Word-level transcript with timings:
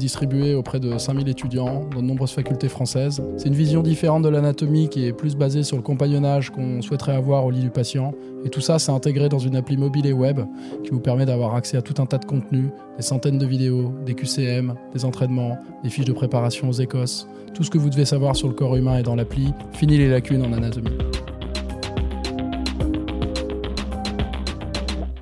Distribué 0.00 0.54
auprès 0.54 0.80
de 0.80 0.96
5000 0.96 1.28
étudiants 1.28 1.84
dans 1.92 2.00
de 2.00 2.06
nombreuses 2.06 2.32
facultés 2.32 2.70
françaises. 2.70 3.22
C'est 3.36 3.48
une 3.48 3.54
vision 3.54 3.82
différente 3.82 4.22
de 4.22 4.30
l'anatomie 4.30 4.88
qui 4.88 5.04
est 5.04 5.12
plus 5.12 5.36
basée 5.36 5.62
sur 5.62 5.76
le 5.76 5.82
compagnonnage 5.82 6.48
qu'on 6.48 6.80
souhaiterait 6.80 7.14
avoir 7.14 7.44
au 7.44 7.50
lit 7.50 7.60
du 7.60 7.68
patient. 7.68 8.14
Et 8.46 8.48
tout 8.48 8.62
ça, 8.62 8.78
c'est 8.78 8.92
intégré 8.92 9.28
dans 9.28 9.38
une 9.38 9.56
appli 9.56 9.76
mobile 9.76 10.06
et 10.06 10.14
web 10.14 10.40
qui 10.84 10.90
vous 10.90 11.00
permet 11.00 11.26
d'avoir 11.26 11.54
accès 11.54 11.76
à 11.76 11.82
tout 11.82 12.00
un 12.00 12.06
tas 12.06 12.16
de 12.16 12.24
contenus, 12.24 12.70
des 12.96 13.02
centaines 13.02 13.36
de 13.36 13.44
vidéos, 13.44 13.92
des 14.06 14.14
QCM, 14.14 14.74
des 14.94 15.04
entraînements, 15.04 15.58
des 15.84 15.90
fiches 15.90 16.06
de 16.06 16.14
préparation 16.14 16.70
aux 16.70 16.72
écosses. 16.72 17.28
Tout 17.52 17.62
ce 17.62 17.68
que 17.68 17.76
vous 17.76 17.90
devez 17.90 18.06
savoir 18.06 18.36
sur 18.36 18.48
le 18.48 18.54
corps 18.54 18.76
humain 18.76 18.96
est 18.96 19.02
dans 19.02 19.16
l'appli. 19.16 19.52
Fini 19.72 19.98
les 19.98 20.08
lacunes 20.08 20.42
en 20.42 20.54
anatomie. 20.54 20.96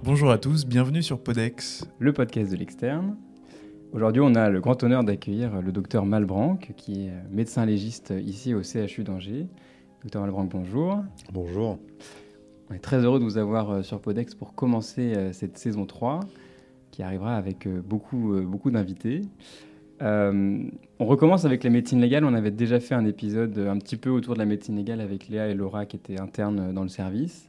Bonjour 0.05 0.31
à 0.31 0.39
tous, 0.39 0.67
bienvenue 0.67 1.03
sur 1.03 1.19
Podex, 1.19 1.85
le 1.99 2.13
podcast 2.13 2.53
de 2.53 2.57
l'externe. 2.57 3.17
Aujourd'hui, 3.93 4.21
on 4.21 4.35
a 4.35 4.51
le 4.51 4.61
grand 4.61 4.83
honneur 4.83 5.03
d'accueillir 5.03 5.63
le 5.63 5.73
docteur 5.73 6.05
Malbranc, 6.05 6.57
qui 6.77 7.07
est 7.07 7.13
médecin 7.31 7.65
légiste 7.65 8.13
ici 8.23 8.53
au 8.55 8.63
CHU 8.63 9.03
d'Angers. 9.03 9.47
Docteur 10.03 10.21
Malbranc, 10.23 10.45
bonjour. 10.45 10.99
Bonjour. 11.33 11.79
On 12.69 12.75
est 12.75 12.81
très 12.81 12.99
heureux 12.99 13.19
de 13.19 13.25
vous 13.25 13.39
avoir 13.39 13.71
euh, 13.71 13.83
sur 13.83 14.01
Podex 14.01 14.35
pour 14.35 14.55
commencer 14.55 15.15
euh, 15.17 15.33
cette 15.33 15.57
saison 15.57 15.87
3, 15.87 16.21
qui 16.91 17.03
arrivera 17.03 17.35
avec 17.35 17.67
euh, 17.67 17.81
beaucoup, 17.81 18.39
beaucoup 18.43 18.71
d'invités. 18.71 19.23
on 20.03 20.71
recommence 21.01 21.47
avec 21.47 21.65
la 21.65 21.71
médecine 21.71 22.03
légale. 22.03 22.27
On 22.27 22.35
avait 22.35 22.51
déjà 22.51 22.81
fait 22.81 22.95
un 22.95 23.07
épisode 23.07 23.59
un 23.59 23.79
petit 23.79 23.97
peu 23.97 24.11
autour 24.11 24.35
de 24.35 24.39
la 24.39 24.45
médecine 24.45 24.77
légale 24.77 25.01
avec 25.01 25.29
Léa 25.29 25.49
et 25.49 25.55
Laura 25.55 25.87
qui 25.87 25.97
étaient 25.97 26.21
internes 26.21 26.75
dans 26.75 26.83
le 26.83 26.91
service. 26.91 27.49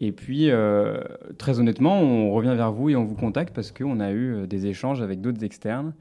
Et 0.00 0.12
puis, 0.12 0.50
euh, 0.50 1.02
très 1.36 1.60
honnêtement, 1.60 2.00
on 2.00 2.32
revient 2.32 2.54
vers 2.56 2.72
vous 2.72 2.88
et 2.88 2.96
on 2.96 3.04
vous 3.04 3.14
contacte 3.14 3.54
parce 3.54 3.70
qu'on 3.70 4.00
a 4.00 4.10
eu 4.10 4.34
euh, 4.34 4.46
des 4.46 4.66
échanges 4.66 5.02
avec 5.02 5.20
d'autres 5.20 5.44
externes 5.44 5.92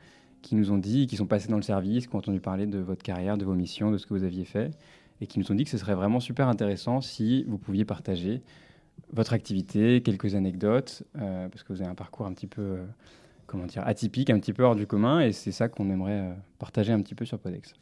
qui 0.42 0.56
nous 0.56 0.72
ont 0.72 0.78
dit, 0.78 1.06
qui 1.06 1.18
sont 1.18 1.26
passés 1.26 1.50
dans 1.50 1.58
le 1.58 1.64
service, 1.64 2.08
qui 2.08 2.16
ont 2.16 2.20
entendu 2.20 2.40
parler 2.40 2.66
de 2.66 2.80
votre 2.80 3.04
carrière, 3.04 3.38
de 3.38 3.44
vos 3.44 3.56
missions, 3.56 3.92
de 3.92 3.98
ce 3.98 4.06
que 4.06 4.14
vous 4.14 4.24
aviez 4.24 4.46
fait, 4.46 4.72
et 5.20 5.28
qui 5.28 5.38
nous 5.38 5.52
ont 5.52 5.56
dit 5.56 5.66
que 5.66 5.70
ce 5.70 5.78
serait 5.78 5.96
vraiment 5.96 6.22
super 6.22 6.48
intéressant 6.48 7.02
si 7.02 7.44
vous 7.44 7.58
pouviez 7.58 7.84
partager 7.84 8.42
votre 9.12 9.34
activité, 9.34 10.02
quelques 10.02 10.36
anecdotes, 10.36 11.04
euh, 11.18 11.50
parce 11.50 11.64
que 11.64 11.74
vous 11.74 11.82
avez 11.82 11.92
un 11.92 11.96
parcours 11.96 12.26
un 12.26 12.32
petit 12.32 12.48
peu, 12.48 12.78
comment 13.48 13.66
dire, 13.66 13.86
atypique, 13.86 14.30
un 14.30 14.40
petit 14.40 14.54
peu 14.54 14.64
hors 14.64 14.76
du 14.78 14.88
commun, 14.88 15.20
et 15.20 15.34
c'est 15.34 15.52
ça 15.52 15.68
qu'on 15.68 15.90
aimerait 15.90 16.38
partager 16.58 16.94
un 16.94 17.02
petit 17.02 17.16
peu 17.16 17.26
sur 17.26 17.38
Podex. 17.38 17.74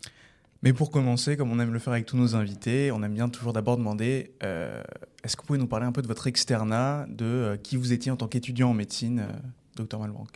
Mais 0.63 0.73
pour 0.73 0.89
commencer, 0.89 1.37
comme 1.37 1.51
on 1.51 1.59
aime 1.59 1.71
le 1.71 1.79
faire 1.79 1.93
avec 1.93 2.05
tous 2.05 2.17
nos 2.17 2.35
invités, 2.35 2.91
on 2.91 3.03
aime 3.03 3.13
bien 3.13 3.29
toujours 3.29 3.53
d'abord 3.53 3.77
demander 3.77 4.31
euh, 4.43 4.81
est-ce 5.23 5.35
que 5.35 5.41
vous 5.41 5.47
pouvez 5.47 5.59
nous 5.59 5.67
parler 5.67 5.85
un 5.85 5.91
peu 5.91 6.01
de 6.01 6.07
votre 6.07 6.27
externat, 6.27 7.05
de 7.09 7.25
euh, 7.25 7.57
qui 7.57 7.77
vous 7.77 7.93
étiez 7.93 8.11
en 8.11 8.15
tant 8.15 8.27
qu'étudiant 8.27 8.71
en 8.71 8.73
médecine, 8.73 9.19
euh, 9.19 9.31
docteur 9.75 9.99
Malbranc? 9.99 10.27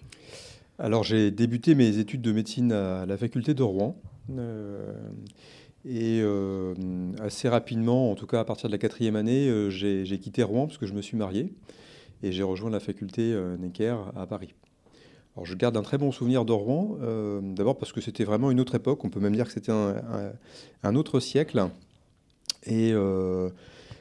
Alors 0.77 1.03
j'ai 1.03 1.31
débuté 1.31 1.75
mes 1.75 1.97
études 1.97 2.21
de 2.21 2.31
médecine 2.31 2.71
à 2.71 3.05
la 3.05 3.17
faculté 3.17 3.53
de 3.53 3.63
Rouen. 3.63 3.95
et 5.85 6.23
assez 7.19 7.49
rapidement, 7.49 8.11
en 8.11 8.15
tout 8.15 8.25
cas 8.25 8.39
à 8.39 8.45
partir 8.45 8.67
de 8.67 8.73
la 8.73 8.79
quatrième 8.79 9.15
année, 9.15 9.69
j'ai 9.69 10.19
quitté 10.19 10.41
Rouen 10.41 10.65
parce 10.65 10.79
que 10.79 10.87
je 10.87 10.93
me 10.93 11.01
suis 11.03 11.17
marié 11.17 11.53
et 12.23 12.31
j'ai 12.31 12.41
rejoint 12.41 12.71
la 12.71 12.79
faculté 12.79 13.39
Necker 13.59 13.95
à 14.15 14.25
Paris. 14.25 14.55
Alors, 15.35 15.45
je 15.45 15.55
garde 15.55 15.77
un 15.77 15.81
très 15.81 15.97
bon 15.97 16.11
souvenir 16.11 16.43
de 16.43 16.51
Rouen, 16.51 16.97
euh, 17.01 17.39
d'abord 17.41 17.77
parce 17.77 17.93
que 17.93 18.01
c'était 18.01 18.25
vraiment 18.25 18.51
une 18.51 18.59
autre 18.59 18.75
époque, 18.75 19.05
on 19.05 19.09
peut 19.09 19.21
même 19.21 19.33
dire 19.33 19.45
que 19.45 19.53
c'était 19.53 19.71
un, 19.71 20.95
autre 20.95 21.21
siècle. 21.21 21.69
Et 22.65 22.91
euh, 22.93 23.49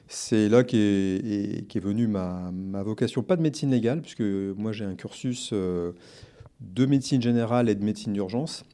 c'est 0.09 0.49
là 0.49 0.65
qu'est 0.65 0.79
est, 0.79 1.81
venue 1.81 2.09
ma, 2.09 2.51
vocation, 2.83 3.23
pas 3.23 3.37
de 3.37 3.43
médecine 3.43 3.71
légale, 3.71 4.03
puisque 4.03 4.23
moi 4.23 4.73
j'ai 4.73 4.85
un 4.85 4.97
cursus 4.97 5.51
euh, 5.53 5.93
de 6.61 6.85
médecine 6.85 7.23
générale 7.23 7.69
et 7.69 7.77
de 7.77 7.85
médecine 7.85 8.13
d'urgence. 8.13 8.65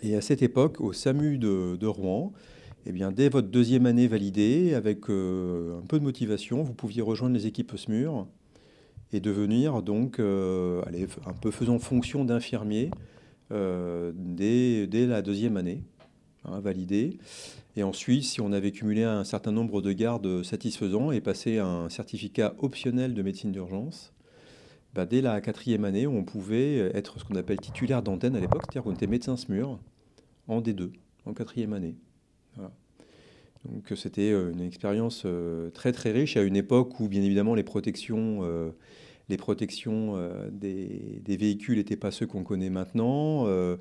Et 0.00 0.14
à 0.14 0.20
cette 0.20 0.42
époque, 0.42 0.80
au 0.80 0.92
SAMU 0.92 1.38
de, 1.38 1.86
Rouen, 1.86 2.32
eh 2.86 2.92
bien, 2.92 3.10
dès 3.10 3.28
votre 3.28 3.48
deuxième 3.48 3.86
année 3.86 4.06
validée, 4.06 4.74
avec 4.74 5.08
un 5.08 5.82
peu 5.88 5.98
de 5.98 6.04
motivation, 6.04 6.62
vous 6.62 6.74
pouviez 6.74 7.02
rejoindre 7.02 7.34
les 7.34 7.46
équipes 7.46 7.72
SMUR 7.76 8.26
et 9.14 9.20
devenir 9.20 9.80
donc, 9.82 10.18
euh, 10.18 10.82
un 11.24 11.32
peu 11.34 11.52
faisant 11.52 11.78
fonction 11.78 12.24
d'infirmier 12.24 12.90
euh, 13.52 14.12
dès, 14.16 14.88
dès, 14.88 15.06
la 15.06 15.22
deuxième 15.22 15.56
année, 15.56 15.84
hein, 16.44 16.58
validé. 16.58 17.18
Et 17.76 17.84
ensuite, 17.84 18.24
si 18.24 18.40
on 18.40 18.52
avait 18.52 18.72
cumulé 18.72 19.04
un 19.04 19.22
certain 19.22 19.52
nombre 19.52 19.82
de 19.82 19.92
gardes 19.92 20.42
satisfaisants 20.42 21.12
et 21.12 21.20
passé 21.20 21.58
un 21.58 21.88
certificat 21.88 22.54
optionnel 22.58 23.14
de 23.14 23.22
médecine 23.22 23.52
d'urgence, 23.52 24.12
bah, 24.94 25.06
dès 25.06 25.20
la 25.20 25.40
quatrième 25.40 25.84
année, 25.84 26.08
on 26.08 26.24
pouvait 26.24 26.78
être 26.94 27.20
ce 27.20 27.24
qu'on 27.24 27.36
appelle 27.36 27.58
titulaire 27.58 28.02
d'antenne 28.02 28.34
à 28.34 28.40
l'époque, 28.40 28.62
c'est-à-dire 28.64 28.82
qu'on 28.82 28.94
était 28.94 29.06
médecin 29.06 29.36
SMUR 29.36 29.78
en 30.48 30.60
D2, 30.60 30.90
en 31.24 31.34
quatrième 31.34 31.72
année. 31.72 31.94
Donc 33.64 33.96
c'était 33.96 34.30
euh, 34.30 34.52
une 34.52 34.60
expérience 34.60 35.26
très 35.72 35.92
très 35.92 36.10
riche 36.10 36.36
à 36.36 36.42
une 36.42 36.54
époque 36.54 37.00
où 37.00 37.08
bien 37.08 37.22
évidemment 37.22 37.54
les 37.54 37.62
protections 37.62 38.42
les 39.28 39.36
protections 39.36 40.14
euh, 40.16 40.48
des, 40.50 41.36
véhicules 41.36 41.78
n'étaient 41.78 41.96
pas 41.96 42.10
ceux 42.10 42.26
qu'on 42.26 42.42
connaît 42.42 42.70
maintenant, 42.70 43.46
euh, 43.46 43.76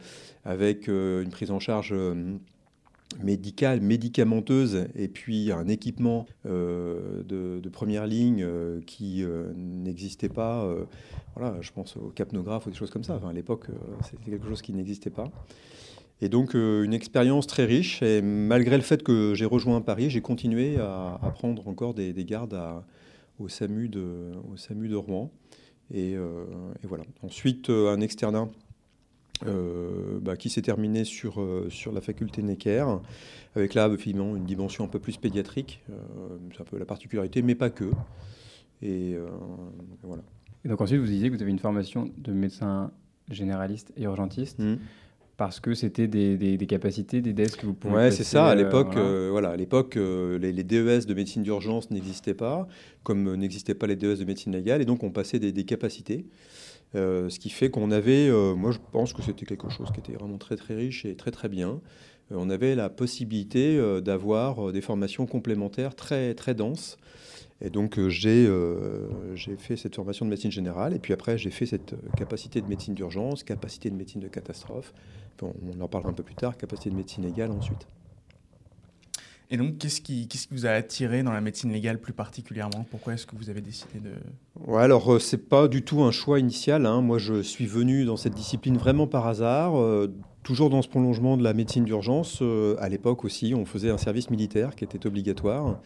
avec 0.45 0.87
euh, 0.87 1.23
une 1.23 1.29
prise 1.29 1.51
en 1.51 1.59
charge 1.59 1.93
médicale, 3.21 3.81
médicamenteuse, 3.81 4.87
et 4.95 5.07
puis 5.07 5.51
un 5.51 5.67
équipement 5.67 6.25
de, 6.45 7.61
première 7.71 8.07
ligne 8.07 8.47
qui 8.87 9.23
n'existait 9.55 10.29
pas. 10.29 10.67
voilà, 11.35 11.61
je 11.61 11.71
pense 11.71 11.95
au 11.95 12.09
capnographe 12.09 12.65
ou 12.65 12.71
des 12.71 12.75
choses 12.75 12.89
comme 12.89 13.03
ça. 13.03 13.21
À 13.27 13.33
l'époque, 13.33 13.67
c'était 14.03 14.31
quelque 14.31 14.47
chose 14.47 14.63
qui 14.63 14.73
n'existait 14.73 15.11
pas. 15.11 15.25
Et 16.21 16.29
donc 16.29 16.55
une 16.55 16.93
expérience 16.93 17.45
très 17.45 17.65
riche. 17.65 18.01
Et 18.01 18.23
malgré 18.23 18.77
le 18.77 18.83
fait 18.83 19.03
que 19.03 19.35
j'ai 19.35 19.45
rejoint 19.45 19.81
Paris, 19.81 20.09
j'ai 20.09 20.21
continué 20.21 20.77
à, 20.79 21.19
prendre 21.35 21.67
encore 21.67 21.93
des, 21.93 22.13
des 22.13 22.25
gardes 22.25 22.55
à, 22.55 22.83
au 23.39 23.47
SAMU 23.47 23.89
de, 23.89 24.31
au 24.51 24.57
SAMU 24.57 24.87
de 24.87 24.95
Rouen. 24.95 25.31
Et, 25.91 26.15
euh, 26.15 26.45
voilà. 26.83 27.03
Ensuite, 27.21 27.69
euh, 27.69 27.93
un 27.93 28.01
externat 28.01 28.47
euh, 29.45 30.19
bah, 30.21 30.37
qui 30.37 30.49
s'est 30.49 30.61
terminé 30.61 31.03
sur, 31.03 31.43
sur 31.69 31.91
la 31.91 32.01
faculté 32.01 32.41
Necker, 32.41 32.85
avec 33.55 33.73
là, 33.73 33.95
finalement, 33.97 34.35
une 34.35 34.45
dimension 34.45 34.83
un 34.83 34.87
peu 34.87 34.99
plus 34.99 35.17
pédiatrique. 35.17 35.83
c'est 36.53 36.61
un 36.61 36.65
peu 36.65 36.77
la 36.77 36.85
particularité, 36.85 37.41
mais 37.41 37.55
pas 37.55 37.69
que. 37.69 37.91
Et, 38.81 39.15
voilà. 40.01 40.23
Et 40.65 40.69
donc 40.69 40.79
ensuite, 40.79 40.99
vous 40.99 41.07
disiez 41.07 41.29
que 41.29 41.35
vous 41.35 41.41
avez 41.41 41.51
une 41.51 41.59
formation 41.59 42.09
de 42.17 42.31
médecin 42.31 42.91
généraliste 43.29 43.91
et 43.97 44.03
urgentiste. 44.03 44.59
Mmh 44.59 44.77
parce 45.37 45.59
que 45.59 45.73
c'était 45.73 46.07
des, 46.07 46.37
des, 46.37 46.67
capacités, 46.67 47.21
des 47.21 47.33
desks 47.33 47.61
que 47.61 47.65
vous 47.65 47.73
pouvez. 47.73 47.93
Ouais, 47.93 48.11
c'est 48.11 48.23
ça. 48.23 48.47
À 48.47 48.55
l'époque, 48.55 48.95
euh, 48.95 49.29
voilà. 49.31 49.49
à 49.49 49.55
l'époque, 49.55 49.97
euh, 49.97 50.37
les, 50.37 50.63
DES 50.63 51.07
de 51.07 51.13
médecine 51.13 51.41
d'urgence 51.41 51.89
n'existaient 51.89 52.35
pas, 52.35 52.67
comme 53.03 53.35
n'existaient 53.35 53.73
pas 53.73 53.87
les 53.87 53.95
DES 53.95 54.19
de 54.19 54.25
médecine 54.25 54.51
légale, 54.51 54.81
et 54.81 54.85
donc 54.85 55.03
on 55.03 55.11
passait 55.11 55.39
des, 55.39 55.65
capacités. 55.65 56.25
Euh, 56.95 57.29
ce 57.29 57.39
qui 57.39 57.49
fait 57.49 57.71
qu'on 57.71 57.89
avait, 57.89 58.29
moi 58.55 58.71
je 58.71 58.77
pense 58.91 59.13
que 59.13 59.23
c'était 59.23 59.45
quelque 59.45 59.69
chose 59.69 59.89
qui 59.91 59.99
était 59.99 60.13
vraiment 60.13 60.37
très 60.37 60.55
très 60.55 60.75
riche 60.75 61.05
et 61.05 61.15
très 61.15 61.31
très 61.31 61.49
bien. 61.49 61.81
on 62.29 62.51
avait 62.51 62.75
la 62.75 62.89
possibilité 62.89 63.81
d'avoir 64.03 64.71
des 64.71 64.81
formations 64.81 65.25
complémentaires 65.25 65.95
très 65.95 66.35
très 66.35 66.53
denses. 66.53 66.97
Et 67.63 67.69
donc 67.69 67.99
j'ai 68.09 68.51
j'ai 69.35 69.55
fait 69.55 69.77
cette 69.77 69.95
formation 69.95 70.25
de 70.25 70.29
médecine 70.29 70.51
générale 70.51 70.93
et 70.93 70.99
puis 70.99 71.13
après 71.13 71.37
j'ai 71.37 71.49
fait 71.49 71.65
cette 71.65 71.95
capacité 72.17 72.61
de 72.61 72.67
médecine 72.67 72.93
d'urgence, 72.93 73.43
capacité 73.43 73.89
de 73.89 73.95
médecine 73.95 74.19
de 74.21 74.27
catastrophe, 74.27 74.93
on 75.41 75.81
en 75.81 75.87
parlera 75.87 76.09
un 76.11 76.13
peu 76.13 76.23
plus 76.23 76.35
tard, 76.35 76.57
capacité 76.57 76.89
de 76.89 76.95
médecine 76.95 77.23
légale 77.23 77.51
ensuite. 77.51 77.87
Et 79.51 79.57
donc, 79.57 79.77
qu'est-ce 79.77 80.01
qui, 80.01 80.27
qui, 80.27 80.47
vous 80.49 80.65
a 80.65 80.69
attiré 80.69 81.21
dans 81.21 81.31
la 81.31 81.41
médecine 81.41 81.71
légale 81.71 81.99
plus 81.99 82.13
particulièrement? 82.13 82.87
Pourquoi 82.89 83.13
est-ce 83.13 83.27
que 83.27 83.35
vous 83.35 83.51
avez 83.51 83.61
décidé 83.61 83.99
de... 83.99 84.11
Ouais, 84.65 84.81
alors, 84.81 85.13
euh, 85.13 85.19
c'est 85.19 85.49
pas 85.49 85.67
du 85.67 85.83
tout 85.83 86.01
un 86.01 86.11
choix 86.11 86.39
initial. 86.39 86.87
Hein. 86.87 87.01
Moi, 87.01 87.19
je 87.19 87.41
suis 87.43 87.67
venu 87.67 88.03
dans 88.03 88.17
cette 88.17 88.33
discipline 88.33 88.77
vraiment 88.77 89.05
par 89.05 89.27
hasard, 89.27 89.79
euh, 89.79 90.11
toujours 90.41 90.71
dans 90.71 90.81
ce 90.81 90.87
prolongement 90.87 91.37
de 91.37 91.43
la 91.43 91.53
médecine 91.53 91.83
d'urgence. 91.83 92.39
Euh, 92.41 92.75
à 92.79 92.89
l'époque 92.89 93.25
aussi, 93.25 93.53
on 93.53 93.65
faisait 93.65 93.91
un 93.91 93.99
service 93.99 94.31
militaire 94.31 94.75
qui 94.75 94.85
était 94.85 95.05
obligatoire. 95.05 95.79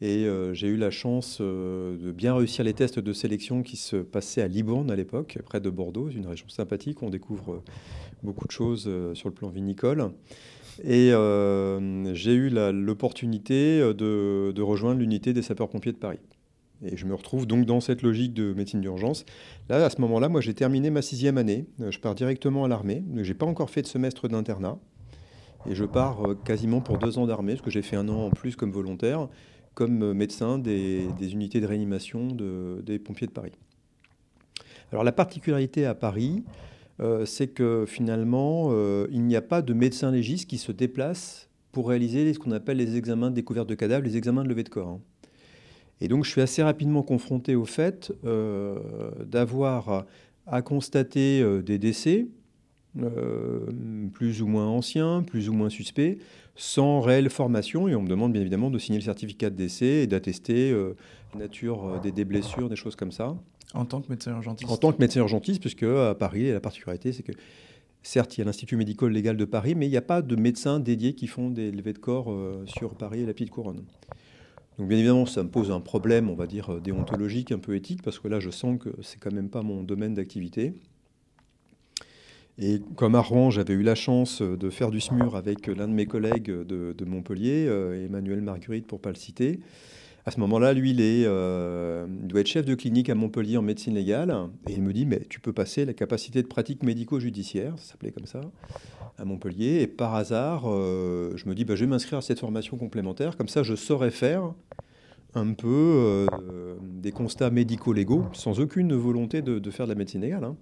Et 0.00 0.26
j'ai 0.52 0.66
eu 0.66 0.76
la 0.76 0.90
chance 0.90 1.40
de 1.40 2.12
bien 2.12 2.34
réussir 2.34 2.64
les 2.64 2.74
tests 2.74 2.98
de 2.98 3.12
sélection 3.12 3.62
qui 3.62 3.76
se 3.76 3.96
passaient 3.96 4.42
à 4.42 4.48
Libourne 4.48 4.90
à 4.90 4.96
l'époque, 4.96 5.38
près 5.44 5.60
de 5.60 5.70
Bordeaux, 5.70 6.10
une 6.10 6.26
région 6.26 6.48
sympathique. 6.48 7.02
On 7.02 7.10
découvre 7.10 7.62
beaucoup 8.24 8.46
de 8.46 8.52
choses 8.52 8.86
euh, 8.88 9.14
sur 9.14 9.28
le 9.28 9.34
plan 9.34 9.48
vinicole. 9.48 10.10
Et 10.82 11.12
euh, 11.12 12.12
j'ai 12.14 12.32
eu 12.32 12.50
l'opportunité 12.50 13.80
euh, 13.80 13.92
de, 14.52 14.62
rejoindre 14.62 14.98
l'unité 14.98 15.32
des 15.32 15.42
sapeurs-pompiers 15.42 15.92
de 15.92 15.98
Paris. 15.98 16.18
Et 16.82 16.96
je 16.96 17.06
me 17.06 17.14
retrouve 17.14 17.46
donc 17.46 17.66
dans 17.66 17.80
cette 17.80 18.02
logique 18.02 18.34
de 18.34 18.52
médecine 18.52 18.80
d'urgence. 18.80 19.24
Là, 19.68 19.84
à 19.84 19.90
ce 19.90 20.00
moment-là, 20.00 20.28
moi, 20.28 20.40
j'ai 20.40 20.54
terminé 20.54 20.90
ma 20.90 21.02
sixième 21.02 21.38
année. 21.38 21.66
Je 21.78 21.98
pars 21.98 22.14
directement 22.14 22.64
à 22.64 22.68
l'armée. 22.68 23.04
Je 23.16 23.28
n'ai 23.28 23.34
pas 23.34 23.46
encore 23.46 23.70
fait 23.70 23.82
de 23.82 23.86
semestre 23.86 24.28
d'internat. 24.28 24.78
Et 25.66 25.74
je 25.74 25.84
pars 25.84 26.18
quasiment 26.44 26.80
pour 26.80 26.98
deux 26.98 27.16
ans 27.16 27.26
d'armée, 27.26 27.52
parce 27.52 27.64
que 27.64 27.70
j'ai 27.70 27.80
fait 27.80 27.96
un 27.96 28.08
an 28.10 28.26
en 28.26 28.30
plus 28.30 28.54
comme 28.54 28.70
volontaire, 28.70 29.28
comme 29.74 30.12
médecin 30.12 30.58
des, 30.58 31.08
unités 31.20 31.60
de 31.60 31.66
réanimation 31.66 32.28
des 32.28 32.98
pompiers 32.98 33.26
de 33.26 33.32
Paris. 33.32 33.52
Alors 34.92 35.04
la 35.04 35.12
particularité 35.12 35.86
à 35.86 35.94
Paris, 35.94 36.44
c'est 37.24 37.48
que 37.48 37.84
finalement, 37.86 38.72
il 39.10 39.22
n'y 39.22 39.36
a 39.36 39.42
pas 39.42 39.62
de 39.62 39.72
médecin 39.72 40.10
légiste 40.10 40.48
qui 40.48 40.58
se 40.58 40.72
déplace 40.72 41.48
pour 41.72 41.88
réaliser 41.88 42.32
ce 42.32 42.38
qu'on 42.38 42.52
appelle 42.52 42.76
les 42.76 42.96
examens 42.96 43.30
de 43.30 43.34
découverte 43.34 43.68
de 43.68 43.74
cadavres, 43.74 44.04
les 44.04 44.16
examens 44.16 44.44
de 44.44 44.48
levée 44.48 44.62
de 44.62 44.68
corps. 44.68 44.88
Hein. 44.88 45.00
Et 46.00 46.08
donc 46.08 46.24
je 46.24 46.30
suis 46.30 46.40
assez 46.40 46.62
rapidement 46.62 47.02
confronté 47.02 47.56
au 47.56 47.64
fait 47.64 48.12
d'avoir 49.26 50.06
à 50.46 50.62
constater 50.62 51.62
des 51.62 51.78
décès, 51.78 52.28
plus 54.12 54.42
ou 54.42 54.46
moins 54.46 54.66
anciens, 54.66 55.22
plus 55.22 55.48
ou 55.48 55.52
moins 55.52 55.68
suspects, 55.68 56.18
sans 56.56 57.00
réelle 57.00 57.30
formation. 57.30 57.88
Et 57.88 57.94
on 57.94 58.02
me 58.02 58.08
demande 58.08 58.32
bien 58.32 58.40
évidemment 58.40 58.70
de 58.70 58.78
signer 58.78 58.98
le 58.98 59.04
certificat 59.04 59.50
de 59.50 59.56
décès 59.56 60.02
et 60.02 60.06
d'attester 60.06 60.70
euh, 60.70 60.96
la 61.34 61.40
nature 61.40 61.86
euh, 61.86 62.10
des, 62.10 62.24
blessures, 62.24 62.68
des 62.68 62.76
choses 62.76 62.96
comme 62.96 63.12
ça. 63.12 63.36
En 63.74 63.84
tant 63.84 64.00
que 64.00 64.08
médecin 64.08 64.32
urgentiste 64.32 64.70
En 64.70 64.76
tant 64.76 64.92
que 64.92 65.00
médecin 65.00 65.20
urgentiste, 65.20 65.60
puisque 65.60 65.82
à 65.82 66.14
Paris, 66.14 66.52
la 66.52 66.60
particularité, 66.60 67.12
c'est 67.12 67.24
que 67.24 67.32
certes, 68.02 68.36
il 68.36 68.40
y 68.40 68.42
a 68.42 68.44
l'Institut 68.44 68.76
médico-légal 68.76 69.36
de 69.36 69.44
Paris, 69.44 69.74
mais 69.74 69.86
il 69.86 69.90
n'y 69.90 69.96
a 69.96 70.02
pas 70.02 70.22
de 70.22 70.36
médecins 70.36 70.78
dédiés 70.78 71.14
qui 71.14 71.26
font 71.26 71.50
des 71.50 71.72
levées 71.72 71.92
de 71.92 71.98
corps 71.98 72.30
euh, 72.30 72.64
sur 72.66 72.94
Paris 72.94 73.20
et 73.22 73.26
la 73.26 73.32
Petite 73.32 73.50
Couronne. 73.50 73.82
Donc 74.78 74.88
bien 74.88 74.98
évidemment, 74.98 75.26
ça 75.26 75.42
me 75.42 75.48
pose 75.48 75.70
un 75.70 75.80
problème, 75.80 76.28
on 76.30 76.34
va 76.34 76.46
dire, 76.46 76.80
déontologique, 76.80 77.52
un 77.52 77.58
peu 77.58 77.74
éthique, 77.76 78.02
parce 78.02 78.18
que 78.18 78.28
là, 78.28 78.40
je 78.40 78.50
sens 78.50 78.78
que 78.78 78.90
c'est 79.02 79.18
quand 79.20 79.32
même 79.32 79.48
pas 79.48 79.62
mon 79.62 79.82
domaine 79.82 80.14
d'activité. 80.14 80.74
Et 82.58 82.80
comme 82.94 83.16
à 83.16 83.20
Rouen, 83.20 83.50
j'avais 83.50 83.74
eu 83.74 83.82
la 83.82 83.96
chance 83.96 84.40
de 84.40 84.70
faire 84.70 84.90
du 84.90 85.00
SMUR 85.00 85.34
avec 85.34 85.66
l'un 85.66 85.88
de 85.88 85.92
mes 85.92 86.06
collègues 86.06 86.50
de, 86.50 87.04
Montpellier, 87.04 87.66
euh, 87.68 88.04
Emmanuel 88.04 88.40
Marguerite 88.42 88.86
pour 88.86 88.98
ne 88.98 89.02
pas 89.02 89.10
le 89.10 89.16
citer. 89.16 89.60
À 90.26 90.30
ce 90.30 90.40
moment-là, 90.40 90.72
lui, 90.72 90.92
il, 90.92 91.00
est, 91.00 91.24
euh, 91.26 92.06
doit 92.08 92.40
être 92.40 92.46
chef 92.46 92.64
de 92.64 92.74
clinique 92.74 93.10
à 93.10 93.14
Montpellier 93.14 93.56
en 93.58 93.62
médecine 93.62 93.94
légale. 93.94 94.34
Et 94.68 94.74
il 94.74 94.82
me 94.82 94.92
dit, 94.92 95.04
mais 95.04 95.20
tu 95.28 95.40
peux 95.40 95.52
passer 95.52 95.84
la 95.84 95.92
capacité 95.92 96.42
de 96.42 96.46
pratique 96.46 96.82
médico-judiciaire, 96.82 97.74
ça 97.76 97.92
s'appelait 97.92 98.12
comme 98.12 98.26
ça, 98.26 98.40
à 99.18 99.24
Montpellier. 99.24 99.80
Et 99.82 99.86
par 99.86 100.14
hasard, 100.14 100.62
euh, 100.66 101.32
je 101.36 101.48
me 101.48 101.54
dis, 101.54 101.64
bah, 101.64 101.74
je 101.74 101.84
vais 101.84 101.90
m'inscrire 101.90 102.18
à 102.18 102.22
cette 102.22 102.38
formation 102.38 102.76
complémentaire. 102.76 103.36
Comme 103.36 103.48
ça, 103.48 103.64
je 103.64 103.74
saurais 103.74 104.12
faire 104.12 104.54
un 105.34 105.52
peu 105.52 106.28
des 106.80 107.10
constats 107.10 107.50
médico-légaux, 107.50 108.26
sans 108.32 108.60
aucune 108.60 108.94
volonté 108.94 109.42
de, 109.42 109.70
faire 109.72 109.86
de 109.86 109.92
la 109.92 109.98
médecine 109.98 110.20
légale. 110.20 110.44
Hein. 110.44 110.56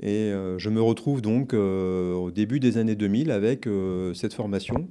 Et 0.00 0.30
euh, 0.30 0.58
je 0.58 0.68
me 0.68 0.80
retrouve 0.82 1.22
donc 1.22 1.54
euh, 1.54 2.12
au 2.12 2.30
début 2.30 2.60
des 2.60 2.76
années 2.78 2.96
2000 2.96 3.30
avec 3.30 3.66
euh, 3.66 4.14
cette 4.14 4.34
formation 4.34 4.88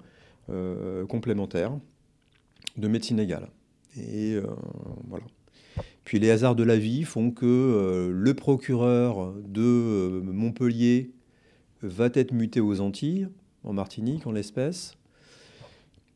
complémentaire 1.10 1.76
de 2.78 2.88
médecine 2.88 3.18
légale. 3.18 3.50
Et 3.98 4.38
voilà. 5.08 5.26
Puis 6.04 6.20
les 6.20 6.30
hasards 6.30 6.56
de 6.56 6.62
la 6.62 6.78
vie 6.78 7.02
font 7.02 7.32
que 7.32 8.12
le 8.14 8.34
procureur 8.36 9.34
de 9.44 10.22
Montpellier 10.24 11.10
va 11.82 12.10
être 12.14 12.32
muté 12.32 12.62
aux 12.62 12.80
Antilles, 12.80 13.28
en 13.64 13.74
Martinique 13.74 14.28
en 14.28 14.32
l'espèce. 14.34 14.94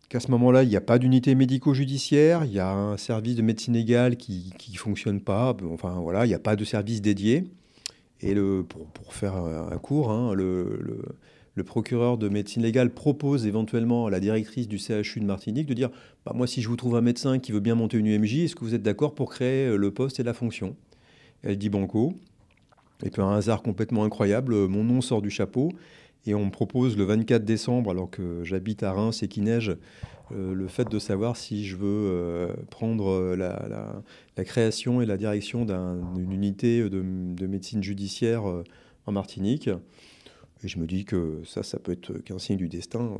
Qu'à 0.09 0.19
ce 0.19 0.29
moment-là, 0.29 0.61
il 0.61 0.69
n'y 0.69 0.75
a 0.75 0.81
pas 0.81 0.99
d'unité 0.99 1.33
médico-judiciaire, 1.33 2.45
il 2.45 2.51
y 2.51 2.59
a 2.59 2.71
un 2.71 2.97
service 2.97 3.35
de 3.35 3.41
médecine 3.41 3.73
légale 3.73 4.15
qui 4.15 4.53
ne 4.71 4.77
fonctionne 4.77 5.21
pas, 5.21 5.57
enfin 5.71 5.99
voilà, 6.01 6.27
il 6.27 6.29
n'y 6.29 6.35
a 6.35 6.39
pas 6.39 6.55
de 6.55 6.65
service 6.65 7.01
dédié. 7.01 7.45
Et 8.21 8.35
pour, 8.35 8.85
pour 8.87 9.13
faire 9.13 9.35
un 9.35 9.77
cours, 9.77 10.11
hein, 10.11 10.33
le, 10.33 10.79
le, 11.55 11.63
procureur 11.63 12.17
de 12.17 12.29
médecine 12.29 12.63
légale 12.63 12.89
propose 12.89 13.45
éventuellement 13.45 14.07
à 14.07 14.09
la 14.09 14.21
directrice 14.21 14.67
du 14.67 14.77
CHU 14.77 15.19
de 15.19 15.25
Martinique 15.25 15.67
de 15.67 15.73
dire 15.73 15.89
bah, 16.25 16.31
Moi, 16.33 16.47
si 16.47 16.61
je 16.61 16.69
vous 16.69 16.77
trouve 16.77 16.95
un 16.95 17.01
médecin 17.01 17.37
qui 17.39 17.51
veut 17.51 17.59
bien 17.59 17.75
monter 17.75 17.97
une 17.97 18.07
UMJ, 18.07 18.45
est-ce 18.45 18.55
que 18.55 18.61
vous 18.61 18.75
êtes 18.75 18.81
d'accord 18.81 19.13
pour 19.13 19.29
créer 19.29 19.67
euh, 19.67 19.75
le 19.75 19.91
poste 19.91 20.21
et 20.21 20.23
la 20.23 20.33
fonction? 20.33 20.75
Elle 21.43 21.57
dit 21.57 21.69
Banco. 21.69 22.13
Et 23.03 23.09
puis, 23.09 23.21
un 23.21 23.31
hasard 23.31 23.61
complètement 23.61 24.03
incroyable, 24.05 24.55
mon 24.67 24.83
nom 24.83 25.01
sort 25.01 25.21
du 25.21 25.29
chapeau. 25.29 25.71
Et 26.25 26.33
on 26.35 26.45
me 26.45 26.51
propose 26.51 26.97
le 26.97 27.05
24 27.05 27.45
décembre, 27.45 27.91
alors 27.91 28.09
que 28.09 28.43
j'habite 28.43 28.83
à 28.83 28.91
Reims 28.91 29.23
et 29.23 29.27
qu'il 29.27 29.43
neige, 29.43 29.75
euh, 30.31 30.53
le 30.53 30.67
fait 30.67 30.89
de 30.89 30.99
savoir 30.99 31.37
si 31.37 31.65
je 31.65 31.75
veux 31.75 31.85
euh, 31.85 32.53
prendre 32.69 33.09
euh, 33.09 33.35
la, 33.35 34.43
création 34.43 35.01
et 35.01 35.05
la 35.05 35.17
direction 35.17 35.65
d'une 35.65 36.31
unité 36.31 36.89
de, 36.89 37.01
médecine 37.47 37.83
judiciaire 37.83 38.43
en 39.05 39.11
Martinique. 39.11 39.69
Et 40.63 40.67
je 40.67 40.79
me 40.79 40.87
dis 40.87 41.05
que 41.05 41.41
ça, 41.45 41.63
ça 41.63 41.79
peut 41.79 41.91
être 41.91 42.13
qu'un 42.19 42.39
signe 42.39 42.57
du 42.57 42.69
destin. 42.69 43.17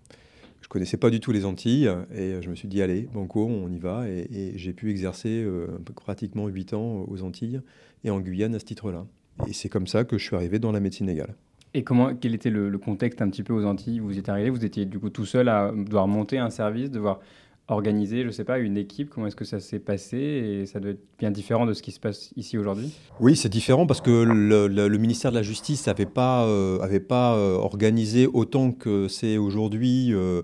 je 0.60 0.68
connaissais 0.68 0.96
pas 0.96 1.10
du 1.10 1.20
tout 1.20 1.32
les 1.32 1.46
Antilles 1.46 1.90
et 2.14 2.42
je 2.42 2.50
me 2.50 2.54
suis 2.54 2.68
dit 2.68 2.82
allez, 2.82 3.08
banco, 3.12 3.46
on 3.46 3.70
y 3.70 3.78
va. 3.78 4.08
Et, 4.08 4.28
et 4.30 4.58
j'ai 4.58 4.74
pu 4.74 4.90
exercer 4.90 5.46
pratiquement 5.94 6.46
8 6.46 6.74
ans 6.74 7.06
aux 7.08 7.22
Antilles 7.22 7.62
et 8.04 8.10
en 8.10 8.20
Guyane 8.20 8.54
à 8.54 8.58
ce 8.58 8.66
titre-là. 8.66 9.06
Et 9.46 9.54
c'est 9.54 9.70
comme 9.70 9.86
ça 9.86 10.04
que 10.04 10.18
je 10.18 10.24
suis 10.24 10.36
arrivé 10.36 10.58
dans 10.58 10.72
la 10.72 10.80
médecine 10.80 11.06
légale. 11.06 11.34
Et 11.72 11.84
comment, 11.84 12.14
quel 12.14 12.34
était 12.34 12.50
le, 12.50 12.76
contexte 12.78 13.22
un 13.22 13.30
petit 13.30 13.42
peu 13.42 13.52
aux 13.52 13.64
Antilles 13.64 14.00
Vous 14.00 14.18
êtes 14.18 14.28
arrivé, 14.28 14.50
vous 14.50 14.64
étiez 14.64 14.86
du 14.86 14.98
coup 14.98 15.10
tout 15.10 15.26
seul 15.26 15.48
à 15.48 15.70
devoir 15.72 16.08
monter 16.08 16.38
un 16.38 16.50
service, 16.50 16.90
devoir 16.90 17.20
organiser, 17.68 18.22
je 18.22 18.26
ne 18.26 18.32
sais 18.32 18.44
pas, 18.44 18.58
une 18.58 18.76
équipe. 18.76 19.10
Comment 19.10 19.28
est-ce 19.28 19.36
que 19.36 19.44
ça 19.44 19.60
s'est 19.60 19.78
passé? 19.78 20.16
Et 20.18 20.66
ça 20.66 20.80
doit 20.80 20.90
être 20.90 21.02
bien 21.18 21.30
différent 21.30 21.66
de 21.66 21.72
ce 21.72 21.82
qui 21.82 21.92
se 21.92 22.00
passe 22.00 22.32
ici 22.36 22.58
aujourd'hui? 22.58 22.92
Oui, 23.20 23.36
c'est 23.36 23.48
différent 23.48 23.86
parce 23.86 24.00
que 24.00 24.10
le, 24.10 24.98
ministère 24.98 25.30
de 25.30 25.36
la 25.36 25.42
Justice 25.42 25.86
n'avait 25.86 26.06
pas, 26.06 26.44
euh, 26.46 27.00
pas 27.00 27.36
euh, 27.36 27.54
organisé 27.54 28.26
autant 28.26 28.72
que 28.72 29.06
c'est 29.06 29.38
aujourd'hui 29.38 30.12
euh, 30.12 30.42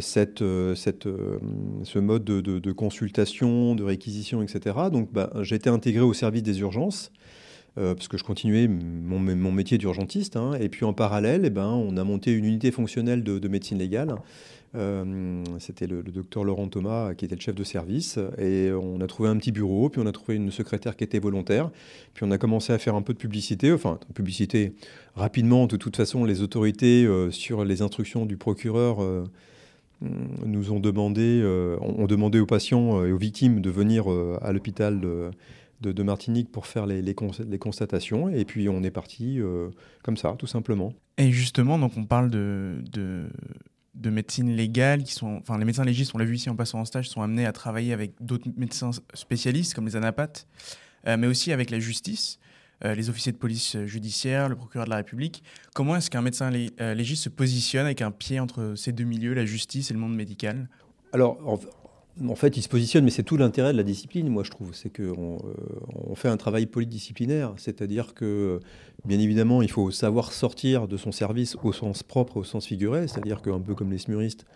cette, 0.00 0.42
cette, 0.74 1.08
ce 1.84 1.98
mode 2.00 2.24
de, 2.24 2.40
de, 2.40 2.72
consultation, 2.72 3.76
de 3.76 3.84
réquisition, 3.84 4.42
etc. 4.42 4.76
Donc 4.92 5.12
bah, 5.12 5.30
j'ai 5.42 5.54
été 5.54 5.70
intégré 5.70 6.02
au 6.02 6.12
service 6.14 6.42
des 6.42 6.60
urgences. 6.60 7.12
Euh, 7.78 7.94
parce 7.94 8.08
que 8.08 8.16
je 8.16 8.24
continuais 8.24 8.68
mon, 8.68 9.52
métier 9.52 9.76
d'urgentiste. 9.76 10.36
Hein, 10.36 10.54
et 10.58 10.68
puis 10.68 10.84
en 10.84 10.94
parallèle, 10.94 11.42
eh 11.44 11.50
ben, 11.50 11.68
on 11.68 11.96
a 11.96 12.04
monté 12.04 12.32
une 12.32 12.46
unité 12.46 12.70
fonctionnelle 12.70 13.22
de, 13.22 13.48
médecine 13.48 13.78
légale. 13.78 14.14
Euh, 14.74 15.42
c'était 15.58 15.86
le, 15.86 16.02
docteur 16.02 16.44
Laurent 16.44 16.68
Thomas 16.68 17.14
qui 17.14 17.24
était 17.24 17.34
le 17.34 17.40
chef 17.40 17.54
de 17.54 17.64
service. 17.64 18.18
Et 18.38 18.70
on 18.72 19.00
a 19.02 19.06
trouvé 19.06 19.28
un 19.28 19.36
petit 19.36 19.52
bureau, 19.52 19.90
puis 19.90 20.00
on 20.02 20.06
a 20.06 20.12
trouvé 20.12 20.36
une 20.36 20.50
secrétaire 20.50 20.96
qui 20.96 21.04
était 21.04 21.18
volontaire. 21.18 21.70
Puis 22.14 22.24
on 22.24 22.30
a 22.30 22.38
commencé 22.38 22.72
à 22.72 22.78
faire 22.78 22.94
un 22.94 23.02
peu 23.02 23.12
de 23.12 23.18
publicité, 23.18 23.70
enfin, 23.72 23.98
publicité 24.14 24.72
rapidement. 25.14 25.66
De 25.66 25.76
toute 25.76 25.96
façon, 25.96 26.24
les 26.24 26.40
autorités, 26.40 27.04
euh, 27.04 27.30
sur 27.30 27.62
les 27.64 27.82
instructions 27.82 28.24
du 28.24 28.38
procureur, 28.38 28.98
nous 30.44 30.72
ont 30.72 30.80
demandé, 30.80 31.42
ont 31.80 32.06
demandé 32.06 32.38
aux 32.38 32.46
patients 32.46 33.04
et 33.04 33.12
aux 33.12 33.16
victimes 33.16 33.62
de 33.62 33.70
venir 33.70 34.06
à 34.42 34.52
l'hôpital 34.52 35.00
de 35.80 35.92
de, 35.92 36.02
Martinique 36.02 36.50
pour 36.50 36.66
faire 36.66 36.86
les, 36.86 37.02
les, 37.02 37.14
constatations. 37.14 38.28
Et 38.28 38.44
puis 38.44 38.68
on 38.68 38.82
est 38.82 38.90
parti 38.90 39.40
euh, 39.40 39.70
comme 40.02 40.16
ça, 40.16 40.34
tout 40.38 40.46
simplement. 40.46 40.92
Et 41.18 41.32
justement, 41.32 41.78
donc 41.78 41.92
on 41.96 42.04
parle 42.04 42.30
de, 42.30 42.82
de, 42.92 44.10
médecine 44.10 44.54
légale, 44.54 45.02
qui 45.02 45.12
sont, 45.12 45.38
enfin 45.40 45.58
les 45.58 45.64
médecins 45.64 45.84
légistes, 45.84 46.14
on 46.14 46.18
l'a 46.18 46.24
vu 46.24 46.36
ici 46.36 46.48
en 46.48 46.56
passant 46.56 46.80
en 46.80 46.84
stage, 46.84 47.08
sont 47.08 47.22
amenés 47.22 47.46
à 47.46 47.52
travailler 47.52 47.92
avec 47.92 48.12
d'autres 48.20 48.48
médecins 48.56 48.90
spécialistes 49.14 49.74
comme 49.74 49.86
les 49.86 49.96
anapathes, 49.96 50.46
euh, 51.06 51.16
mais 51.16 51.26
aussi 51.26 51.52
avec 51.52 51.70
la 51.70 51.78
justice. 51.78 52.38
Euh, 52.84 52.94
les 52.94 53.08
officiers 53.08 53.32
de 53.32 53.38
police 53.38 53.74
judiciaire, 53.86 54.50
le 54.50 54.54
procureur 54.54 54.84
de 54.84 54.90
la 54.90 54.96
République. 54.96 55.42
Comment 55.72 55.96
est-ce 55.96 56.10
qu'un 56.10 56.20
médecin 56.20 56.50
légiste 56.50 57.24
se 57.24 57.30
positionne 57.30 57.86
avec 57.86 58.02
un 58.02 58.10
pied 58.10 58.38
entre 58.38 58.74
ces 58.76 58.92
deux 58.92 59.04
milieux, 59.04 59.32
la 59.32 59.46
justice 59.46 59.90
et 59.90 59.94
le 59.94 60.00
monde 60.00 60.14
médical? 60.14 60.68
Alors, 61.14 61.38
en 62.26 62.34
fait, 62.34 62.56
il 62.56 62.62
se 62.62 62.68
positionne, 62.68 63.04
mais 63.04 63.10
c'est 63.10 63.22
tout 63.22 63.36
l'intérêt 63.36 63.72
de 63.72 63.76
la 63.76 63.82
discipline, 63.82 64.28
moi 64.28 64.42
je 64.42 64.50
trouve. 64.50 64.74
C'est 64.74 64.90
qu'on 64.90 65.38
euh, 65.38 66.14
fait 66.14 66.28
un 66.28 66.36
travail 66.36 66.66
polydisciplinaire, 66.66 67.52
c'est-à-dire 67.58 68.14
que, 68.14 68.60
bien 69.04 69.18
évidemment, 69.18 69.62
il 69.62 69.70
faut 69.70 69.90
savoir 69.90 70.32
sortir 70.32 70.88
de 70.88 70.96
son 70.96 71.12
service 71.12 71.56
au 71.62 71.72
sens 71.72 72.02
propre, 72.02 72.38
au 72.38 72.44
sens 72.44 72.66
figuré, 72.66 73.06
c'est-à-dire 73.08 73.42
qu'un 73.42 73.60
peu 73.60 73.74
comme 73.74 73.90
les 73.90 73.98
smuristes, 73.98 74.46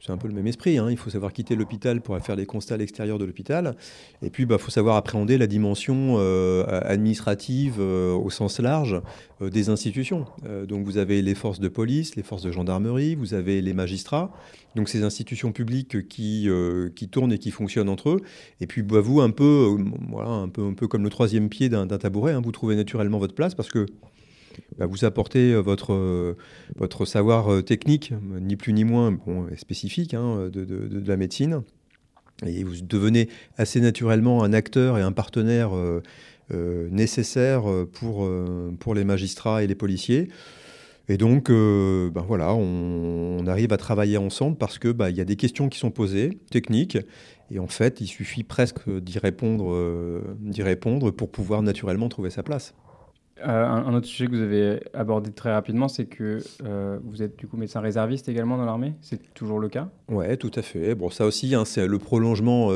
c'est 0.00 0.12
un 0.12 0.18
peu 0.18 0.28
le 0.28 0.34
même 0.34 0.46
esprit. 0.46 0.78
Hein. 0.78 0.88
Il 0.90 0.96
faut 0.96 1.10
savoir 1.10 1.32
quitter 1.32 1.56
l'hôpital 1.56 2.00
pour 2.00 2.18
faire 2.18 2.36
les 2.36 2.46
constats 2.46 2.74
à 2.74 2.78
l'extérieur 2.78 3.18
de 3.18 3.24
l'hôpital. 3.24 3.74
Et 4.22 4.30
puis, 4.30 4.42
il 4.42 4.46
bah, 4.46 4.58
faut 4.58 4.70
savoir 4.70 4.96
appréhender 4.96 5.38
la 5.38 5.46
dimension 5.46 6.16
euh, 6.18 6.64
administrative 6.82 7.76
euh, 7.78 8.12
au 8.12 8.30
sens 8.30 8.60
large 8.60 9.00
euh, 9.40 9.50
des 9.50 9.70
institutions. 9.70 10.26
donc, 10.68 10.84
vous 10.84 10.98
avez 10.98 11.22
les 11.22 11.34
forces 11.34 11.60
de 11.60 11.68
police, 11.68 12.16
les 12.16 12.22
forces 12.22 12.42
de 12.42 12.52
gendarmerie, 12.52 13.14
vous 13.14 13.34
avez 13.34 13.62
les 13.62 13.72
magistrats. 13.72 14.30
Donc, 14.74 14.88
ces 14.88 15.04
institutions 15.04 15.52
publiques 15.52 16.08
qui, 16.08 16.48
qui 16.96 17.08
tournent 17.08 17.32
et 17.32 17.38
qui 17.38 17.50
fonctionnent 17.50 17.88
entre 17.88 18.10
eux. 18.10 18.20
Et 18.60 18.66
puis, 18.66 18.82
bah, 18.82 19.00
vous, 19.00 19.20
un 19.20 19.30
peu, 19.30 19.76
voilà, 20.10 20.30
un 20.30 20.48
peu, 20.48 20.88
comme 20.88 21.04
le 21.04 21.10
troisième 21.10 21.48
pied 21.48 21.68
d'un 21.68 21.86
tabouret, 21.86 22.32
hein, 22.32 22.42
vous 22.44 22.52
trouvez 22.52 22.76
naturellement 22.76 23.18
votre 23.18 23.34
place 23.34 23.54
parce 23.54 23.68
que 23.68 23.86
bah, 24.78 24.86
vous 24.86 25.04
apportez 25.04 25.52
euh, 25.52 25.60
votre, 25.60 25.92
euh, 25.92 26.36
votre 26.76 27.04
savoir 27.04 27.52
euh, 27.52 27.62
technique, 27.62 28.12
ni 28.40 28.56
plus 28.56 28.72
ni 28.72 28.84
moins 28.84 29.12
bon, 29.12 29.46
spécifique 29.56 30.14
hein, 30.14 30.48
de, 30.52 31.02
la 31.06 31.16
médecine. 31.16 31.62
Et 32.44 32.64
vous 32.64 32.80
devenez 32.82 33.28
assez 33.56 33.80
naturellement 33.80 34.42
un 34.42 34.52
acteur 34.52 34.98
et 34.98 35.02
un 35.02 35.12
partenaire 35.12 35.70
nécessaire 36.50 37.62
pour, 37.92 38.28
les 38.94 39.04
magistrats 39.04 39.62
et 39.62 39.68
les 39.68 39.76
policiers. 39.76 40.28
Et 41.08 41.16
donc, 41.16 41.48
ben 41.48 42.24
voilà, 42.26 42.52
on, 42.54 43.46
arrive 43.46 43.72
à 43.72 43.76
travailler 43.76 44.16
ensemble 44.16 44.56
parce 44.56 44.80
que 44.80 44.88
bah, 44.88 45.10
il 45.10 45.16
y 45.16 45.20
a 45.20 45.24
des 45.24 45.36
questions 45.36 45.68
qui 45.68 45.78
sont 45.78 45.92
posées, 45.92 46.40
techniques, 46.50 46.98
et 47.52 47.60
en 47.60 47.68
fait, 47.68 48.00
il 48.00 48.08
suffit 48.08 48.42
presque 48.42 48.90
d'y 48.90 49.20
répondre, 49.20 50.20
d'y 50.40 50.62
répondre 50.64 51.12
pour 51.12 51.30
pouvoir 51.30 51.62
naturellement 51.62 52.08
trouver 52.08 52.30
sa 52.30 52.42
place. 52.42 52.74
Un, 53.42 53.94
autre 53.94 54.06
sujet 54.06 54.26
que 54.26 54.32
vous 54.32 54.42
avez 54.42 54.80
abordé 54.94 55.30
très 55.30 55.52
rapidement, 55.52 55.88
c'est 55.88 56.06
que 56.06 56.38
vous 57.04 57.22
êtes 57.22 57.36
du 57.38 57.46
coup 57.46 57.56
médecin 57.56 57.80
réserviste 57.80 58.28
également 58.28 58.56
dans 58.56 58.64
l'armée? 58.64 58.94
C'est 59.00 59.34
toujours 59.34 59.58
le 59.58 59.68
cas? 59.68 59.90
Oui, 60.08 60.36
tout 60.38 60.52
à 60.54 60.62
fait. 60.62 60.94
Bon, 60.94 61.10
ça 61.10 61.26
aussi, 61.26 61.54
hein, 61.54 61.64
c'est 61.64 61.86
le 61.86 61.98
prolongement 61.98 62.70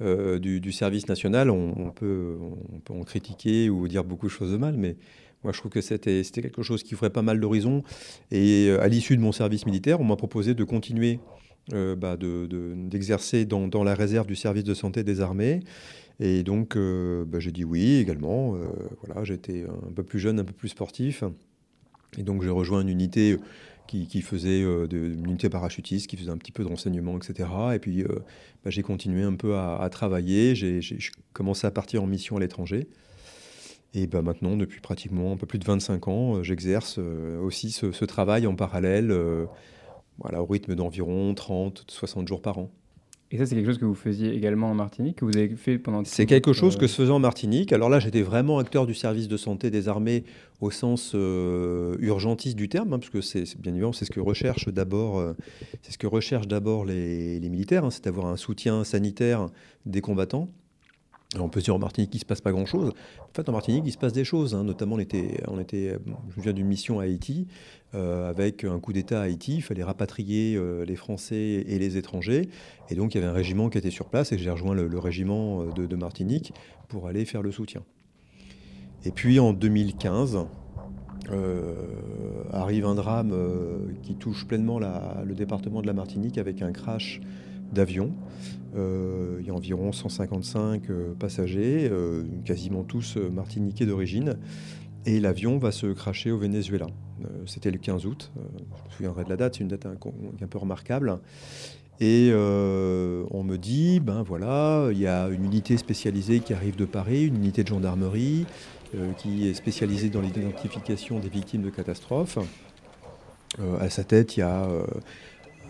du, 0.00 0.72
service 0.72 1.08
national. 1.08 1.50
On, 1.50 1.90
peut, 1.90 2.36
on 2.72 2.80
peut 2.80 2.94
en 2.94 3.02
critiquer 3.04 3.70
ou 3.70 3.86
dire 3.88 4.04
beaucoup 4.04 4.26
de 4.26 4.32
choses 4.32 4.52
de 4.52 4.56
mal, 4.56 4.76
mais 4.76 4.96
moi, 5.44 5.52
je 5.52 5.58
trouve 5.58 5.70
que 5.70 5.80
c'était 5.80 6.22
quelque 6.22 6.62
chose 6.62 6.82
qui 6.82 6.94
ferait 6.94 7.10
pas 7.10 7.22
mal 7.22 7.38
d'horizons. 7.38 7.82
Et 8.30 8.70
à 8.80 8.88
l'issue 8.88 9.16
de 9.16 9.22
mon 9.22 9.32
service 9.32 9.66
militaire, 9.66 10.00
on 10.00 10.04
m'a 10.04 10.16
proposé 10.16 10.54
de 10.54 10.64
continuer 10.64 11.20
euh, 11.74 11.94
bah, 11.94 12.16
d'exercer 12.16 13.44
dans, 13.44 13.68
dans, 13.68 13.84
la 13.84 13.94
réserve 13.94 14.26
du 14.26 14.36
service 14.36 14.64
de 14.64 14.72
santé 14.72 15.04
des 15.04 15.20
armées. 15.20 15.60
Et 16.18 16.42
donc, 16.42 16.76
euh, 16.76 17.26
bah, 17.26 17.40
j'ai 17.40 17.52
dit 17.52 17.64
oui 17.64 17.96
également. 17.96 18.54
Euh, 18.54 18.68
voilà, 19.04 19.22
j'étais 19.24 19.64
un 19.64 19.92
peu 19.92 20.02
plus 20.02 20.18
jeune, 20.18 20.40
un 20.40 20.44
peu 20.44 20.54
plus 20.54 20.68
sportif. 20.68 21.24
Et 22.16 22.22
donc, 22.22 22.42
j'ai 22.42 22.48
rejoint 22.48 22.80
une 22.80 22.88
unité 22.88 23.36
qui, 23.86 24.06
qui 24.06 24.22
faisait 24.22 24.62
de, 24.62 24.96
une 24.96 25.26
unité 25.26 25.50
parachutiste, 25.50 26.06
qui 26.06 26.16
faisait 26.16 26.30
un 26.30 26.38
petit 26.38 26.52
peu 26.52 26.62
de 26.62 26.68
renseignement, 26.68 27.18
etc. 27.18 27.48
Et 27.74 27.78
puis, 27.78 28.02
bah, 28.64 28.70
j'ai 28.70 28.82
continué 28.82 29.22
un 29.22 29.34
peu 29.34 29.56
à, 29.56 29.86
travailler. 29.90 30.54
J'ai 30.54 30.80
commencé 31.34 31.66
à 31.66 31.70
partir 31.70 32.02
en 32.02 32.06
mission 32.06 32.38
à 32.38 32.40
l'étranger. 32.40 32.88
Et 33.92 34.06
bah, 34.06 34.22
maintenant, 34.22 34.56
depuis 34.56 34.80
pratiquement 34.80 35.32
un 35.32 35.36
peu 35.36 35.46
plus 35.46 35.58
de 35.58 35.66
25 35.66 36.08
ans, 36.08 36.42
j'exerce 36.42 36.98
aussi 36.98 37.72
ce, 37.72 38.04
travail 38.06 38.46
en 38.46 38.54
parallèle 38.54 39.12
voilà, 40.18 40.42
au 40.42 40.46
rythme 40.46 40.74
d'environ 40.74 41.34
30, 41.34 41.84
60 41.88 42.28
jours 42.28 42.42
par 42.42 42.58
an. 42.58 42.70
Et 43.30 43.36
ça, 43.36 43.44
c'est 43.44 43.54
quelque 43.54 43.66
chose 43.66 43.78
que 43.78 43.84
vous 43.84 43.94
faisiez 43.94 44.32
également 44.32 44.70
en 44.70 44.74
Martinique, 44.74 45.16
que 45.16 45.26
vous 45.26 45.36
avez 45.36 45.50
fait 45.50 45.78
pendant... 45.78 46.02
C'est 46.04 46.24
quelque 46.24 46.54
chose 46.54 46.76
que 46.78 46.86
je 46.86 46.92
faisais 46.94 47.10
en 47.10 47.18
Martinique. 47.18 47.74
Alors 47.74 47.90
là, 47.90 48.00
j'étais 48.00 48.22
vraiment 48.22 48.58
acteur 48.58 48.86
du 48.86 48.94
service 48.94 49.28
de 49.28 49.36
santé 49.36 49.70
des 49.70 49.86
armées 49.86 50.24
au 50.62 50.70
sens 50.70 51.12
euh, 51.14 51.94
urgentiste 52.00 52.56
du 52.56 52.70
terme, 52.70 52.94
hein, 52.94 52.98
parce 52.98 53.10
que 53.10 53.20
c'est 53.20 53.44
bien 53.60 53.72
évidemment 53.72 53.92
c'est 53.92 54.06
ce 54.06 54.10
que 54.10 54.20
recherchent 54.20 54.68
d'abord, 54.68 55.18
euh, 55.18 55.34
c'est 55.82 55.92
ce 55.92 55.98
que 55.98 56.06
recherchent 56.06 56.48
d'abord 56.48 56.86
les, 56.86 57.38
les, 57.38 57.48
militaires, 57.50 57.84
hein, 57.84 57.90
c'est 57.90 58.04
d'avoir 58.04 58.26
un 58.26 58.36
soutien 58.36 58.82
sanitaire 58.82 59.46
des 59.84 60.00
combattants 60.00 60.48
on 61.36 61.48
peut 61.48 61.60
dire 61.60 61.74
en 61.74 61.78
Martinique 61.78 62.10
qu'il 62.10 62.18
ne 62.18 62.22
se 62.22 62.26
passe 62.26 62.40
pas 62.40 62.52
grand-chose. 62.52 62.92
En 63.20 63.34
fait, 63.34 63.48
en 63.48 63.52
Martinique, 63.52 63.84
il 63.86 63.92
se 63.92 63.98
passe 63.98 64.14
des 64.14 64.24
choses. 64.24 64.54
Hein. 64.54 64.64
Notamment, 64.64 64.96
on 64.96 64.98
était, 64.98 65.42
on 65.46 65.60
était, 65.60 65.98
je 66.34 66.40
viens 66.40 66.54
d'une 66.54 66.66
mission 66.66 67.00
à 67.00 67.02
Haïti, 67.02 67.46
euh, 67.94 68.30
avec 68.30 68.64
un 68.64 68.78
coup 68.80 68.94
d'État 68.94 69.20
à 69.20 69.24
Haïti. 69.24 69.56
Il 69.56 69.62
fallait 69.62 69.84
rapatrier 69.84 70.56
euh, 70.56 70.86
les 70.86 70.96
Français 70.96 71.36
et 71.66 71.78
les 71.78 71.98
étrangers. 71.98 72.48
Et 72.88 72.94
donc, 72.94 73.14
il 73.14 73.18
y 73.18 73.20
avait 73.20 73.30
un 73.30 73.34
régiment 73.34 73.68
qui 73.68 73.76
était 73.76 73.90
sur 73.90 74.08
place 74.08 74.32
et 74.32 74.38
j'ai 74.38 74.50
rejoint 74.50 74.74
le, 74.74 74.98
régiment 74.98 75.64
euh, 75.64 75.86
de, 75.86 75.96
Martinique 75.96 76.54
pour 76.88 77.08
aller 77.08 77.26
faire 77.26 77.42
le 77.42 77.52
soutien. 77.52 77.82
Et 79.04 79.10
puis, 79.10 79.38
en 79.38 79.52
2015, 79.52 80.46
arrive 82.52 82.86
un 82.86 82.94
drame 82.94 83.34
qui 84.02 84.14
touche 84.14 84.46
pleinement 84.46 84.78
le 84.78 85.34
département 85.34 85.82
de 85.82 85.86
la 85.86 85.92
Martinique 85.92 86.38
avec 86.38 86.62
un 86.62 86.72
crash 86.72 87.20
d'avion. 87.72 88.12
Euh, 88.76 89.38
il 89.40 89.46
y 89.46 89.50
a 89.50 89.54
environ 89.54 89.92
155 89.92 90.90
euh, 90.90 91.14
passagers, 91.18 91.88
euh, 91.90 92.24
quasiment 92.44 92.82
tous 92.82 93.16
martiniquais 93.16 93.86
d'origine. 93.86 94.36
Et 95.06 95.20
l'avion 95.20 95.58
va 95.58 95.72
se 95.72 95.86
cracher 95.86 96.30
au 96.30 96.38
Venezuela. 96.38 96.86
C'était 97.46 97.70
le 97.70 97.78
15 97.78 98.04
août. 98.04 98.30
je 98.36 98.40
me 98.40 98.90
souviendrai 98.90 99.24
de 99.24 99.30
la 99.30 99.36
date, 99.36 99.54
c'est 99.54 99.62
une 99.62 99.68
date 99.68 99.86
un, 99.86 99.92
un, 99.92 100.46
peu 100.46 100.58
remarquable. 100.58 101.18
Et 102.00 102.30
on 102.34 103.42
me 103.42 103.56
dit, 103.56 104.00
ben 104.00 104.22
voilà, 104.22 104.88
il 104.92 104.98
y 104.98 105.06
a 105.06 105.28
une 105.28 105.44
unité 105.44 105.78
spécialisée 105.78 106.40
qui 106.40 106.52
arrive 106.52 106.76
de 106.76 106.84
Paris, 106.84 107.26
une 107.26 107.36
unité 107.36 107.62
de 107.62 107.68
gendarmerie 107.68 108.44
qui 109.16 109.48
est 109.48 109.54
spécialisée 109.54 110.10
dans 110.10 110.20
l'identification 110.20 111.20
des 111.20 111.28
victimes 111.28 111.62
de 111.62 111.70
catastrophes. 111.70 112.38
à 113.80 113.88
sa 113.88 114.04
tête, 114.04 114.36
il 114.36 114.40
y 114.40 114.42
a 114.42 114.68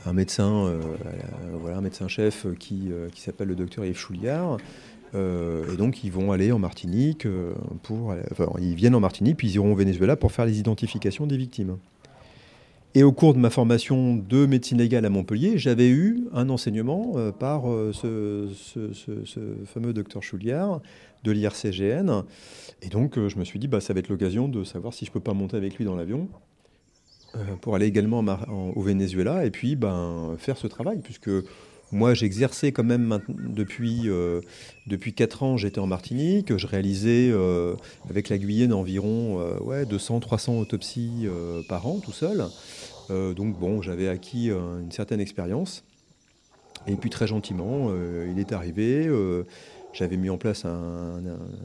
un 0.08 0.12
médecin, 0.12 0.66
euh, 0.66 0.80
voilà, 1.60 1.78
un 1.78 1.80
médecin-chef 1.80 2.46
qui, 2.58 2.88
euh, 2.90 3.08
qui 3.10 3.20
s'appelle 3.20 3.48
le 3.48 3.54
docteur 3.54 3.84
Yves 3.84 3.98
Chouliard. 3.98 4.56
Euh, 5.14 5.72
et 5.72 5.76
donc 5.76 6.04
ils 6.04 6.12
vont 6.12 6.32
aller 6.32 6.52
en 6.52 6.58
Martinique 6.58 7.26
pour, 7.82 8.14
ils 8.60 8.74
viennent 8.74 8.94
en 8.94 9.00
Martinique 9.00 9.38
puis 9.38 9.48
ils 9.48 9.54
iront 9.54 9.72
au 9.72 9.74
Venezuela 9.74 10.16
pour 10.16 10.32
faire 10.32 10.44
les 10.44 10.58
identifications 10.58 11.26
des 11.26 11.36
victimes. 11.36 11.78
Et 12.94 13.02
au 13.02 13.12
cours 13.12 13.34
de 13.34 13.38
ma 13.38 13.50
formation 13.50 14.16
de 14.16 14.46
médecine 14.46 14.78
légale 14.78 15.04
à 15.04 15.10
Montpellier, 15.10 15.56
j'avais 15.56 15.88
eu 15.88 16.24
un 16.32 16.48
enseignement 16.48 17.14
par 17.38 17.64
ce, 17.92 18.48
fameux 19.66 19.92
docteur 19.92 20.22
Chouliard 20.22 20.80
de 21.22 21.32
l'IRCGN. 21.32 22.24
Et 22.82 22.88
donc 22.88 23.18
je 23.28 23.38
me 23.38 23.44
suis 23.44 23.58
dit, 23.58 23.68
bah, 23.68 23.80
ça 23.80 23.92
va 23.92 24.00
être 24.00 24.08
l'occasion 24.08 24.48
de 24.48 24.64
savoir 24.64 24.92
si 24.92 25.04
je 25.04 25.10
peux 25.10 25.20
pas 25.20 25.34
monter 25.34 25.56
avec 25.56 25.76
lui 25.76 25.84
dans 25.84 25.96
l'avion 25.96 26.28
euh, 26.28 26.47
pour 27.60 27.74
aller 27.74 27.86
également 27.86 28.24
au 28.74 28.82
Venezuela 28.82 29.44
et 29.44 29.50
puis 29.50 29.76
ben, 29.76 30.36
faire 30.38 30.56
ce 30.56 30.66
travail, 30.66 30.98
puisque 31.02 31.30
moi 31.92 32.14
j'exerçais 32.14 32.72
quand 32.72 32.84
même 32.84 33.20
depuis, 33.28 34.02
euh, 34.06 34.40
depuis 34.86 35.14
4 35.14 35.42
ans, 35.42 35.56
j'étais 35.56 35.78
en 35.78 35.86
Martinique, 35.86 36.56
je 36.56 36.66
réalisais 36.66 37.30
euh, 37.30 37.74
avec 38.10 38.28
la 38.28 38.38
Guyane 38.38 38.72
environ 38.72 39.40
ouais, 39.60 39.84
200-300 39.84 40.58
autopsies 40.58 41.26
par 41.68 41.86
an 41.86 42.00
tout 42.00 42.12
seul. 42.12 42.44
donc 43.08 43.58
bon, 43.58 43.82
j'avais 43.82 44.08
acquis 44.08 44.50
une 44.50 44.90
certaine 44.90 45.20
expérience. 45.20 45.84
Et 46.86 46.94
puis 46.94 47.10
très 47.10 47.26
gentiment, 47.26 47.90
il 48.30 48.38
est 48.38 48.52
arrivé. 48.52 49.10
j'avais 49.92 50.16
mis 50.16 50.30
en 50.30 50.38
place 50.38 50.64
un, 50.64 51.20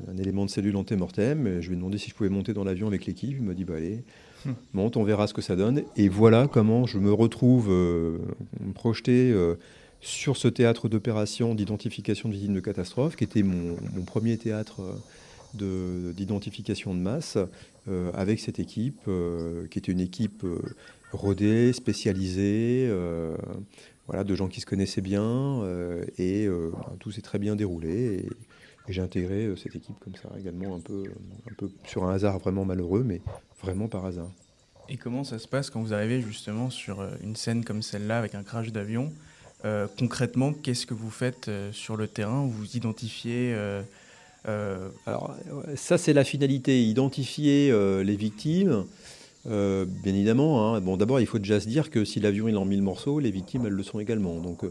un, 0.10 0.18
élément 0.18 0.46
de 0.46 0.50
cellule 0.50 0.76
antémortem. 0.76 1.62
Je 1.62 1.68
lui 1.68 1.76
ai 1.76 1.78
demandé 1.78 1.98
si 1.98 2.10
je 2.10 2.16
pouvais 2.16 2.30
monter 2.30 2.54
dans 2.54 2.64
l'avion 2.64 2.88
avec 2.88 3.06
l'équipe. 3.06 3.36
Il 3.38 3.44
m'a 3.44 3.54
dit 3.54 3.64
bah, 3.64 3.76
allez, 3.78 4.04
monte, 4.74 4.98
on 4.98 5.04
verra 5.04 5.28
ce 5.28 5.34
que 5.34 5.42
ça 5.42 5.56
donne. 5.56 5.84
Et 5.96 6.10
voilà 6.10 6.48
comment 6.48 6.86
je 6.86 6.98
me 6.98 7.12
retrouve 7.12 7.68
euh, 7.70 8.18
projeté 8.74 9.32
euh, 9.32 9.56
sur 10.02 10.38
ce 10.38 10.48
théâtre 10.48 10.90
d'opération 10.90 11.56
d'identification 11.56 12.30
de 12.30 12.34
victimes 12.34 12.54
de 12.54 12.60
catastrophe, 12.60 13.16
qui 13.16 13.24
était 13.24 13.44
mon, 13.44 13.76
premier 14.06 14.38
théâtre 14.38 14.82
euh, 15.62 16.12
d'identification 16.14 16.94
de, 16.94 17.00
masse, 17.00 17.38
avec 18.14 18.40
cette 18.40 18.60
équipe, 18.60 19.10
qui 19.70 19.78
était 19.78 19.92
une 19.92 20.00
équipe 20.00 20.46
rodée, 21.12 21.74
spécialisée, 21.74 22.90
voilà, 24.08 24.24
de 24.24 24.36
gens 24.36 24.48
qui 24.48 24.62
se 24.62 24.66
connaissaient 24.66 25.02
bien, 25.02 25.62
et 26.18 26.48
tout 27.00 27.12
s'est 27.12 27.22
très 27.22 27.40
bien 27.40 27.58
déroulé. 27.58 28.26
J'ai 28.90 29.02
intégré 29.02 29.50
cette 29.56 29.76
équipe 29.76 29.96
comme 30.00 30.16
ça 30.16 30.30
également, 30.38 30.76
un 30.76 30.80
peu, 30.80 31.04
un 31.50 31.54
peu 31.56 31.70
sur 31.86 32.04
un 32.04 32.14
hasard 32.14 32.40
vraiment 32.40 32.66
malheureux, 32.66 33.04
mais 33.04 33.22
vraiment 33.62 33.88
par 33.88 34.06
hasard. 34.06 34.30
Et 34.90 34.98
comment 34.98 35.24
ça 35.24 35.40
se 35.40 35.48
passe 35.48 35.70
quand 35.70 35.82
vous 35.82 35.94
arrivez 35.94 36.22
justement 36.22 36.70
sur 36.70 37.00
euh, 37.00 37.12
une 37.24 37.36
scène 37.36 37.64
comme 37.64 37.82
celle-là 37.82 38.20
avec 38.20 38.36
un 38.36 38.44
crash 38.44 38.72
d'avion? 38.72 39.12
Euh, 39.66 39.88
Concrètement, 39.98 40.52
qu'est-ce 40.54 40.86
que 40.86 40.94
vous 40.94 41.10
faites 41.10 41.48
euh, 41.48 41.72
sur 41.72 41.96
le 41.96 42.08
terrain? 42.08 42.46
Vous 42.46 42.76
identifiez 42.76 43.56
Alors, 45.06 45.36
ça, 45.76 45.98
c'est 45.98 46.14
la 46.14 46.26
finalité, 46.26 46.84
identifier 46.84 47.72
les 48.04 48.16
victimes. 48.16 48.86
bien 49.46 49.88
évidemment, 50.06 50.76
hein. 50.76 50.82
bon, 50.82 50.98
d'abord, 50.98 51.22
il 51.22 51.28
faut 51.28 51.40
déjà 51.40 51.62
se 51.62 51.68
dire 51.68 51.90
que 51.90 52.04
si 52.04 52.20
l'avion 52.20 52.50
est 52.50 52.56
en 52.56 52.66
mille 52.66 52.82
morceaux, 52.82 53.20
les 53.20 53.32
victimes, 53.32 53.66
elles 53.66 53.74
le 53.74 53.84
sont 53.84 54.02
également. 54.02 54.40
Donc, 54.42 54.66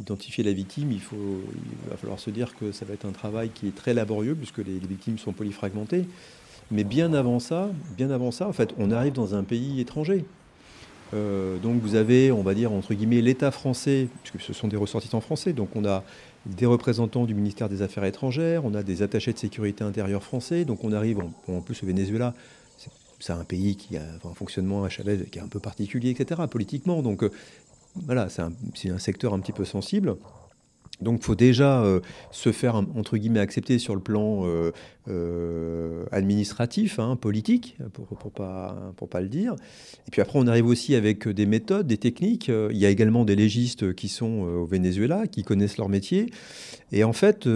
identifier 0.00 0.44
la 0.44 0.52
victime, 0.52 0.92
il, 0.92 1.00
faut, 1.00 1.16
il 1.16 1.90
va 1.90 1.96
falloir 1.96 2.18
se 2.18 2.30
dire 2.30 2.54
que 2.56 2.72
ça 2.72 2.84
va 2.84 2.94
être 2.94 3.06
un 3.06 3.12
travail 3.12 3.50
qui 3.50 3.68
est 3.68 3.74
très 3.74 3.94
laborieux, 3.94 4.34
puisque 4.34 4.58
les, 4.58 4.78
victimes 4.78 5.18
sont 5.18 5.32
polyfragmentées. 5.32 6.06
Mais 6.70 6.84
bien 6.84 7.12
avant 7.14 7.40
ça, 7.40 7.70
bien 7.96 8.10
avant 8.10 8.30
ça, 8.30 8.48
en 8.48 8.52
fait, 8.52 8.74
on 8.78 8.90
arrive 8.90 9.12
dans 9.12 9.34
un 9.34 9.42
pays 9.42 9.80
étranger. 9.80 10.24
Euh, 11.12 11.58
donc 11.58 11.80
vous 11.80 11.96
avez, 11.96 12.30
on 12.30 12.42
va 12.42 12.54
dire, 12.54 12.72
entre 12.72 12.94
guillemets, 12.94 13.20
l'État 13.20 13.50
français, 13.50 14.08
puisque 14.22 14.44
ce 14.44 14.52
sont 14.52 14.68
des 14.68 14.76
ressortissants 14.76 15.20
français, 15.20 15.52
donc 15.52 15.74
on 15.74 15.84
a 15.84 16.04
des 16.46 16.66
représentants 16.66 17.26
du 17.26 17.34
ministère 17.34 17.68
des 17.68 17.82
Affaires 17.82 18.04
étrangères, 18.04 18.64
on 18.64 18.74
a 18.74 18.82
des 18.82 19.02
attachés 19.02 19.32
de 19.32 19.38
sécurité 19.38 19.84
intérieure 19.84 20.22
français, 20.22 20.64
donc 20.64 20.84
on 20.84 20.92
arrive, 20.92 21.18
en, 21.48 21.60
plus 21.60 21.82
au 21.82 21.86
Venezuela, 21.86 22.34
c'est 23.18 23.32
un 23.32 23.44
pays 23.44 23.76
qui 23.76 23.98
a 23.98 24.02
un 24.24 24.34
fonctionnement 24.34 24.82
à 24.82 24.88
Chavez 24.88 25.26
qui 25.30 25.38
est 25.38 25.42
un 25.42 25.48
peu 25.48 25.60
particulier, 25.60 26.10
etc., 26.10 26.40
politiquement, 26.48 27.02
donc 27.02 27.22
euh, 27.22 27.30
voilà, 27.94 28.28
c'est 28.28 28.42
un, 28.90 28.98
secteur 28.98 29.34
un 29.34 29.40
petit 29.40 29.52
peu 29.52 29.64
sensible. 29.64 30.16
Donc 31.00 31.20
il 31.22 31.24
faut 31.24 31.34
déjà 31.34 31.82
euh, 31.82 32.00
se 32.30 32.52
faire, 32.52 32.74
entre 32.74 33.16
guillemets, 33.16 33.40
accepter 33.40 33.78
sur 33.78 33.94
le 33.94 34.02
plan 34.02 34.42
euh, 34.44 34.70
euh, 35.08 36.04
administratif, 36.12 36.98
hein, 36.98 37.16
politique, 37.16 37.78
pour 37.94 38.06
pour 38.06 38.30
pas, 38.30 38.92
pour 38.96 39.08
pas 39.08 39.20
le 39.20 39.28
dire. 39.28 39.54
Et 40.06 40.10
puis 40.10 40.20
après, 40.20 40.38
on 40.38 40.46
arrive 40.46 40.66
aussi 40.66 40.94
avec 40.94 41.26
des 41.26 41.46
méthodes, 41.46 41.86
des 41.86 41.96
techniques. 41.96 42.48
Il 42.48 42.76
y 42.76 42.84
a 42.84 42.90
également 42.90 43.24
des 43.24 43.36
légistes 43.36 43.94
qui 43.94 44.08
sont 44.08 44.40
au 44.40 44.66
Venezuela, 44.66 45.26
qui 45.26 45.42
connaissent 45.42 45.78
leur 45.78 45.88
métier. 45.88 46.30
Et 46.92 47.02
en 47.02 47.14
fait, 47.14 47.48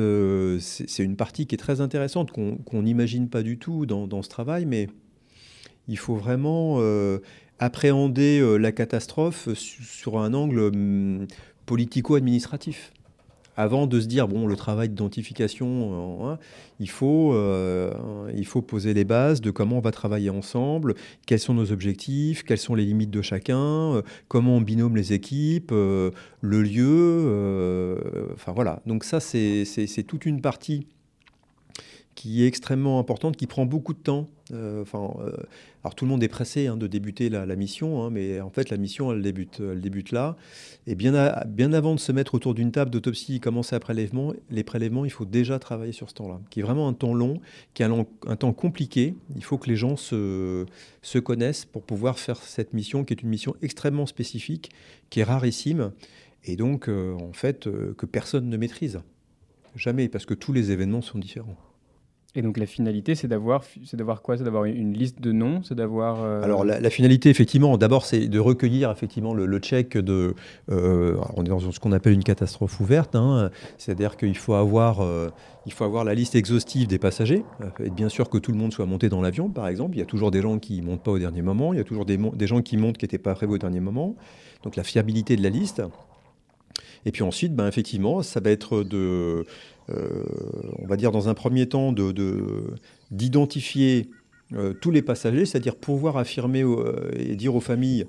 c'est 0.60 1.02
une 1.02 1.16
partie 1.16 1.46
qui 1.46 1.54
est 1.54 1.58
très 1.58 1.80
intéressante, 1.82 2.30
qu'on 2.32 2.82
n'imagine 2.82 3.28
pas 3.28 3.42
du 3.42 3.58
tout 3.58 3.84
dans, 3.84 4.22
ce 4.22 4.28
travail, 4.28 4.64
mais 4.64 4.88
il 5.86 5.98
faut 5.98 6.14
vraiment 6.14 6.80
appréhender 7.58 8.58
la 8.58 8.72
catastrophe 8.72 9.48
sur 9.54 10.18
un 10.18 10.34
angle 10.34 10.60
hum, 10.60 11.26
politico-administratif. 11.66 12.92
avant 13.56 13.86
de 13.86 14.00
se 14.00 14.06
dire, 14.06 14.26
bon, 14.26 14.48
le 14.48 14.56
travail 14.56 14.88
d'identification, 14.88 16.28
hein, 16.28 16.38
il, 16.80 16.90
faut, 16.90 17.34
euh, 17.34 17.92
poser 18.66 18.94
les 18.94 19.04
bases 19.04 19.40
de 19.40 19.52
comment 19.52 19.78
on 19.78 19.80
va 19.80 19.92
travailler 19.92 20.28
ensemble, 20.28 20.94
quels 21.26 21.38
sont 21.38 21.54
nos 21.54 21.70
objectifs, 21.70 22.42
quelles 22.42 22.58
sont 22.58 22.74
les 22.74 22.84
limites 22.84 23.12
de 23.12 23.22
chacun, 23.22 23.94
euh, 23.94 24.02
comment 24.26 24.56
on 24.56 24.60
binôme 24.60 24.96
les 24.96 25.12
équipes, 25.12 25.70
euh, 25.70 26.10
le 26.40 26.62
lieu. 26.62 28.32
enfin 28.34 28.50
voilà, 28.52 28.82
donc 28.86 29.04
ça, 29.04 29.20
c'est 29.20 30.04
toute 30.04 30.26
une 30.26 30.40
partie 30.40 30.88
qui 32.16 32.42
est 32.42 32.48
extrêmement 32.48 32.98
importante, 32.98 33.36
qui 33.36 33.46
prend 33.46 33.66
beaucoup 33.66 33.92
de 33.92 33.98
temps. 33.98 34.28
enfin, 34.52 35.14
alors 35.84 35.94
tout 35.94 36.06
le 36.06 36.10
monde 36.10 36.22
est 36.22 36.28
pressé 36.28 36.66
hein, 36.66 36.78
de 36.78 36.86
débuter 36.86 37.28
la, 37.28 37.44
mission, 37.56 38.02
hein, 38.02 38.10
mais 38.10 38.40
en 38.40 38.48
fait 38.48 38.70
la 38.70 38.78
mission 38.78 39.12
elle 39.12 39.20
débute, 39.20 39.60
elle 39.60 39.82
débute 39.82 40.12
là. 40.12 40.34
Et 40.86 40.94
bien, 40.94 41.34
bien 41.46 41.74
avant 41.74 41.94
de 41.94 42.00
se 42.00 42.10
mettre 42.10 42.34
autour 42.34 42.54
d'une 42.54 42.72
table 42.72 42.90
d'autopsie 42.90 43.36
et 43.36 43.40
commencer 43.40 43.76
à 43.76 43.80
prélèvement, 43.80 44.32
les 44.50 44.64
prélèvements, 44.64 45.04
il 45.04 45.10
faut 45.10 45.26
déjà 45.26 45.58
travailler 45.58 45.92
sur 45.92 46.08
ce 46.08 46.14
temps-là, 46.14 46.40
qui 46.48 46.60
est 46.60 46.62
vraiment 46.62 46.88
un 46.88 46.94
temps 46.94 47.12
long, 47.12 47.38
qui 47.74 47.82
est 47.82 47.86
un, 47.86 48.36
temps 48.36 48.54
compliqué. 48.54 49.14
Il 49.36 49.44
faut 49.44 49.58
que 49.58 49.68
les 49.68 49.76
gens 49.76 49.96
se, 49.96 50.64
se 51.02 51.18
connaissent 51.18 51.66
pour 51.66 51.82
pouvoir 51.82 52.18
faire 52.18 52.38
cette 52.38 52.72
mission, 52.72 53.04
qui 53.04 53.12
est 53.12 53.20
une 53.20 53.28
mission 53.28 53.54
extrêmement 53.60 54.06
spécifique, 54.06 54.70
qui 55.10 55.20
est 55.20 55.24
rarissime, 55.24 55.92
et 56.44 56.56
donc 56.56 56.88
euh, 56.88 57.14
en 57.14 57.34
fait 57.34 57.66
euh, 57.66 57.94
que 57.98 58.06
personne 58.06 58.48
ne 58.48 58.56
maîtrise. 58.56 59.00
Jamais, 59.76 60.08
parce 60.08 60.24
que 60.24 60.34
tous 60.34 60.54
les 60.54 60.70
événements 60.70 61.02
sont 61.02 61.18
différents. 61.18 61.56
Et 62.36 62.42
donc 62.42 62.58
la 62.58 62.66
finalité, 62.66 63.14
c'est 63.14 63.28
d'avoir, 63.28 63.62
c'est 63.84 63.96
d'avoir 63.96 64.20
quoi? 64.20 64.36
C'est 64.36 64.42
d'avoir 64.42 64.64
une 64.64 64.92
liste 64.92 65.20
de 65.20 65.30
noms, 65.30 65.62
c'est 65.62 65.76
d'avoir. 65.76 66.22
Euh, 66.22 66.42
Alors 66.42 66.64
la, 66.64 66.90
finalité, 66.90 67.30
effectivement, 67.30 67.78
d'abord, 67.78 68.04
c'est 68.04 68.26
de 68.26 68.38
recueillir 68.40 68.90
effectivement 68.90 69.34
le, 69.34 69.58
check 69.58 69.96
de. 69.96 70.34
Euh, 70.70 71.16
on 71.36 71.44
est 71.44 71.48
dans 71.48 71.60
ce 71.60 71.78
qu'on 71.78 71.92
appelle 71.92 72.12
une 72.12 72.24
catastrophe 72.24 72.80
ouverte, 72.80 73.14
hein. 73.14 73.50
c'est-à-dire 73.78 74.16
qu'il 74.16 74.36
faut 74.36 74.54
avoir, 74.54 75.00
euh, 75.00 75.30
il 75.64 75.72
faut 75.72 75.84
avoir 75.84 76.02
la 76.02 76.14
liste 76.14 76.34
exhaustive 76.34 76.88
des 76.88 76.98
passagers. 76.98 77.44
Et 77.82 77.90
bien 77.90 78.08
sûr 78.08 78.28
que 78.28 78.38
tout 78.38 78.50
le 78.50 78.58
monde 78.58 78.72
soit 78.72 78.86
monté 78.86 79.08
dans 79.08 79.22
l'avion, 79.22 79.48
par 79.48 79.68
exemple. 79.68 79.94
Il 79.94 80.00
y 80.00 80.02
a 80.02 80.06
toujours 80.06 80.32
des 80.32 80.42
gens 80.42 80.58
qui 80.58 80.82
montent 80.82 81.04
pas 81.04 81.12
au 81.12 81.18
dernier 81.20 81.42
moment. 81.42 81.72
Il 81.72 81.76
y 81.76 81.80
a 81.80 81.84
toujours 81.84 82.04
des, 82.04 82.18
gens 82.46 82.62
qui 82.62 82.76
montent 82.76 82.98
qui 82.98 83.04
n'étaient 83.04 83.18
pas 83.18 83.34
prévus 83.34 83.54
au 83.54 83.58
dernier 83.58 83.80
moment. 83.80 84.16
Donc 84.64 84.74
la 84.74 84.82
fiabilité 84.82 85.36
de 85.36 85.42
la 85.42 85.50
liste. 85.50 85.82
Et 87.06 87.12
puis 87.12 87.22
ensuite, 87.22 87.54
ben, 87.54 87.66
effectivement, 87.66 88.22
ça 88.22 88.40
va 88.40 88.50
être 88.50 88.82
de 88.82 88.96
euh, 88.96 89.44
on 89.88 90.86
va 90.86 90.96
dire 90.96 91.12
dans 91.12 91.28
un 91.28 91.34
premier 91.34 91.68
temps, 91.68 91.94
d'identifier 93.10 94.02
de, 94.04 94.08
euh, 94.56 94.72
tous 94.72 94.90
les 94.90 95.02
passagers, 95.02 95.46
c'est-à-dire 95.46 95.74
pouvoir 95.74 96.16
affirmer 96.16 96.62
euh, 96.62 97.10
et 97.16 97.34
dire 97.34 97.54
aux 97.54 97.60
familles, 97.60 98.06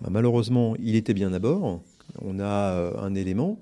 bah, 0.00 0.08
malheureusement, 0.10 0.74
il 0.78 0.94
était 0.96 1.14
bien 1.14 1.32
à 1.32 1.38
bord, 1.38 1.80
on 2.20 2.40
a 2.40 2.92
un 2.98 3.14
élément, 3.14 3.58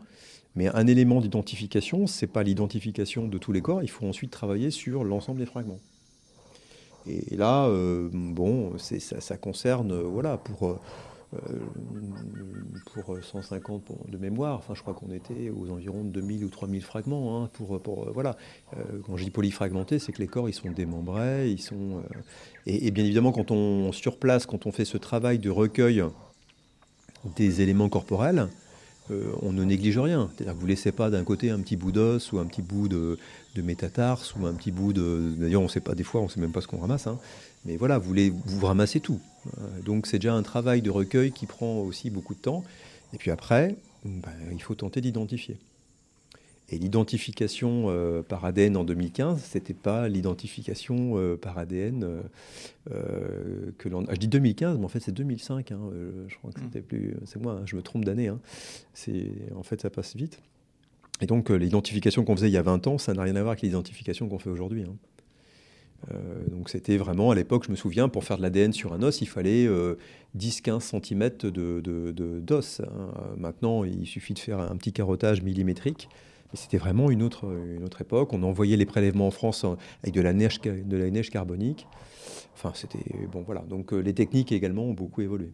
mais 0.54 0.68
un 0.68 0.86
élément 0.86 1.20
d'identification, 1.20 2.06
ce 2.06 2.24
n'est 2.24 2.30
pas 2.30 2.42
l'identification 2.42 3.26
de 3.26 3.38
tous 3.38 3.52
les 3.52 3.62
corps, 3.62 3.82
il 3.82 3.90
faut 3.90 4.06
ensuite 4.06 4.30
travailler 4.30 4.70
sur 4.70 5.04
l'ensemble 5.04 5.38
des 5.38 5.46
fragments. 5.46 5.80
Et, 7.06 7.36
là, 7.36 7.68
bon, 8.12 8.76
ça, 8.76 9.20
ça, 9.20 9.36
concerne, 9.38 9.98
voilà, 10.02 10.36
pour 10.36 10.68
euh, 10.68 10.78
pour 12.92 13.16
150 13.22 13.82
de 14.08 14.18
mémoire. 14.18 14.58
Enfin, 14.58 14.74
je 14.74 14.82
crois 14.82 14.94
qu'on 14.94 15.12
était 15.12 15.50
aux 15.50 15.70
environs 15.70 16.04
de 16.04 16.10
2000 16.10 16.44
ou 16.44 16.48
3000 16.48 16.82
fragments. 16.82 17.42
Hein, 17.42 17.50
pour, 17.54 17.80
pour, 17.80 18.04
euh, 18.04 18.10
voilà. 18.12 18.36
Euh, 18.76 18.82
quand 19.06 19.16
je 19.16 19.24
dis 19.24 19.30
polyfragmenté, 19.30 19.98
c'est 19.98 20.12
que 20.12 20.20
les 20.20 20.26
corps 20.26 20.48
ils 20.48 20.54
sont 20.54 20.70
démembrés, 20.70 21.50
ils 21.50 21.60
sont. 21.60 22.02
et, 22.66 22.90
bien 22.90 23.04
évidemment, 23.04 23.32
quand 23.32 23.50
on 23.50 23.92
surplace, 23.92 24.46
quand 24.46 24.66
on 24.66 24.72
fait 24.72 24.84
ce 24.84 24.98
travail 24.98 25.38
de 25.38 25.50
recueil 25.50 26.02
des 27.36 27.60
éléments 27.60 27.88
corporels, 27.88 28.48
on 29.42 29.52
ne 29.52 29.64
néglige 29.64 29.98
rien. 29.98 30.30
C'est-à-dire 30.32 30.54
que 30.54 30.58
vous 30.58 30.66
ne 30.66 30.70
laissez 30.70 30.92
pas 30.92 31.10
d'un 31.10 31.24
côté 31.24 31.50
un 31.50 31.58
petit 31.60 31.76
bout 31.76 31.90
d'os 31.90 32.30
ou 32.32 32.38
un 32.38 32.46
petit 32.46 32.62
bout 32.62 32.86
de, 32.86 33.18
de 33.56 33.62
métatarse 33.62 34.34
ou 34.36 34.46
un 34.46 34.54
petit 34.54 34.70
bout 34.70 34.92
de. 34.92 35.34
D'ailleurs, 35.36 35.62
on 35.62 35.68
sait 35.68 35.80
pas, 35.80 35.94
des 35.94 36.04
fois, 36.04 36.20
on 36.20 36.24
ne 36.24 36.28
sait 36.28 36.40
même 36.40 36.52
pas 36.52 36.60
ce 36.60 36.68
qu'on 36.68 36.78
ramasse. 36.78 37.06
Hein. 37.06 37.18
Mais 37.64 37.76
voilà, 37.76 37.98
vous, 37.98 38.12
les, 38.12 38.30
vous 38.30 38.66
ramassez 38.66 39.00
tout. 39.00 39.20
Euh, 39.46 39.82
donc 39.82 40.06
c'est 40.06 40.18
déjà 40.18 40.34
un 40.34 40.42
travail 40.42 40.82
de 40.82 40.90
recueil 40.90 41.32
qui 41.32 41.46
prend 41.46 41.80
aussi 41.80 42.10
beaucoup 42.10 42.34
de 42.34 42.40
temps. 42.40 42.64
Et 43.12 43.18
puis 43.18 43.30
après, 43.30 43.76
ben, 44.04 44.32
il 44.52 44.62
faut 44.62 44.74
tenter 44.74 45.00
d'identifier. 45.00 45.58
Et 46.72 46.78
l'identification 46.78 47.86
euh, 47.88 48.22
par 48.22 48.44
ADN 48.44 48.76
en 48.76 48.84
2015, 48.84 49.42
c'était 49.42 49.74
pas 49.74 50.08
l'identification 50.08 51.14
euh, 51.16 51.36
par 51.36 51.58
ADN 51.58 52.22
que 53.78 53.88
l'on. 53.88 54.04
Ah, 54.08 54.14
je 54.14 54.20
dis 54.20 54.28
2015, 54.28 54.78
mais 54.78 54.84
en 54.84 54.88
fait 54.88 55.00
c'est 55.00 55.12
2005. 55.12 55.72
Hein, 55.72 55.78
je 56.28 56.36
crois 56.36 56.52
que 56.52 56.60
mmh. 56.60 56.64
c'était 56.64 56.80
plus. 56.80 57.16
C'est 57.26 57.42
moi, 57.42 57.54
hein, 57.54 57.62
je 57.66 57.74
me 57.74 57.82
trompe 57.82 58.04
d'année. 58.04 58.28
Hein. 58.28 58.38
C'est 58.94 59.32
en 59.56 59.64
fait 59.64 59.80
ça 59.80 59.90
passe 59.90 60.14
vite. 60.14 60.40
Et 61.20 61.26
donc 61.26 61.50
l'identification 61.50 62.24
qu'on 62.24 62.36
faisait 62.36 62.48
il 62.48 62.54
y 62.54 62.56
a 62.56 62.62
20 62.62 62.86
ans, 62.86 62.98
ça 62.98 63.12
n'a 63.12 63.22
rien 63.22 63.36
à 63.36 63.40
voir 63.40 63.52
avec 63.52 63.62
l'identification 63.62 64.28
qu'on 64.28 64.38
fait 64.38 64.48
aujourd'hui. 64.48 64.84
Euh, 66.10 66.14
donc 66.48 66.70
c'était 66.70 66.96
vraiment 66.96 67.30
à 67.30 67.34
l'époque, 67.34 67.64
je 67.66 67.70
me 67.70 67.76
souviens, 67.76 68.08
pour 68.08 68.24
faire 68.24 68.36
de 68.36 68.42
l'ADN 68.42 68.72
sur 68.72 68.92
un 68.92 69.02
os, 69.02 69.20
il 69.20 69.28
fallait 69.28 69.66
10-15 69.66 69.70
euh, 69.70 71.00
cm 71.00 71.30
de, 71.50 72.40
d'os. 72.40 72.80
Hein. 72.80 73.10
Maintenant, 73.36 73.84
il 73.84 74.06
suffit 74.06 74.34
de 74.34 74.38
faire 74.38 74.60
un 74.60 74.76
petit 74.76 74.92
carottage 74.92 75.42
millimétrique. 75.42 76.08
Mais 76.52 76.58
c'était 76.58 76.78
vraiment 76.78 77.10
une 77.10 77.22
autre, 77.22 77.46
une 77.76 77.84
autre 77.84 78.00
époque. 78.00 78.32
On 78.32 78.42
envoyait 78.42 78.76
les 78.76 78.86
prélèvements 78.86 79.28
en 79.28 79.30
France 79.30 79.64
avec 80.02 80.14
de 80.14 80.20
la 80.20 80.32
neige, 80.32 80.60
de 80.60 80.96
la 80.96 81.08
neige 81.10 81.30
carbonique. 81.30 81.86
Enfin, 82.54 82.72
c'était 82.74 82.98
bon, 83.30 83.42
voilà. 83.42 83.60
Donc 83.60 83.92
euh, 83.92 84.00
les 84.00 84.14
techniques 84.14 84.50
également 84.50 84.84
ont 84.84 84.92
beaucoup 84.92 85.20
évolué. 85.20 85.52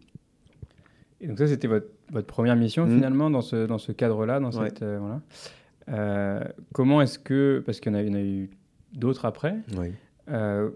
Et 1.20 1.26
donc 1.26 1.38
ça, 1.38 1.46
c'était 1.46 1.68
votre, 1.68 1.88
votre, 2.10 2.26
première 2.26 2.56
mission 2.56 2.86
mmh. 2.86 2.94
finalement 2.94 3.30
dans 3.30 3.42
ce, 3.42 3.66
dans 3.66 3.78
ce 3.78 3.92
cadre-là, 3.92 4.40
dans 4.40 4.52
cette 4.52 4.82
voilà. 4.84 6.52
comment 6.72 7.02
est-ce 7.02 7.18
que, 7.18 7.62
parce 7.64 7.80
qu'il 7.80 7.92
y 7.92 7.94
en 7.94 7.98
a, 7.98 8.02
y 8.02 8.10
en 8.10 8.14
a 8.14 8.22
eu 8.22 8.50
d'autres 8.94 9.26
après. 9.26 9.56
Oui. 9.78 9.92
Euh, 10.30 10.70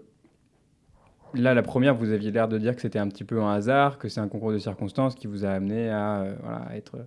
là, 1.33 1.53
la 1.53 1.63
première, 1.63 1.95
vous 1.95 2.11
aviez 2.11 2.31
l'air 2.31 2.47
de 2.47 2.57
dire 2.57 2.75
que 2.75 2.81
c'était 2.81 2.99
un 2.99 3.07
petit 3.07 3.23
peu 3.23 3.41
un 3.41 3.51
hasard, 3.53 3.97
que 3.97 4.09
c'est 4.09 4.19
un 4.19 4.27
concours 4.27 4.51
de 4.51 4.59
circonstances 4.59 5.15
qui 5.15 5.27
vous 5.27 5.45
a 5.45 5.49
amené 5.49 5.89
à, 5.89 6.21
euh, 6.21 6.35
être, 6.73 6.97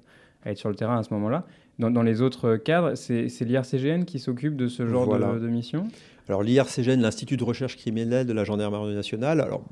à 0.45 0.51
être 0.51 0.59
sur 0.59 0.69
le 0.69 0.75
terrain 0.75 0.99
à 0.99 1.03
ce 1.03 1.13
moment-là. 1.15 1.45
Dans, 1.81 2.03
les 2.03 2.23
autres 2.23 2.55
cadres, 2.55 2.95
c'est 2.95 3.27
l'IRCGN 3.41 4.05
qui 4.05 4.21
s'occupe 4.21 4.55
de 4.55 4.69
ce 4.69 4.87
genre 4.87 5.09
de, 5.09 5.41
de, 5.41 5.49
mission? 5.49 5.89
Alors 6.29 6.43
l'IRCGN, 6.43 7.01
l'Institut 7.01 7.37
de 7.37 7.45
recherche 7.45 7.77
criminelle 7.77 8.27
de 8.27 8.33
la 8.33 8.45
gendarmerie 8.45 8.95
nationale, 8.95 9.41
alors 9.41 9.63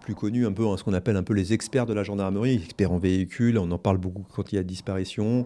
plus 0.00 0.14
connu 0.14 0.46
un 0.46 0.52
peu, 0.52 0.64
ce 0.76 0.84
qu'on 0.84 0.94
appelle 0.94 1.16
un 1.16 1.22
peu 1.22 1.34
les 1.34 1.52
experts 1.52 1.86
de 1.86 1.92
la 1.92 2.02
gendarmerie, 2.02 2.54
experts 2.54 2.92
en 2.92 2.98
véhicule, 2.98 3.58
on 3.58 3.70
en 3.70 3.78
parle 3.78 3.98
beaucoup 3.98 4.24
quand 4.34 4.52
il 4.52 4.56
y 4.56 4.58
a 4.58 4.62
disparition, 4.62 5.44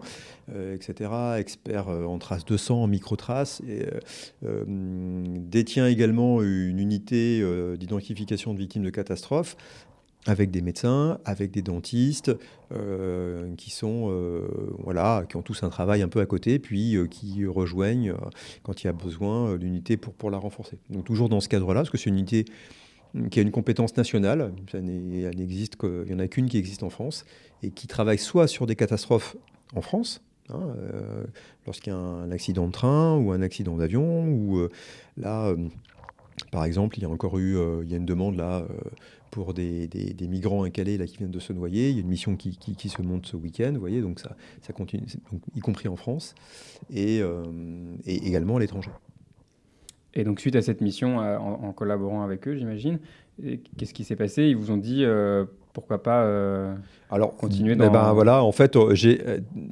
euh, 0.53 0.75
etc. 0.75 1.11
Experts 1.37 1.89
euh, 1.89 2.05
en 2.05 2.17
traces 2.19 2.45
de 2.45 2.57
sang, 2.57 2.83
en 2.83 2.87
microtraces, 2.87 3.61
et, 3.67 3.85
euh, 4.45 4.63
détient 4.67 5.87
également 5.87 6.41
une 6.41 6.79
unité 6.79 7.43
d'identification 7.77 8.53
de 8.53 8.59
victimes 8.59 8.83
de 8.83 8.89
catastrophes 8.89 9.57
avec 10.25 10.51
des 10.51 10.61
médecins, 10.61 11.19
avec 11.25 11.51
des 11.51 11.61
dentistes, 11.61 12.31
euh, 12.71 13.53
qui 13.55 13.71
sont 13.71 14.09
euh, 14.09 14.47
voilà, 14.79 15.23
qui 15.29 15.37
ont 15.37 15.41
tous 15.41 15.63
un 15.63 15.69
travail 15.69 16.01
un 16.01 16.09
peu 16.09 16.19
à 16.19 16.25
côté, 16.25 16.59
puis 16.59 16.95
euh, 16.95 17.07
qui 17.07 17.45
rejoignent 17.45 18.13
quand 18.63 18.83
il 18.83 18.87
y 18.87 18.89
a 18.89 18.93
besoin 18.93 19.55
l'unité 19.55 19.97
pour, 19.97 20.13
pour 20.13 20.29
la 20.29 20.37
renforcer. 20.37 20.77
Donc 20.89 21.05
toujours 21.05 21.29
dans 21.29 21.39
ce 21.39 21.47
cadre-là, 21.47 21.81
parce 21.81 21.89
que 21.89 21.97
c'est 21.97 22.09
une 22.09 22.17
unité 22.17 22.45
qui 23.31 23.39
a 23.39 23.41
une 23.41 23.51
compétence 23.51 23.97
nationale, 23.97 24.53
il 24.73 24.81
n'y 24.83 25.25
en 26.13 26.19
a 26.19 26.27
qu'une 26.27 26.47
qui 26.47 26.57
existe 26.57 26.83
en 26.83 26.89
France, 26.89 27.25
et 27.63 27.71
qui 27.71 27.87
travaille 27.87 28.19
soit 28.19 28.47
sur 28.47 28.67
des 28.67 28.75
catastrophes 28.75 29.35
en 29.75 29.81
France, 29.81 30.21
hein, 30.49 30.75
lorsqu'il 31.65 31.91
y 31.91 31.95
a 31.95 31.99
un 31.99 32.29
accident 32.29 32.67
de 32.67 32.71
train 32.71 33.17
ou 33.17 33.31
un 33.31 33.41
accident 33.41 33.77
d'avion, 33.77 34.27
ou 34.27 34.67
là, 35.17 35.55
par 36.51 36.65
exemple, 36.65 36.99
il 36.99 37.01
y 37.01 37.05
a 37.05 37.09
encore 37.09 37.39
eu, 37.39 37.57
il 37.81 37.89
y 37.89 37.95
a 37.95 37.97
une 37.97 38.05
demande 38.05 38.35
là 38.35 38.63
pour 39.31 39.53
des, 39.53 39.87
des, 39.87 40.27
migrants 40.27 40.63
incalés 40.63 40.97
là, 40.97 41.05
qui 41.05 41.17
viennent 41.17 41.31
de 41.31 41.39
se 41.39 41.53
noyer. 41.53 41.89
Il 41.89 41.95
y 41.95 41.97
a 41.97 42.01
une 42.01 42.07
mission 42.07 42.35
qui, 42.35 42.57
qui, 42.57 42.89
se 42.89 43.01
monte 43.01 43.25
ce 43.25 43.35
week-end, 43.37 43.71
vous 43.73 43.79
voyez, 43.79 44.01
donc 44.01 44.19
ça, 44.19 44.35
ça 44.61 44.73
continue, 44.73 45.05
y 45.55 45.59
compris 45.59 45.87
en 45.87 45.95
France 45.95 46.35
et, 46.89 47.21
euh, 47.21 47.43
et 48.05 48.27
également 48.27 48.57
à 48.57 48.59
l'étranger. 48.59 48.91
Et 50.13 50.23
donc, 50.23 50.39
suite 50.39 50.55
à 50.55 50.61
cette 50.61 50.81
mission, 50.81 51.21
euh, 51.21 51.37
en, 51.37 51.71
collaborant 51.71 52.23
avec 52.23 52.47
eux, 52.47 52.55
j'imagine, 52.55 52.99
qu'est-ce 53.77 53.93
qui 53.93 54.03
s'est 54.03 54.15
passé? 54.15 54.43
Ils 54.43 54.57
vous 54.57 54.71
ont 54.71 54.77
dit 54.77 55.03
euh, 55.05 55.45
pourquoi 55.73 56.01
pas 56.01 56.23
euh, 56.23 56.75
alors, 57.11 57.35
continuer 57.35 57.75
dans... 57.75 57.85
Eh 57.85 57.89
ben, 57.89 58.13
voilà, 58.13 58.43
en 58.43 58.51
fait, 58.51 58.77
j'ai, 58.93 59.21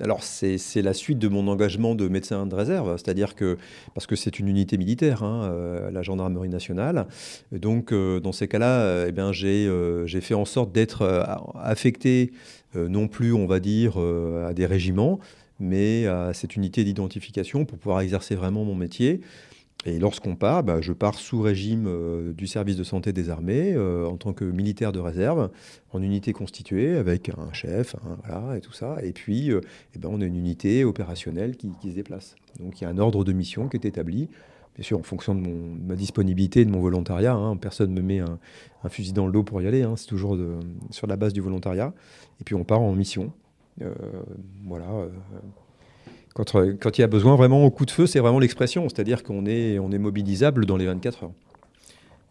alors 0.02 0.24
c'est, 0.24 0.58
la 0.82 0.94
suite 0.94 1.20
de 1.20 1.28
mon 1.28 1.48
engagement 1.48 1.96
de 1.96 2.08
médecin 2.08 2.46
de 2.46 2.56
réserve, 2.56 2.98
c'est-à-dire 2.98 3.36
que, 3.36 3.58
parce 3.94 4.08
que 4.08 4.16
c'est 4.16 4.40
une 4.40 4.48
unité 4.48 4.78
militaire, 4.78 5.24
hein, 5.24 5.52
la 5.92 6.02
gendarmerie 6.02 6.50
nationale, 6.50 7.08
donc 7.52 7.94
dans 7.94 8.32
ces 8.32 8.48
cas-là, 8.48 9.06
eh 9.08 9.12
bien, 9.12 9.32
j'ai, 9.32 9.72
j'ai 10.06 10.22
fait 10.22 10.34
en 10.34 10.46
sorte 10.46 10.72
d'être 10.72 11.04
affecté, 11.56 12.32
non 12.76 13.08
plus, 13.08 13.34
on 13.34 13.46
va 13.46 13.60
dire, 13.60 13.98
à 13.98 14.54
des 14.54 14.66
régiments, 14.66 15.20
mais 15.60 16.08
à 16.08 16.34
cette 16.34 16.56
unité 16.56 16.84
d'identification 16.84 17.66
pour 17.66 17.78
pouvoir 17.78 18.02
exercer 18.02 18.36
vraiment 18.36 18.64
mon 18.64 18.76
métier. 18.76 19.22
Et 19.86 20.00
lorsqu'on 20.00 20.36
part, 20.36 20.64
bah, 20.64 20.82
je 20.82 20.92
pars 20.92 21.16
sous 21.16 21.42
régime 21.42 21.86
euh, 21.88 22.34
du 22.34 22.48
service 22.48 22.76
de 22.76 22.84
santé 22.84 23.14
des 23.14 23.30
armées 23.30 23.74
euh, 23.74 24.06
en 24.06 24.18
tant 24.18 24.34
que 24.34 24.44
militaire 24.44 24.92
de 24.92 25.00
réserve, 25.00 25.50
en 25.92 26.02
unité 26.02 26.34
constituée 26.34 26.98
avec 26.98 27.30
un 27.30 27.54
chef, 27.54 27.96
voilà, 28.26 28.58
et 28.58 28.62
tout 28.62 28.74
ça. 28.74 28.98
Et 29.04 29.14
puis, 29.14 29.52
euh, 29.52 29.62
eh 29.96 30.00
ben, 30.00 30.10
on 30.12 30.20
a 30.20 30.26
une 30.26 30.36
unité 30.36 30.84
opérationnelle 30.84 31.56
qui, 31.56 31.72
se 31.84 31.96
déplace. 31.96 32.36
Donc 32.60 32.82
il 32.82 32.84
y 32.84 32.88
a 32.88 32.90
un 32.90 32.98
ordre 32.98 33.24
de 33.24 33.32
mission 33.34 33.70
qui 33.70 33.78
est 33.78 33.86
établi. 33.86 34.30
Bien 34.76 34.84
sûr, 34.84 35.00
en 35.00 35.04
fonction 35.04 35.34
de, 35.34 35.42
ma 35.42 35.96
disponibilité, 35.96 36.66
de 36.66 36.70
mon 36.70 36.82
volontariat, 36.82 37.34
hein. 37.34 37.56
personne 37.56 37.94
ne 37.94 38.02
me 38.02 38.06
met 38.06 38.20
un, 38.20 38.40
fusil 38.90 39.14
dans 39.14 39.26
le 39.26 39.32
dos 39.32 39.44
pour 39.44 39.62
y 39.62 39.68
aller. 39.68 39.84
Hein. 39.84 39.94
c'est 39.96 40.08
toujours 40.08 40.38
sur 40.92 41.08
la 41.08 41.16
base 41.16 41.34
du 41.34 41.42
volontariat. 41.42 41.94
Et 42.42 42.44
puis 42.44 42.56
on 42.56 42.64
part 42.64 42.82
en 42.82 42.94
mission. 42.94 43.32
voilà 44.66 44.88
euh, 46.40 46.78
quand, 46.80 46.98
il 46.98 47.02
y 47.02 47.04
a 47.04 47.08
besoin 47.08 47.36
vraiment 47.36 47.64
au 47.66 47.72
coup 47.72 47.86
de 47.86 47.92
feu, 47.92 48.08
c'est 48.08 48.20
vraiment 48.20 48.40
l'expression, 48.40 48.88
c'est-à-dire 48.90 49.24
qu'on 49.24 49.46
est, 49.46 49.80
mobilisable 49.80 50.66
dans 50.66 50.78
les 50.78 50.86
24 50.86 51.24
heures. 51.24 51.32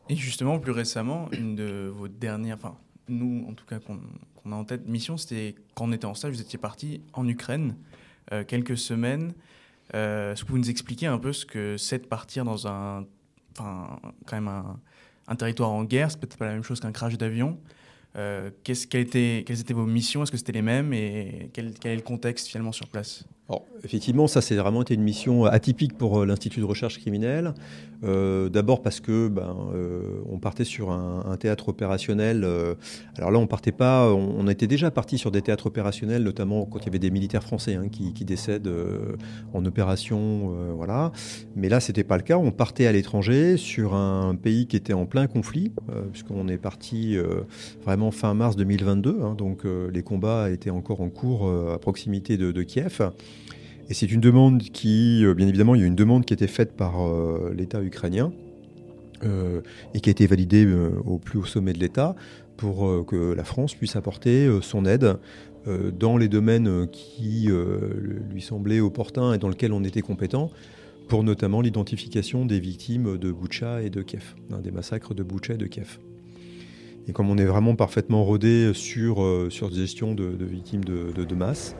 Et 0.09 0.17
justement, 0.17 0.59
plus 0.59 0.73
récemment, 0.73 1.29
une 1.33 1.57
de 1.57 1.91
vos 1.93 2.09
dernières, 2.09 2.57
enfin, 2.57 2.77
nous 3.09 3.45
en 3.49 3.53
tout 3.55 3.67
cas 3.67 3.79
qu'on 3.81 4.53
a 4.53 4.55
en 4.55 4.65
tête, 4.65 4.87
mission, 4.87 5.17
c'était 5.17 5.57
quand 5.75 5.89
on 5.89 5.93
était 5.93 6.05
en 6.05 6.15
stage, 6.15 6.33
vous 6.35 6.41
étiez 6.41 6.59
parti 6.59 7.01
en 7.13 7.27
Ukraine 7.27 7.75
euh, 8.33 8.45
quelques 8.45 8.79
semaines. 8.79 9.35
Euh, 9.95 10.33
est-ce 10.33 10.45
que 10.45 10.51
vous 10.51 10.59
nous 10.59 10.71
expliquer 10.71 11.07
un 11.07 11.19
peu 11.19 11.33
ce 11.33 11.47
que 11.47 11.77
c'est 11.77 11.99
de 11.99 12.07
partir 12.07 12.45
dans 12.45 12.69
un, 12.69 13.05
enfin, 13.59 13.99
quand 14.27 14.41
même 14.41 14.63
un, 15.27 15.37
territoire 15.37 15.71
en 15.71 15.85
guerre? 15.85 16.11
C'est 16.11 16.21
peut-être 16.21 16.37
pas 16.37 16.47
la 16.47 16.53
même 16.53 16.65
chose 16.65 16.81
qu'un 16.81 16.93
crash 16.93 17.19
d'avion. 17.19 17.59
Quelles 18.15 18.85
étaient 18.95 19.75
vos 19.75 19.87
missions? 19.87 20.23
Est-ce 20.23 20.31
que 20.31 20.39
c'était 20.39 20.53
les 20.53 20.63
mêmes? 20.63 20.93
Et 20.93 21.51
quel, 21.53 21.75
est 21.85 21.97
le 21.97 22.03
contexte 22.03 22.47
finalement 22.47 22.73
sur 22.73 22.89
place? 22.89 23.25
Effectivement, 23.85 24.27
ça, 24.27 24.41
c'est 24.41 24.57
vraiment 24.57 24.83
été 24.83 24.95
une 24.95 25.03
mission 25.03 25.45
atypique 25.45 25.97
pour 25.97 26.21
euh, 26.21 26.27
l'Institut 26.27 26.61
de 26.61 26.65
recherche 26.65 26.99
criminelle. 26.99 27.55
Euh, 28.05 28.49
d'abord 28.49 28.83
parce 28.83 29.01
que 29.01 29.29
ben, 29.29 29.57
euh, 29.75 30.21
on 30.29 30.39
partait 30.39 30.65
sur 30.65 30.91
un, 30.91 31.37
théâtre 31.39 31.69
opérationnel. 31.69 32.47
alors 33.17 33.31
là, 33.31 33.39
on 33.39 33.47
partait 33.47 33.73
pas. 33.73 34.13
On, 34.13 34.49
était 34.49 34.67
déjà 34.67 34.91
parti 34.91 35.19
sur 35.19 35.31
des 35.31 35.43
théâtres 35.43 35.67
opérationnels, 35.67 36.23
notamment 36.23 36.65
quand 36.65 36.79
il 36.81 36.87
y 36.87 36.89
avait 36.89 36.99
des 36.99 37.11
militaires 37.11 37.43
français 37.43 37.75
hein, 37.75 37.89
qui, 37.89 38.25
décèdent 38.25 38.71
en 39.53 39.65
opération, 39.65 40.55
voilà. 40.75 41.13
Mais 41.57 41.69
là, 41.69 41.81
c'était 41.81 42.05
pas 42.05 42.17
le 42.17 42.23
cas. 42.23 42.39
On 42.39 42.53
partait 42.53 42.87
à 42.87 42.93
l'étranger 42.93 43.57
sur 43.57 43.95
un 43.95 44.35
pays 44.35 44.67
qui 44.67 44.77
était 44.77 44.95
en 44.95 45.05
plein 45.05 45.27
conflit, 45.27 45.73
puisqu'on 46.13 46.49
est 46.49 46.59
parti 46.59 47.17
vraiment 47.85 48.11
fin 48.13 48.33
mars 48.35 48.57
2022. 48.57 49.19
Hein, 49.23 49.35
donc 49.37 49.65
les 49.65 50.03
combats 50.03 50.51
étaient 50.51 50.71
encore 50.71 51.03
en 51.03 51.11
cours 51.11 51.51
à 51.73 51.79
proximité 51.79 52.39
de 52.39 52.63
Kiev. 52.63 53.03
Et 53.89 53.95
c'est 53.95 54.11
une 54.11 54.21
demande 54.21 54.63
qui, 54.63 55.25
euh, 55.25 55.35
bien 55.35 55.47
évidemment, 55.47 55.75
il 55.75 55.81
y 55.81 55.85
a 55.85 55.87
une 55.87 55.95
demande 55.95 56.25
qui 56.25 56.35
été 56.35 56.49
faite 56.49 56.73
par 56.73 57.07
euh, 57.07 57.55
l'État 57.57 57.83
ukrainien 57.83 58.33
euh, 59.25 59.61
et 59.95 60.01
qui 60.01 60.11
a 60.11 60.13
été 60.13 60.27
validée 60.27 60.67
au 61.05 61.19
plus 61.19 61.39
haut 61.39 61.45
sommet 61.45 61.73
de 61.73 61.79
l'État 61.79 62.17
pour 62.57 63.05
que 63.07 63.35
la 63.35 63.45
France 63.45 63.75
puisse 63.75 63.97
apporter 63.97 64.49
son 64.63 64.87
aide 64.87 65.17
dans 65.67 66.17
les 66.17 66.29
domaines 66.29 66.89
qui 66.91 67.51
lui 68.31 68.41
semblaient 68.41 68.81
opportuns 68.81 69.35
et 69.35 69.39
dans 69.39 69.51
lesquels 69.51 69.73
on 69.73 69.85
était 69.85 70.01
compétent, 70.01 70.51
pour 71.09 71.23
notamment 71.23 71.61
l'identification 71.61 72.47
des 72.47 72.59
victimes 72.59 73.19
de 73.19 73.31
Boucha 73.31 73.83
et 73.83 73.91
de 73.91 74.01
Kiev, 74.01 74.35
hein, 74.51 74.61
des 74.65 74.71
massacres 74.71 75.15
de 75.15 75.23
Boucha 75.23 75.55
et 75.55 75.59
de 75.59 75.67
Kiev. 75.67 75.99
Et 77.09 77.13
comme 77.13 77.29
on 77.29 77.37
est 77.37 77.45
vraiment 77.45 77.77
parfaitement 77.77 78.25
rodé 78.25 78.73
sur, 78.73 79.23
sur 79.51 79.71
gestion 79.71 80.15
de, 80.15 80.45
victimes 80.47 80.85
de, 80.85 81.13
de 81.13 81.35
masse, 81.35 81.77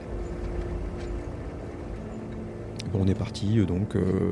on 2.93 3.07
est 3.07 3.15
parti 3.15 3.59
euh, 3.59 3.65
donc 3.65 3.95
euh, 3.95 4.31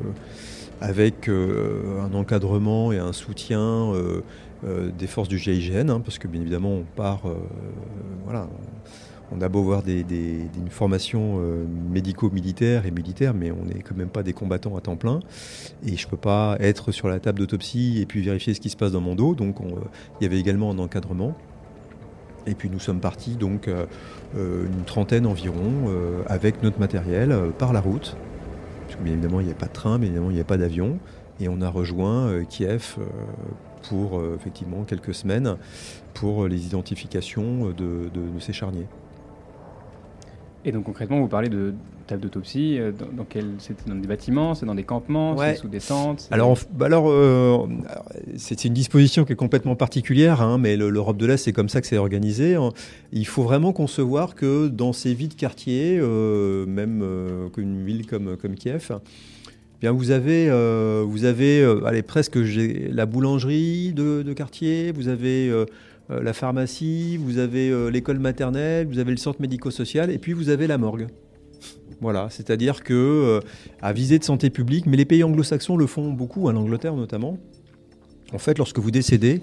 avec 0.80 1.28
euh, 1.28 2.00
un 2.02 2.14
encadrement 2.14 2.92
et 2.92 2.98
un 2.98 3.12
soutien 3.12 3.92
des 4.62 5.06
forces 5.06 5.28
du 5.28 5.38
GIGN, 5.38 5.90
hein, 5.90 6.00
parce 6.00 6.18
que 6.18 6.28
bien 6.28 6.40
évidemment 6.40 6.72
on 6.72 6.84
part, 6.96 7.22
voilà, 8.24 8.46
on 9.32 9.40
a 9.40 9.48
beau 9.48 9.60
avoir 9.60 9.82
une 9.86 10.68
formation 10.68 11.40
médico-militaire 11.90 12.84
et 12.84 12.90
militaire, 12.90 13.32
mais 13.32 13.50
on 13.52 13.64
n'est 13.64 13.80
quand 13.80 13.96
même 13.96 14.08
pas 14.08 14.22
des 14.22 14.34
combattants 14.34 14.76
à 14.76 14.80
temps 14.80 14.96
plein. 14.96 15.20
Et 15.86 15.96
je 15.96 16.04
ne 16.04 16.10
peux 16.10 16.16
pas 16.16 16.56
être 16.60 16.92
sur 16.92 17.08
la 17.08 17.20
table 17.20 17.38
d'autopsie 17.38 18.00
et 18.02 18.06
puis 18.06 18.20
vérifier 18.20 18.52
ce 18.52 18.60
qui 18.60 18.68
se 18.68 18.76
passe 18.76 18.92
dans 18.92 19.00
mon 19.00 19.14
dos. 19.14 19.34
Donc 19.34 19.56
il 20.20 20.24
y 20.24 20.26
avait 20.26 20.40
également 20.40 20.70
un 20.70 20.78
encadrement. 20.78 21.34
Et 22.46 22.54
puis 22.54 22.68
nous 22.68 22.80
sommes 22.80 23.00
partis 23.00 23.36
donc 23.36 23.70
une 24.36 24.84
trentaine 24.84 25.26
environ 25.26 25.90
avec 26.26 26.62
notre 26.62 26.80
matériel 26.80 27.34
par 27.58 27.72
la 27.72 27.80
route 27.80 28.16
bien 29.00 29.12
évidemment, 29.14 29.40
il 29.40 29.44
n'y 29.44 29.50
avait 29.50 29.58
pas 29.58 29.66
de 29.66 29.72
train, 29.72 29.98
bien 29.98 30.08
évidemment, 30.08 30.30
il 30.30 30.34
n'y 30.34 30.40
avait 30.40 30.46
pas 30.46 30.56
d'avion. 30.56 30.98
Et 31.40 31.48
on 31.48 31.60
a 31.60 31.68
rejoint 31.68 32.28
euh, 32.28 32.44
Kiev 32.44 32.96
euh, 32.98 33.04
pour 33.88 34.18
euh, 34.18 34.36
effectivement 34.36 34.84
quelques 34.84 35.14
semaines 35.14 35.56
pour 36.14 36.48
les 36.48 36.66
identifications 36.66 37.70
de, 37.70 38.10
ces 38.40 38.52
charniers. 38.52 38.86
Et 40.64 40.72
donc 40.72 40.84
concrètement, 40.84 41.20
vous 41.20 41.28
parlez 41.28 41.48
de 41.48 41.74
table 42.06 42.22
d'autopsie. 42.22 42.78
Dans, 43.16 43.24
quel, 43.24 43.52
c'est 43.58 43.86
dans 43.88 43.94
des 43.94 44.06
bâtiments, 44.06 44.54
c'est 44.54 44.66
dans 44.66 44.74
des 44.74 44.84
campements, 44.84 45.36
c'est 45.36 45.56
sous 45.56 45.68
des 45.68 45.80
tentes. 45.80 46.28
Alors, 46.30 46.58
bah 46.72 46.86
alors, 46.86 47.68
c'est 48.36 48.64
une 48.64 48.72
disposition 48.72 49.24
qui 49.24 49.32
est 49.32 49.36
complètement 49.36 49.76
particulière, 49.76 50.40
hein, 50.40 50.58
mais 50.58 50.76
l'Europe 50.76 51.16
de 51.16 51.26
l'Est, 51.26 51.38
c'est 51.38 51.52
comme 51.52 51.68
ça 51.68 51.80
que 51.80 51.86
c'est 51.86 51.98
organisé. 51.98 52.56
Il 53.12 53.26
faut 53.26 53.42
vraiment 53.42 53.72
concevoir 53.72 54.34
que 54.34 54.68
dans 54.68 54.92
ces 54.92 55.14
vides 55.14 55.36
quartiers, 55.36 56.00
même 56.00 57.04
qu'une 57.52 57.84
ville 57.84 58.06
comme, 58.06 58.36
comme 58.36 58.54
Kiev, 58.54 58.90
eh 58.90 59.80
bien 59.80 59.92
vous 59.92 60.10
avez, 60.10 60.48
vous 61.04 61.24
avez 61.24 61.62
allez, 61.84 62.02
presque 62.02 62.36
la 62.36 63.06
boulangerie 63.06 63.92
de, 63.92 64.32
quartier, 64.32 64.92
vous 64.92 65.08
avez 65.08 65.52
la 66.08 66.32
pharmacie, 66.32 67.16
vous 67.16 67.38
avez 67.38 67.90
l'école 67.90 68.18
maternelle, 68.18 68.86
vous 68.86 68.98
avez 68.98 69.10
le 69.10 69.16
centre 69.16 69.40
médico-social, 69.40 70.10
et 70.10 70.18
puis 70.18 70.32
vous 70.32 70.48
avez 70.48 70.66
la 70.66 70.78
morgue. 70.78 71.08
Voilà, 72.00 72.28
c'est-à-dire 72.30 72.84
que 72.84 73.40
à 73.80 73.92
visée 73.92 74.18
de 74.18 74.24
santé 74.24 74.50
publique, 74.50 74.86
mais 74.86 74.96
les 74.96 75.06
pays 75.06 75.24
anglo-saxons 75.24 75.76
le 75.76 75.86
font 75.86 76.12
beaucoup, 76.12 76.48
à 76.48 76.52
l'Angleterre 76.52 76.94
notamment. 76.94 77.38
En 78.32 78.38
fait, 78.38 78.58
lorsque 78.58 78.78
vous 78.78 78.90
décédez, 78.90 79.40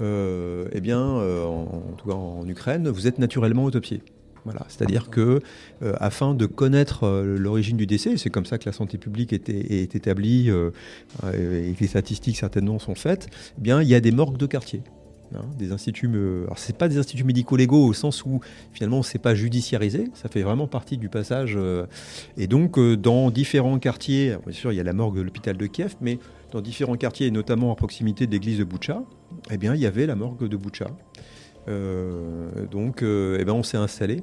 euh, 0.00 0.66
eh 0.72 0.80
bien, 0.80 1.00
euh, 1.00 1.44
en, 1.44 1.94
tout 1.96 2.08
cas 2.08 2.14
en 2.14 2.46
Ukraine, 2.48 2.88
vous 2.88 3.06
êtes 3.06 3.18
naturellement 3.18 3.64
autopsié. 3.64 4.02
Voilà, 4.44 4.66
c'est-à-dire 4.68 5.08
que 5.08 5.40
euh, 5.82 5.94
afin 6.00 6.34
de 6.34 6.44
connaître 6.44 7.22
l'origine 7.22 7.78
du 7.78 7.86
décès, 7.86 8.18
c'est 8.18 8.28
comme 8.28 8.44
ça 8.44 8.58
que 8.58 8.66
la 8.66 8.72
santé 8.72 8.98
publique 8.98 9.32
est, 9.32 9.48
est 9.48 9.94
établie 9.94 10.48
et 10.48 11.72
que 11.74 11.80
les 11.80 11.86
statistiques 11.86 12.36
certainement 12.36 12.78
sont 12.78 12.94
faites. 12.94 13.28
Eh 13.58 13.62
bien, 13.62 13.80
il 13.80 13.88
y 13.88 13.94
a 13.94 14.00
des 14.00 14.12
morgues 14.12 14.36
de 14.36 14.46
quartier. 14.46 14.82
Hein, 15.34 15.40
des 15.58 15.72
instituts, 15.72 16.10
c'est 16.56 16.76
pas 16.76 16.86
des 16.86 16.98
instituts 16.98 17.24
médico-légaux 17.24 17.86
au 17.86 17.92
sens 17.92 18.24
où 18.24 18.40
finalement 18.72 19.02
c'est 19.02 19.18
pas 19.18 19.34
judiciarisé, 19.34 20.10
ça 20.14 20.28
fait 20.28 20.42
vraiment 20.42 20.66
partie 20.68 20.96
du 20.96 21.08
passage. 21.08 21.58
et 22.36 22.46
donc 22.46 22.78
dans 22.78 23.30
différents 23.30 23.78
quartiers, 23.78 24.36
bien 24.44 24.52
sûr 24.52 24.72
il 24.72 24.76
y 24.76 24.80
a 24.80 24.84
la 24.84 24.92
morgue 24.92 25.16
de 25.16 25.22
l'hôpital 25.22 25.56
de 25.56 25.66
Kiev, 25.66 25.96
mais 26.00 26.18
dans 26.54 26.60
différents 26.60 26.96
quartiers, 26.96 27.26
et 27.26 27.30
notamment 27.32 27.72
à 27.72 27.74
proximité 27.74 28.28
de 28.28 28.32
l'église 28.32 28.58
de 28.58 28.64
Boucha, 28.64 29.02
eh 29.50 29.56
bien, 29.56 29.74
il 29.74 29.80
y 29.80 29.86
avait 29.86 30.06
la 30.06 30.14
morgue 30.14 30.48
de 30.48 30.56
Boucha. 30.56 30.86
Euh, 31.68 32.66
donc, 32.70 33.02
euh, 33.02 33.38
eh 33.40 33.44
bien, 33.44 33.54
on 33.54 33.64
s'est 33.64 33.76
installé 33.76 34.22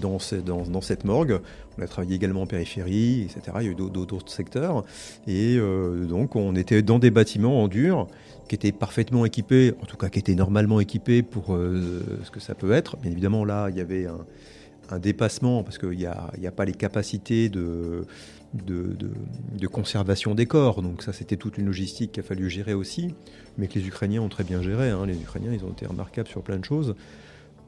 dans, 0.00 0.18
cette 0.18 1.04
morgue. 1.04 1.40
On 1.78 1.82
a 1.82 1.86
travaillé 1.88 2.14
également 2.14 2.42
en 2.42 2.46
périphérie, 2.46 3.22
etc. 3.22 3.56
Il 3.60 3.66
y 3.66 3.68
a 3.68 3.72
eu 3.72 3.74
d'autres 3.74 4.30
secteurs. 4.30 4.84
Et 5.26 5.56
euh, 5.58 6.06
donc, 6.06 6.36
on 6.36 6.54
était 6.54 6.82
dans 6.82 7.00
des 7.00 7.10
bâtiments 7.10 7.62
en 7.62 7.68
dur 7.68 8.06
qui 8.48 8.54
étaient 8.54 8.72
parfaitement 8.72 9.24
équipés, 9.26 9.74
en 9.82 9.86
tout 9.86 9.96
cas 9.96 10.08
qui 10.08 10.18
étaient 10.18 10.34
normalement 10.34 10.80
équipés 10.80 11.22
pour 11.22 11.46
ce 11.48 12.30
que 12.30 12.40
ça 12.40 12.54
peut 12.54 12.72
être. 12.72 12.96
Bien 12.98 13.10
évidemment, 13.10 13.44
là, 13.44 13.68
il 13.70 13.76
y 13.76 13.80
avait 13.80 14.06
un, 14.06 14.98
dépassement 14.98 15.64
parce 15.64 15.78
qu'il 15.78 15.98
n'y 15.98 16.06
a, 16.06 16.52
pas 16.54 16.64
les 16.64 16.72
capacités 16.72 17.48
de, 17.48 18.06
de, 18.54 19.66
conservation 19.66 20.34
des 20.34 20.46
corps. 20.46 20.82
Donc 20.82 21.02
ça, 21.02 21.12
c'était 21.12 21.36
toute 21.36 21.58
une 21.58 21.66
logistique 21.66 22.12
qu'il 22.12 22.22
a 22.22 22.26
fallu 22.26 22.48
gérer 22.48 22.74
aussi, 22.74 23.14
mais 23.58 23.68
que 23.68 23.78
les 23.78 23.86
Ukrainiens 23.86 24.22
ont 24.22 24.28
très 24.28 24.44
bien 24.44 24.62
géré. 24.62 24.90
Hein. 24.90 25.06
Les 25.06 25.16
Ukrainiens, 25.16 25.52
ils 25.52 25.64
ont 25.64 25.72
été 25.72 25.86
remarquables 25.86 26.28
sur 26.28 26.42
plein 26.42 26.58
de 26.58 26.64
choses. 26.64 26.94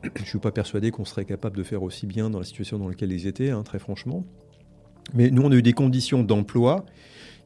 Je 0.03 0.21
ne 0.21 0.27
suis 0.27 0.39
pas 0.39 0.53
persuadé 0.53 0.91
qu'on 0.91 1.05
serait 1.05 1.25
capable 1.25 1.57
de 1.57 1.65
faire 1.65 1.83
aussi 1.83 2.07
bien 2.07 2.31
dans 2.31 2.39
la 2.39 2.45
situation 2.45 2.79
dans 2.79 2.89
laquelle 2.89 3.11
ils 3.11 3.27
étaient, 3.27 3.51
hein, 3.51 3.63
très 3.65 3.79
franchement. 3.79 4.25
Mais 5.15 5.31
nous, 5.31 5.43
on 5.43 5.51
a 5.51 5.55
eu 5.57 5.63
des 5.63 5.73
conditions 5.73 6.23
d'emploi 6.23 6.85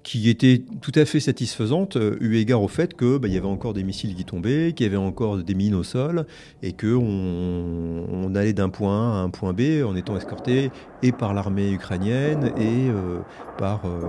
qui 0.03 0.29
était 0.29 0.63
tout 0.81 0.93
à 0.95 1.05
fait 1.05 1.21
satisfaisante 1.21 1.97
euh, 1.97 2.17
eu 2.21 2.37
égard 2.37 2.63
au 2.63 2.69
fait 2.69 2.97
qu'il 2.97 3.19
bah, 3.19 3.29
y 3.29 3.37
avait 3.37 3.47
encore 3.47 3.73
des 3.73 3.85
missiles 3.85 4.15
qui 4.15 4.25
tombaient, 4.25 4.73
qu'il 4.75 4.87
y 4.87 4.89
avait 4.89 4.97
encore 4.97 5.39
des 5.39 5.55
mines 5.55 5.75
au 5.75 5.83
sol 5.83 6.27
et 6.63 6.73
qu'on 6.73 8.07
on 8.11 8.35
allait 8.35 8.53
d'un 8.53 8.69
point 8.69 9.13
A 9.13 9.21
à 9.21 9.23
un 9.23 9.31
point 9.31 9.53
B 9.53 9.85
en 9.85 9.95
étant 9.95 10.17
escorté 10.17 10.71
et 11.03 11.13
par 11.13 11.35
l'armée 11.35 11.71
ukrainienne 11.73 12.53
et 12.57 12.89
euh, 12.89 13.21
par 13.59 13.83
euh, 13.87 14.01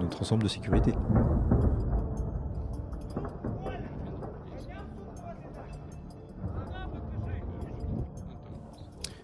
notre 0.00 0.22
ensemble 0.22 0.44
de 0.44 0.48
sécurité. 0.48 0.92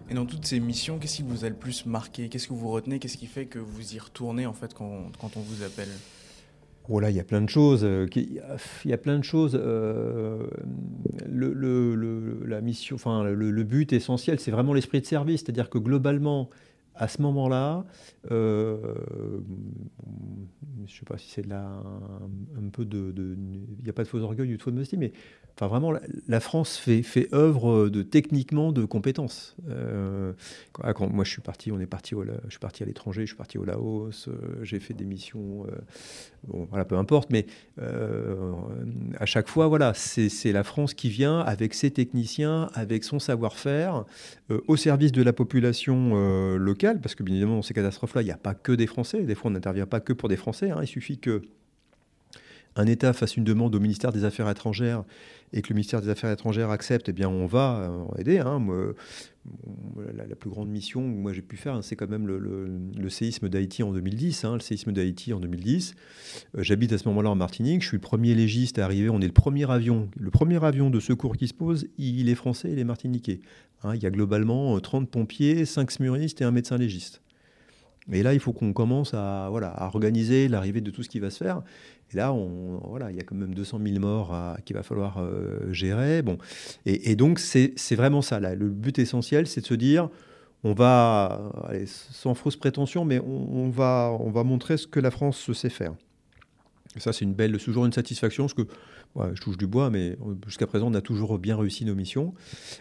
Et 0.09 0.13
dans 0.13 0.25
toutes 0.25 0.45
ces 0.45 0.59
missions, 0.59 0.99
qu'est-ce 0.99 1.17
qui 1.17 1.23
vous 1.23 1.45
a 1.45 1.49
le 1.49 1.55
plus 1.55 1.85
marqué? 1.85 2.29
Qu'est-ce 2.29 2.47
que 2.47 2.53
vous 2.53 2.69
retenez? 2.69 2.99
Qu'est-ce 2.99 3.17
qui 3.17 3.25
fait 3.25 3.45
que 3.45 3.59
vous 3.59 3.95
y 3.95 3.99
retournez 3.99 4.45
en 4.45 4.53
fait 4.53 4.73
quand, 4.73 5.11
quand 5.19 5.35
on 5.37 5.41
vous 5.41 5.63
appelle? 5.63 5.89
Oh 6.87 6.99
là, 6.99 7.09
il 7.09 7.15
y 7.15 7.19
a 7.19 7.23
plein 7.23 7.41
de 7.41 7.49
choses. 7.49 7.81
Il 8.15 8.41
y 8.85 8.93
a 8.93 8.97
plein 8.97 9.17
de 9.17 9.23
choses. 9.23 9.55
le, 9.55 10.43
la 12.45 12.61
mission, 12.61 12.95
enfin, 12.95 13.23
le, 13.23 13.63
but 13.63 13.91
essentiel, 13.93 14.39
c'est 14.39 14.51
vraiment 14.51 14.73
l'esprit 14.73 15.01
de 15.01 15.07
service. 15.07 15.41
C'est-à-dire 15.41 15.71
que 15.71 15.79
globalement, 15.79 16.51
à 16.95 17.07
ce 17.07 17.21
moment-là, 17.21 17.85
euh, 18.31 18.77
je 20.77 20.81
ne 20.81 20.87
sais 20.87 21.05
pas 21.05 21.17
si 21.17 21.29
c'est 21.29 21.45
là 21.45 21.81
un, 22.57 22.69
peu 22.69 22.85
de... 22.85 23.13
Il 23.17 23.83
n'y 23.83 23.89
a 23.89 23.93
pas 23.93 24.03
de 24.03 24.07
faux 24.07 24.19
orgueil 24.19 24.53
ou 24.53 24.57
de 24.57 24.61
faux 24.61 24.71
modestie, 24.71 24.97
mais 24.97 25.11
Enfin, 25.57 25.67
vraiment, 25.67 25.93
la, 26.27 26.39
France 26.41 26.75
fait, 26.75 27.33
œuvre 27.33 27.87
de 27.87 28.03
techniquement 28.03 28.73
de 28.73 28.83
compétences. 28.83 29.55
Euh, 29.69 30.33
moi, 30.99 31.23
je 31.23 31.29
suis 31.29 31.41
parti, 31.41 31.71
on 31.71 31.79
est 31.79 31.85
parti, 31.85 32.13
je 32.13 32.49
suis 32.49 32.59
parti 32.59 32.83
à 32.83 32.85
l'étranger, 32.85 33.21
je 33.21 33.27
suis 33.27 33.37
parti 33.37 33.57
au 33.57 33.63
Laos, 33.63 34.27
euh, 34.27 34.33
j'ai 34.63 34.81
fait 34.81 34.93
des 34.93 35.05
missions, 35.05 35.65
voilà, 36.45 36.83
peu 36.83 36.97
importe, 36.97 37.29
mais 37.29 37.45
à 37.77 39.25
chaque 39.25 39.47
fois, 39.47 39.67
voilà, 39.67 39.93
c'est 39.93 40.51
la 40.51 40.65
France 40.65 40.93
qui 40.93 41.07
vient 41.07 41.39
avec 41.39 41.73
ses 41.73 41.89
techniciens, 41.89 42.69
avec 42.73 43.05
son 43.05 43.19
savoir-faire, 43.19 44.03
au 44.67 44.75
service 44.75 45.13
de 45.13 45.23
la 45.23 45.31
population 45.31 46.57
locale, 46.57 46.84
parce 46.93 47.15
que 47.15 47.23
bien 47.23 47.35
évidemment, 47.35 47.55
dans 47.55 47.61
ces 47.61 47.73
catastrophes-là, 47.73 48.21
il 48.21 48.25
n'y 48.25 48.31
a 48.31 48.37
pas 48.37 48.53
que 48.53 48.71
des 48.71 48.87
Français. 48.87 49.23
Des 49.23 49.35
fois, 49.35 49.49
on 49.49 49.53
n'intervient 49.53 49.85
pas 49.85 49.99
que 49.99 50.13
pour 50.13 50.29
des 50.29 50.37
Français. 50.37 50.71
Hein. 50.71 50.79
il 50.81 50.87
suffit 50.87 51.17
que 51.17 51.41
un 52.77 52.87
État 52.87 53.13
fasse 53.13 53.37
une 53.37 53.45
demande 53.45 53.73
au 53.73 53.79
ministère 53.79 54.11
des 54.11 54.25
Affaires 54.25 54.49
étrangères 54.49 55.03
et 55.53 55.61
que 55.61 55.69
le 55.69 55.75
ministère 55.75 56.01
des 56.01 56.09
Affaires 56.09 56.31
étrangères 56.31 56.71
accepte, 56.71 57.07
eh 57.07 57.13
bien 57.13 57.29
on 57.29 57.45
va 57.45 57.89
euh, 57.89 58.19
aider. 58.19 58.39
Hein. 58.39 58.59
La, 60.13 60.35
plus 60.35 60.49
grande 60.49 60.69
mission 60.69 61.01
que 61.01 61.17
moi 61.17 61.33
j'ai 61.33 61.41
pu 61.41 61.57
faire, 61.57 61.75
hein, 61.75 61.81
c'est 61.81 61.95
quand 61.95 62.09
même 62.09 62.27
le, 62.27 63.09
séisme 63.09 63.49
d'Haïti 63.49 63.83
en 63.83 63.91
2010. 63.91 64.45
Hein. 64.45 64.53
le 64.55 64.59
séisme 64.59 64.91
d'Haïti 64.91 65.33
en 65.33 65.39
2010. 65.39 65.95
Euh, 66.57 66.63
j'habite 66.63 66.91
à 66.93 66.97
ce 66.97 67.07
moment-là 67.09 67.29
en 67.29 67.35
Martinique. 67.35 67.81
Je 67.81 67.87
suis 67.87 67.97
le 67.97 68.01
premier 68.01 68.35
légiste 68.35 68.79
à 68.79 68.85
arriver. 68.85 69.09
On 69.09 69.21
est 69.21 69.27
le 69.27 69.31
premier 69.31 69.69
avion. 69.69 70.09
Le 70.17 70.31
premier 70.31 70.63
avion 70.63 70.89
de 70.89 70.99
secours 70.99 71.37
qui 71.37 71.47
se 71.47 71.53
pose, 71.53 71.87
il 71.97 72.29
est 72.29 72.35
français, 72.35 72.71
il 72.71 72.79
est 72.79 72.83
martiniquais. 72.83 73.39
il 73.93 74.01
y 74.01 74.05
a 74.05 74.11
globalement 74.11 74.79
30 74.79 75.03
euh, 75.03 75.05
pompiers, 75.07 75.65
5 75.65 75.91
smuristes 75.91 76.41
et 76.41 76.43
un 76.43 76.51
médecin 76.51 76.77
légiste. 76.77 77.21
Et 78.11 78.21
là, 78.21 78.33
il 78.33 78.39
faut 78.39 78.53
qu'on 78.53 78.71
commence 78.71 79.13
à, 79.13 79.47
voilà, 79.49 79.69
à 79.69 79.87
organiser 79.87 80.47
l'arrivée 80.47 80.81
de 80.81 80.91
tout 80.91 81.01
ce 81.01 81.09
qui 81.09 81.19
va 81.19 81.31
se 81.31 81.43
faire. 81.43 81.63
Et 82.13 82.17
là, 82.17 82.33
on, 82.33 82.79
voilà, 82.87 83.11
il 83.11 83.17
y 83.17 83.19
a 83.19 83.23
quand 83.23 83.35
même 83.35 83.53
200 83.53 83.79
000 83.83 83.99
morts 83.99 84.35
qu'il 84.65 84.75
va 84.75 84.83
falloir 84.83 85.17
euh, 85.19 85.71
gérer. 85.71 86.21
Bon. 86.21 86.37
Et, 86.85 87.15
donc, 87.15 87.39
c'est 87.39 87.95
vraiment 87.95 88.21
ça. 88.21 88.39
Là. 88.39 88.55
Le 88.55 88.69
but 88.69 88.99
essentiel, 88.99 89.47
c'est 89.47 89.61
de 89.61 89.65
se 89.65 89.73
dire, 89.73 90.09
on 90.63 90.73
va, 90.73 91.51
sans 91.85 92.33
fausse 92.33 92.55
prétention, 92.55 93.05
mais 93.05 93.19
on, 93.19 93.69
va, 93.69 94.15
on 94.19 94.31
va 94.31 94.43
montrer 94.43 94.77
ce 94.77 94.87
que 94.87 94.99
la 94.99 95.11
France 95.11 95.51
sait 95.51 95.69
faire. 95.69 95.93
Ça, 96.97 97.13
c'est 97.13 97.25
une 97.25 97.33
belle, 97.33 97.57
toujours 97.57 97.85
une 97.85 97.93
satisfaction, 97.93 98.45
parce 98.45 98.53
que 98.53 98.67
je 99.33 99.41
touche 99.41 99.57
du 99.57 99.67
bois, 99.67 99.89
mais 99.89 100.17
jusqu'à 100.45 100.67
présent, 100.67 100.87
on 100.91 100.93
a 100.93 101.01
toujours 101.01 101.37
bien 101.39 101.57
réussi 101.57 101.85
nos 101.85 101.95
missions. 101.95 102.33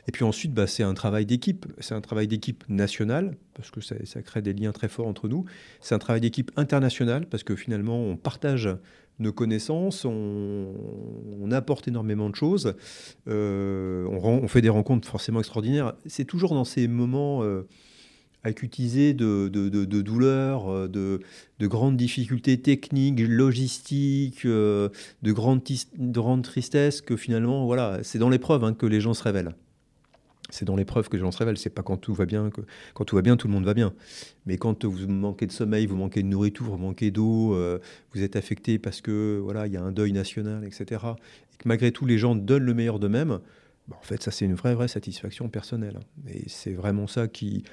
Et 0.09 0.12
puis 0.12 0.24
ensuite, 0.24 0.53
bah, 0.53 0.66
c'est 0.66 0.83
un 0.83 0.94
travail 0.94 1.27
d'équipe. 1.27 1.66
C'est 1.79 1.94
un 1.94 2.00
travail 2.00 2.27
d'équipe 2.27 2.64
national, 2.68 3.37
parce 3.55 3.70
que 3.70 3.81
ça, 3.81 4.22
crée 4.22 4.42
des 4.42 4.53
liens 4.53 4.72
très 4.72 4.88
forts 4.88 5.07
entre 5.07 5.29
nous. 5.29 5.44
C'est 5.81 5.94
un 5.94 5.98
travail 5.98 6.20
d'équipe 6.20 6.50
international, 6.57 7.27
parce 7.27 7.42
que 7.42 7.57
finalement, 7.57 8.00
on 8.00 8.16
partage 8.16 8.68
nos 9.20 9.33
connaissances, 9.33 10.05
on, 10.05 11.50
apporte 11.53 11.87
énormément 11.87 12.31
de 12.31 12.35
choses, 12.35 12.74
euh, 13.29 14.07
on, 14.07 14.48
fait 14.48 14.61
des 14.61 14.70
rencontres 14.70 15.07
forcément 15.07 15.38
extraordinaires. 15.38 15.94
C'est 16.07 16.24
toujours 16.24 16.55
dans 16.55 16.64
ces 16.64 16.88
moments 16.88 17.44
euh, 17.44 17.68
acutisés 18.44 19.14
de, 19.14 19.48
de, 19.48 19.68
de, 19.68 20.02
douleur, 20.02 20.70
euh, 20.70 20.88
de, 20.88 21.66
grandes 21.66 21.96
difficultés 21.96 22.61
techniques, 22.61 23.20
logistiques, 23.20 24.46
de 24.46 24.90
grandes, 25.24 25.62
de 25.96 26.42
tristesses 26.42 27.00
que 27.00 27.16
finalement, 27.16 27.66
voilà, 27.66 28.00
c'est 28.02 28.18
dans 28.18 28.28
l'épreuve 28.28 28.64
hein, 28.64 28.74
que 28.74 28.87
les 28.87 29.00
gens 29.00 29.14
se 29.14 29.22
révèlent 29.22 29.54
c'est 30.50 30.64
dans 30.64 30.76
l'épreuve 30.76 31.09
que 31.09 31.16
les 31.16 31.20
gens 31.20 31.33
se 31.33 31.38
révèlent. 31.38 31.59
C'est 31.59 31.70
pas 31.70 31.83
quand 31.83 31.96
tout 31.96 32.14
va 32.14 32.26
bien 32.26 32.50
que 32.50 32.61
quand 32.94 33.04
tout 33.04 33.16
va 33.16 33.22
bien, 33.22 33.37
tout 33.37 33.48
le 33.48 33.52
monde 33.52 33.64
va 33.64 33.74
bien. 33.74 33.92
Mais 34.46 34.57
quand 34.57 34.85
vous 34.85 35.09
manquez 35.09 35.46
de 35.46 35.52
sommeil, 35.52 35.87
vous 35.87 35.96
manquez 35.96 36.22
de 36.22 36.28
nourriture, 36.28 36.66
vous 36.66 36.76
manquez 36.76 37.11
d'eau, 37.11 37.54
euh, 37.54 37.78
vous 38.12 38.22
êtes 38.22 38.37
affecté 38.37 38.78
parce 38.78 39.00
que 39.00 39.40
voilà, 39.42 39.66
il 39.66 39.72
y 39.72 39.76
a 39.76 39.83
un 39.83 39.92
deuil 39.92 40.12
national, 40.12 40.64
etc. 40.64 41.02
Et 41.52 41.57
que 41.57 41.66
malgré 41.68 41.92
tout, 41.92 42.07
les 42.07 42.18
gens 42.18 42.35
donnent 42.35 42.64
le 42.64 42.74
meilleur 42.74 42.98
d'eux-mêmes. 42.98 43.40
Bah, 43.88 43.96
en 43.98 44.04
fait, 44.04 44.22
ça 44.22 44.30
c'est 44.30 44.44
une 44.44 44.54
vraie 44.54 44.74
vraie 44.74 44.88
satisfaction 44.88 45.48
personnelle. 45.48 45.98
Et 46.28 46.48
c'est 46.48 46.72
vraiment 46.72 47.07
ça 47.07 47.26
qui 47.28 47.64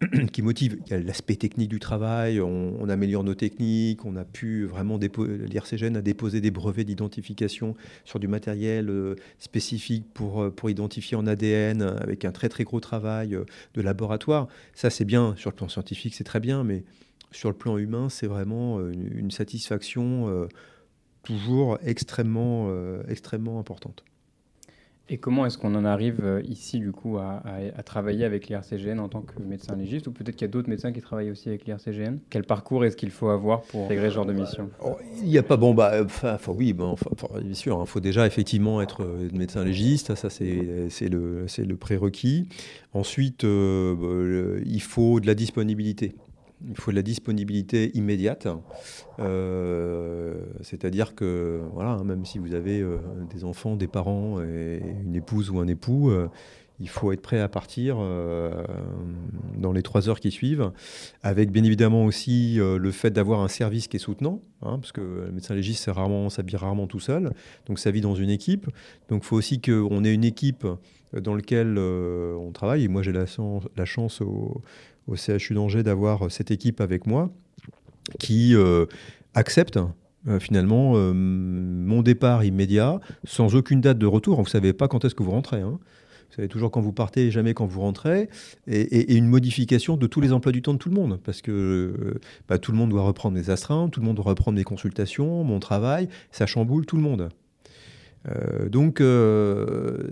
qui 0.32 0.42
motive. 0.42 0.78
Il 0.86 0.90
y 0.90 0.94
a 0.94 0.98
l'aspect 0.98 1.36
technique 1.36 1.70
du 1.70 1.78
travail, 1.78 2.40
on, 2.40 2.88
améliore 2.88 3.24
nos 3.24 3.34
techniques, 3.34 4.04
on 4.04 4.16
a 4.16 4.24
pu 4.24 4.64
vraiment 4.64 4.98
l'IRCGN 4.98 5.96
a 5.96 6.02
déposé 6.02 6.40
des 6.40 6.50
brevets 6.50 6.84
d'identification 6.84 7.74
sur 8.04 8.18
du 8.18 8.28
matériel 8.28 8.90
euh, 8.90 9.16
spécifique 9.38 10.04
pour, 10.12 10.42
euh, 10.42 10.50
pour 10.50 10.70
identifier 10.70 11.16
en 11.16 11.26
ADN 11.26 11.82
avec 11.82 12.24
un 12.24 12.32
très 12.32 12.48
très 12.48 12.64
gros 12.64 12.80
travail 12.80 13.34
euh, 13.34 13.44
de 13.74 13.80
laboratoire. 13.80 14.48
Ça 14.74 14.90
c'est 14.90 15.04
bien, 15.04 15.34
sur 15.36 15.50
le 15.50 15.56
plan 15.56 15.68
scientifique 15.68 16.14
c'est 16.14 16.24
très 16.24 16.40
bien, 16.40 16.64
mais 16.64 16.84
sur 17.30 17.48
le 17.48 17.56
plan 17.56 17.78
humain 17.78 18.08
c'est 18.08 18.26
vraiment 18.26 18.80
une, 18.80 19.30
satisfaction 19.30 20.48
toujours 21.22 21.78
extrêmement, 21.82 22.70
extrêmement 23.08 23.58
importante. 23.58 24.04
Et 25.10 25.18
comment 25.18 25.44
est-ce 25.44 25.58
qu'on 25.58 25.74
en 25.74 25.84
arrive 25.84 26.20
euh, 26.24 26.40
ici, 26.48 26.78
du 26.78 26.90
coup, 26.90 27.18
à, 27.18 27.42
travailler 27.84 28.24
avec 28.24 28.48
l'IRCGN 28.48 28.98
en 28.98 29.08
tant 29.08 29.20
que 29.20 29.38
médecin 29.42 29.76
légiste? 29.76 30.06
Ou 30.06 30.12
peut-être 30.12 30.34
qu'il 30.34 30.46
y 30.46 30.48
a 30.48 30.52
d'autres 30.52 30.70
médecins 30.70 30.92
qui 30.92 31.02
travaillent 31.02 31.30
aussi 31.30 31.50
avec 31.50 31.66
l'IRCGN? 31.66 32.16
Quel 32.30 32.44
parcours 32.44 32.86
est-ce 32.86 32.96
qu'il 32.96 33.10
faut 33.10 33.28
avoir 33.28 33.60
pour 33.62 33.84
intégrer 33.84 34.08
ce 34.08 34.14
genre 34.14 34.24
de 34.24 34.32
mission? 34.32 34.70
Oh, 34.82 34.96
Il 35.20 35.28
n'y 35.28 35.36
a 35.36 35.42
pas, 35.42 35.58
bon, 35.58 35.74
bah, 35.74 35.92
enfin, 36.02 36.38
oui, 36.56 36.72
bon, 36.72 36.96
bien 37.42 37.54
sûr, 37.54 37.76
il 37.76 37.82
hein, 37.82 37.86
faut 37.86 38.00
déjà 38.00 38.26
effectivement 38.26 38.80
être 38.80 39.02
euh, 39.02 39.28
médecin 39.34 39.62
légiste, 39.62 40.14
ça 40.14 40.30
c'est 40.30 40.48
le, 41.10 41.46
le 41.46 41.76
prérequis. 41.76 42.48
Ensuite, 42.94 43.44
euh, 43.44 44.62
il 44.64 44.80
faut 44.80 45.20
de 45.20 45.26
la 45.26 45.34
disponibilité. 45.34 46.14
Il 46.68 46.76
faut 46.76 46.90
de 46.90 46.96
la 46.96 47.02
disponibilité 47.02 47.90
immédiate. 47.94 48.48
Euh, 49.20 50.34
c'est-à-dire 50.62 51.14
que, 51.14 51.62
voilà, 51.72 51.90
hein, 51.90 52.04
même 52.04 52.24
si 52.24 52.38
vous 52.38 52.54
avez 52.54 52.80
euh, 52.80 52.98
des 53.32 53.44
enfants, 53.44 53.76
des 53.76 53.86
parents 53.86 54.40
et 54.42 54.80
une 55.04 55.14
épouse 55.14 55.50
ou 55.50 55.58
un 55.58 55.66
époux, 55.66 56.10
euh, 56.10 56.28
il 56.80 56.88
faut 56.88 57.12
être 57.12 57.22
prêt 57.22 57.38
à 57.38 57.48
partir 57.48 57.98
dans 59.56 59.72
les 59.72 59.82
trois 59.82 60.08
heures 60.08 60.18
qui 60.18 60.32
suivent, 60.32 60.72
avec 61.22 61.52
bien 61.52 61.62
évidemment 61.62 62.04
aussi 62.04 62.56
le 62.56 62.90
fait 62.90 63.12
d'avoir 63.12 63.42
un 63.42 63.48
service 63.48 63.86
qui 63.86 63.96
est 63.96 64.00
soutenant, 64.00 64.40
hein, 64.60 64.80
parce 64.80 64.90
que 64.90 65.00
le 65.00 65.30
médecin 65.30 65.54
légiste 65.54 65.84
s'habille 65.84 66.56
rarement 66.56 66.86
tout 66.88 66.98
seul, 66.98 67.32
donc 67.66 67.78
ça 67.78 67.92
vit 67.92 68.00
dans 68.00 68.16
une 68.16 68.28
équipe. 68.28 68.66
Donc 69.08 69.22
il 69.22 69.26
faut 69.26 69.36
aussi 69.36 69.60
qu'on 69.60 70.02
ait 70.02 70.12
une 70.12 70.24
équipe 70.24 70.66
dans 71.12 71.36
laquelle 71.36 71.78
on 71.78 72.50
travaille. 72.50 72.82
Et 72.82 72.88
moi 72.88 73.02
j'ai 73.04 73.12
la, 73.12 73.84
chance 73.84 74.20
au 75.06 75.16
CHU 75.16 75.54
d'Angers 75.54 75.82
d'avoir 75.82 76.26
euh, 76.26 76.28
cette 76.28 76.50
équipe 76.50 76.80
avec 76.80 77.06
moi 77.06 77.30
qui 78.18 78.54
euh, 78.54 78.86
accepte 79.34 79.78
euh, 80.28 80.38
finalement 80.38 80.94
mon 80.94 82.02
départ 82.02 82.44
immédiat 82.44 83.00
sans 83.24 83.54
aucune 83.54 83.80
date 83.80 83.98
de 83.98 84.06
retour. 84.06 84.36
Vous 84.36 84.44
ne 84.44 84.48
savez 84.48 84.72
pas 84.72 84.88
quand 84.88 85.04
est-ce 85.04 85.14
que 85.14 85.22
vous 85.22 85.30
rentrez. 85.30 85.60
Hein. 85.60 85.78
Vous 86.28 86.36
savez 86.36 86.48
toujours 86.48 86.70
quand 86.70 86.80
vous 86.80 86.92
partez 86.92 87.26
et 87.26 87.30
jamais 87.30 87.54
quand 87.54 87.66
vous 87.66 87.80
rentrez. 87.80 88.28
Et, 88.66 89.16
une 89.16 89.26
modification 89.26 89.96
de 89.96 90.06
tous 90.06 90.20
les 90.20 90.32
emplois 90.32 90.52
du 90.52 90.62
temps 90.62 90.72
de 90.72 90.78
tout 90.78 90.88
le 90.88 90.96
monde. 90.96 91.20
Parce 91.22 91.42
que 91.42 92.18
bah, 92.48 92.58
tout 92.58 92.72
le 92.72 92.78
monde 92.78 92.90
doit 92.90 93.02
reprendre 93.02 93.36
les 93.36 93.50
astreintes, 93.50 93.92
tout 93.92 94.00
le 94.00 94.06
monde 94.06 94.16
doit 94.16 94.24
reprendre 94.24 94.58
les 94.58 94.64
consultations, 94.64 95.44
mon 95.44 95.60
travail. 95.60 96.08
Ça 96.32 96.46
chamboule 96.46 96.86
tout 96.86 96.96
le 96.96 97.02
monde. 97.02 97.28
Euh, 98.28 98.68
donc, 98.68 99.00
euh, 99.00 100.10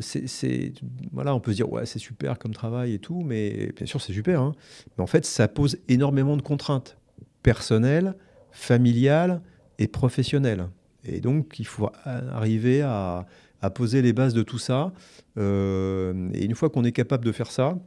voilà, 1.13 1.35
on 1.35 1.41
peut 1.41 1.53
se 1.53 1.57
dire, 1.57 1.73
ouais, 1.73 1.87
c'est 1.87 1.99
super 1.99 2.39
comme 2.39 2.53
travail 2.53 2.95
et 2.95 2.99
tout, 2.99 3.23
mais 3.23 3.73
bien 3.77 3.87
sûr, 3.87 4.01
c'est 4.01 4.13
super. 4.13 4.41
Hein. 4.41 4.55
Mais 4.97 5.03
en 5.03 5.07
fait, 5.07 5.25
ça 5.25 5.49
pose 5.49 5.79
énormément 5.89 6.37
de 6.37 6.43
contraintes 6.43 6.99
personnelles, 7.43 8.15
familiales 8.51 9.41
et 9.79 9.89
professionnelles. 9.89 10.69
Et 11.05 11.21
donc, 11.21 11.59
il 11.59 11.67
faut 11.67 11.91
arriver 12.05 12.83
à, 12.83 13.27
poser 13.75 14.03
les 14.03 14.13
bases 14.13 14.35
de 14.35 14.43
tout 14.43 14.59
ça. 14.59 14.93
Euh, 15.39 16.29
et 16.35 16.45
une 16.45 16.55
fois 16.55 16.69
qu'on 16.69 16.85
est 16.85 16.93
capable 16.93 17.25
de 17.25 17.33
faire 17.33 17.51
ça, 17.51 17.79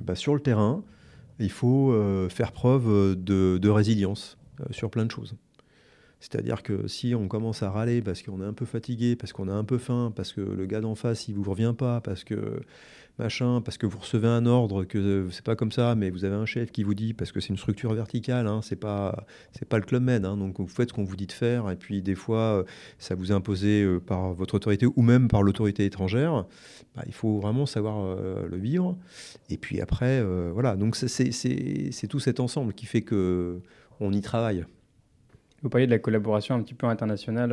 bah, 0.00 0.14
sur 0.14 0.34
le 0.34 0.40
terrain, 0.40 0.82
il 1.38 1.50
faut 1.50 1.94
faire 2.28 2.52
preuve 2.52 3.16
de 3.16 3.68
résilience 3.68 4.38
sur 4.70 4.90
plein 4.90 5.06
de 5.06 5.10
choses. 5.10 5.36
C'est-à-dire 6.20 6.62
que 6.62 6.88
si 6.88 7.14
on 7.14 7.28
commence 7.28 7.62
à 7.62 7.70
râler 7.70 8.02
parce 8.02 8.22
qu'on 8.22 8.42
est 8.42 8.46
un 8.46 8.52
peu 8.52 8.66
fatigué, 8.66 9.16
parce 9.16 9.32
qu'on 9.32 9.48
a 9.48 9.52
un 9.52 9.64
peu 9.64 9.78
faim, 9.78 10.12
parce 10.14 10.32
que 10.32 10.40
le 10.40 10.66
gars 10.66 10.80
d'en 10.80 10.94
face 10.94 11.28
il 11.28 11.34
vous 11.34 11.48
revient 11.48 11.74
pas, 11.76 12.00
parce 12.00 12.24
que 12.24 12.60
machin, 13.18 13.60
parce 13.60 13.78
que 13.78 13.86
vous 13.86 13.98
recevez 13.98 14.28
un 14.28 14.46
ordre 14.46 14.84
que 14.84 15.28
c'est 15.30 15.44
pas 15.44 15.56
comme 15.56 15.72
ça, 15.72 15.94
mais 15.94 16.10
vous 16.10 16.24
avez 16.24 16.34
un 16.34 16.46
chef 16.46 16.70
qui 16.70 16.82
vous 16.82 16.94
dit 16.94 17.14
parce 17.14 17.32
que 17.32 17.40
c'est 17.40 17.48
une 17.48 17.56
structure 17.56 17.92
verticale, 17.92 18.46
hein, 18.46 18.60
c'est 18.62 18.76
pas 18.76 19.26
c'est 19.52 19.68
pas 19.68 19.78
le 19.78 19.84
club 19.84 20.02
med, 20.02 20.24
hein, 20.24 20.36
donc 20.36 20.58
vous 20.58 20.66
faites 20.66 20.90
ce 20.90 20.94
qu'on 20.94 21.04
vous 21.04 21.16
dit 21.16 21.26
de 21.26 21.32
faire 21.32 21.70
et 21.70 21.76
puis 21.76 22.02
des 22.02 22.14
fois 22.14 22.64
ça 22.98 23.14
vous 23.14 23.32
est 23.32 23.34
imposé 23.34 23.82
euh, 23.82 24.00
par 24.00 24.32
votre 24.34 24.54
autorité 24.54 24.86
ou 24.86 25.02
même 25.02 25.28
par 25.28 25.42
l'autorité 25.42 25.84
étrangère, 25.84 26.46
bah, 26.96 27.02
il 27.06 27.14
faut 27.14 27.38
vraiment 27.40 27.66
savoir 27.66 28.04
euh, 28.04 28.46
le 28.48 28.56
vivre. 28.56 28.96
Et 29.50 29.56
puis 29.56 29.80
après 29.80 30.20
euh, 30.20 30.50
voilà. 30.52 30.76
Donc 30.76 30.96
c'est 30.96 32.08
tout 32.08 32.20
cet 32.20 32.40
ensemble 32.40 32.72
qui 32.72 32.86
fait 32.86 33.02
que 33.02 33.60
on 34.00 34.12
y 34.12 34.20
travaille. 34.20 34.64
Vous 35.62 35.68
parliez 35.68 35.86
de 35.86 35.90
la 35.92 35.98
collaboration 35.98 36.54
un 36.54 36.62
petit 36.62 36.74
peu 36.74 36.86
internationale. 36.86 37.50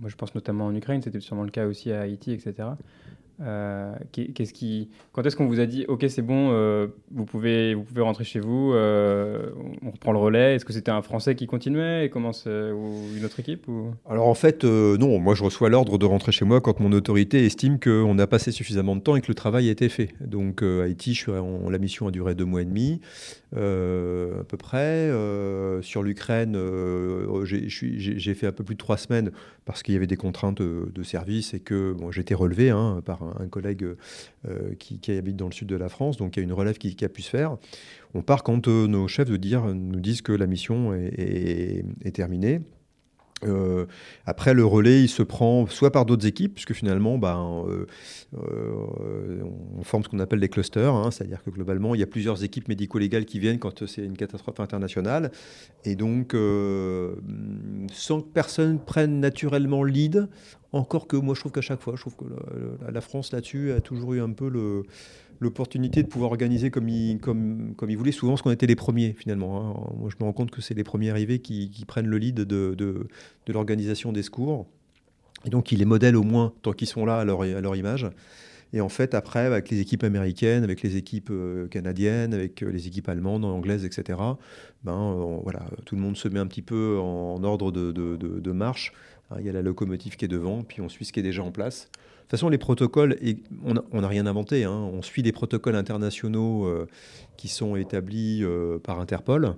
moi, 0.00 0.08
je 0.08 0.16
pense 0.16 0.34
notamment 0.34 0.66
en 0.66 0.74
Ukraine, 0.74 1.02
c'était 1.02 1.20
sûrement 1.20 1.44
le 1.44 1.50
cas 1.50 1.66
aussi 1.66 1.92
à 1.92 2.00
Haïti, 2.00 2.32
etc. 2.32 2.68
Euh, 3.40 3.94
qu'est-ce 4.10 4.52
qui, 4.52 4.88
quand 5.12 5.24
est-ce 5.24 5.36
qu'on 5.36 5.46
vous 5.46 5.60
a 5.60 5.66
dit, 5.66 5.84
ok, 5.86 6.04
c'est 6.08 6.22
bon, 6.22 6.50
euh, 6.50 6.88
vous 7.12 7.24
pouvez, 7.24 7.74
vous 7.74 7.82
pouvez 7.82 8.02
rentrer 8.02 8.24
chez 8.24 8.40
vous, 8.40 8.72
euh, 8.72 9.50
on 9.82 9.90
reprend 9.90 10.12
le 10.12 10.18
relais 10.18 10.56
Est-ce 10.56 10.64
que 10.64 10.72
c'était 10.72 10.90
un 10.90 11.02
Français 11.02 11.36
qui 11.36 11.46
continuait 11.46 12.06
et 12.06 12.10
commence 12.10 12.46
ou 12.46 13.16
une 13.16 13.24
autre 13.24 13.38
équipe 13.38 13.68
ou... 13.68 13.92
Alors 14.08 14.26
en 14.26 14.34
fait, 14.34 14.64
non. 14.64 15.18
Moi, 15.18 15.34
je 15.34 15.44
reçois 15.44 15.68
l'ordre 15.68 15.98
de 15.98 16.06
rentrer 16.06 16.32
chez 16.32 16.44
moi 16.44 16.60
quand 16.60 16.80
mon 16.80 16.92
autorité 16.92 17.44
estime 17.46 17.78
qu'on 17.78 18.18
a 18.18 18.26
passé 18.26 18.50
suffisamment 18.50 18.96
de 18.96 19.00
temps 19.00 19.16
et 19.16 19.20
que 19.20 19.28
le 19.28 19.34
travail 19.34 19.68
a 19.68 19.72
été 19.72 19.88
fait. 19.88 20.08
Donc 20.20 20.62
Haïti, 20.62 21.14
suis 21.14 21.32
en, 21.32 21.70
la 21.70 21.78
mission 21.78 22.08
a 22.08 22.10
duré 22.10 22.34
deux 22.34 22.44
mois 22.44 22.62
et 22.62 22.64
demi. 22.64 23.00
à 23.54 24.44
peu 24.48 24.56
près. 24.58 25.10
sur 25.82 26.02
l'Ukraine, 26.02 26.58
j'ai 27.44 28.34
fait 28.34 28.46
un 28.46 28.52
peu 28.52 28.64
plus 28.64 28.74
de 28.74 28.80
trois 28.80 28.96
semaines 28.96 29.30
parce 29.64 29.82
qu'il 29.82 29.94
y 29.94 29.96
avait 29.96 30.06
des 30.06 30.16
contraintes 30.16 30.62
de, 30.62 31.02
service 31.02 31.54
et 31.54 31.60
que 31.60 31.94
j'étais 32.10 32.34
relevé 32.34 32.70
hein, 32.70 33.00
par 33.04 33.22
collègue 33.50 33.84
euh, 34.48 34.74
qui, 34.78 35.00
habite 35.10 35.36
dans 35.36 35.46
le 35.46 35.52
sud 35.52 35.68
de 35.68 35.76
la 35.76 35.88
France, 35.88 36.16
donc 36.16 36.36
il 36.36 36.40
y 36.40 36.42
a 36.42 36.44
une 36.44 36.52
relève 36.52 36.78
qui, 36.78 36.96
a 37.04 37.08
pu 37.08 37.22
se 37.22 37.30
faire. 37.30 37.56
On 38.14 38.22
part 38.22 38.42
quand 38.42 38.68
euh, 38.68 38.86
nos 38.86 39.08
chefs 39.08 39.28
nous 39.28 40.00
disent 40.00 40.22
que 40.22 40.32
la 40.32 40.46
mission 40.46 40.94
est 40.94 42.14
terminée. 42.14 42.60
Euh, 43.44 43.86
après, 44.26 44.54
le 44.54 44.64
relais, 44.64 45.02
il 45.02 45.08
se 45.08 45.22
prend 45.22 45.66
soit 45.66 45.92
par 45.92 46.06
d'autres 46.06 46.26
équipes, 46.26 46.54
puisque 46.54 46.72
finalement, 46.72 47.18
ben, 47.18 47.64
euh, 47.68 47.86
euh, 48.36 49.42
on 49.78 49.82
forme 49.82 50.02
ce 50.02 50.08
qu'on 50.08 50.18
appelle 50.18 50.40
des 50.40 50.48
clusters, 50.48 50.92
hein, 50.92 51.10
c'est-à-dire 51.10 51.42
que 51.42 51.50
globalement, 51.50 51.94
il 51.94 52.00
y 52.00 52.04
a 52.04 52.06
plusieurs 52.06 52.42
équipes 52.44 52.68
médico-légales 52.68 53.24
qui 53.24 53.38
viennent 53.38 53.58
quand 53.58 53.86
c'est 53.86 54.04
une 54.04 54.16
catastrophe 54.16 54.60
internationale. 54.60 55.30
Et 55.84 55.94
donc, 55.94 56.32
sans 57.92 58.20
que 58.20 58.28
personne 58.32 58.78
prenne 58.78 59.20
naturellement 59.20 59.82
le 59.82 59.90
lead, 59.90 60.28
encore 60.72 61.06
que 61.06 61.16
moi, 61.16 61.34
je 61.34 61.40
trouve 61.40 61.52
qu'à 61.52 61.60
chaque 61.60 61.80
fois, 61.80 61.94
je 61.96 62.00
trouve 62.02 62.16
que 62.16 62.24
la 62.90 63.00
France 63.00 63.32
là-dessus 63.32 63.72
a 63.72 63.80
toujours 63.80 64.14
eu 64.14 64.20
un 64.20 64.32
peu 64.32 64.48
le 64.48 64.82
l'opportunité 65.40 66.02
de 66.02 66.08
pouvoir 66.08 66.30
organiser 66.30 66.70
comme 66.70 66.88
ils, 66.88 67.18
comme 67.18 67.74
voulaient, 67.76 68.12
souvent 68.12 68.32
parce 68.32 68.42
qu'on 68.42 68.50
était 68.50 68.66
les 68.66 68.76
premiers 68.76 69.14
finalement. 69.18 69.60
Hein. 69.60 69.94
Moi 69.98 70.10
je 70.10 70.16
me 70.20 70.24
rends 70.24 70.32
compte 70.32 70.50
que 70.50 70.60
c'est 70.60 70.74
les 70.74 70.84
premiers 70.84 71.10
arrivés 71.10 71.38
qui, 71.38 71.84
prennent 71.86 72.06
le 72.06 72.18
lead 72.18 72.36
de, 72.36 73.08
l'organisation 73.46 74.12
des 74.12 74.22
secours. 74.22 74.66
Et 75.44 75.50
donc 75.50 75.70
ils 75.72 75.78
les 75.78 75.84
modèlent 75.84 76.16
au 76.16 76.24
moins 76.24 76.52
tant 76.62 76.72
qu'ils 76.72 76.88
sont 76.88 77.06
là 77.06 77.18
à 77.18 77.24
leur, 77.24 77.44
image. 77.76 78.06
Et 78.74 78.82
en 78.82 78.90
fait, 78.90 79.14
après, 79.14 79.46
avec 79.46 79.70
les 79.70 79.80
équipes 79.80 80.04
américaines, 80.04 80.62
avec 80.62 80.82
les 80.82 80.96
équipes 80.96 81.30
euh, 81.30 81.68
canadiennes, 81.68 82.34
avec 82.34 82.62
euh, 82.62 82.70
les 82.70 82.86
équipes 82.86 83.08
allemandes, 83.08 83.46
anglaises, 83.46 83.86
etc., 83.86 84.18
ben, 84.84 85.40
voilà, 85.42 85.64
tout 85.86 85.96
le 85.96 86.02
monde 86.02 86.18
se 86.18 86.28
met 86.28 86.38
un 86.38 86.46
petit 86.46 86.60
peu 86.60 86.98
en, 86.98 87.42
ordre 87.44 87.72
de, 87.72 87.92
de, 87.92 88.16
de 88.16 88.52
marche. 88.52 88.92
Hein, 89.30 89.36
il 89.40 89.46
y 89.46 89.48
a 89.48 89.52
la 89.52 89.62
locomotive 89.62 90.16
qui 90.16 90.24
est 90.24 90.28
devant, 90.28 90.62
puis 90.62 90.80
on 90.80 90.88
suit 90.90 91.04
ce 91.04 91.12
qui 91.12 91.20
est 91.20 91.22
déjà 91.22 91.42
en 91.42 91.50
place. 91.50 91.90
De 92.28 92.32
toute 92.32 92.40
façon, 92.40 92.50
les 92.50 92.58
protocoles, 92.58 93.16
on 93.64 94.02
n'a 94.02 94.08
rien 94.08 94.26
inventé. 94.26 94.64
Hein. 94.64 94.90
On 94.92 95.00
suit 95.00 95.22
des 95.22 95.32
protocoles 95.32 95.76
internationaux 95.76 96.66
euh, 96.66 96.86
qui 97.38 97.48
sont 97.48 97.74
établis 97.74 98.44
euh, 98.44 98.78
par 98.78 99.00
Interpol. 99.00 99.54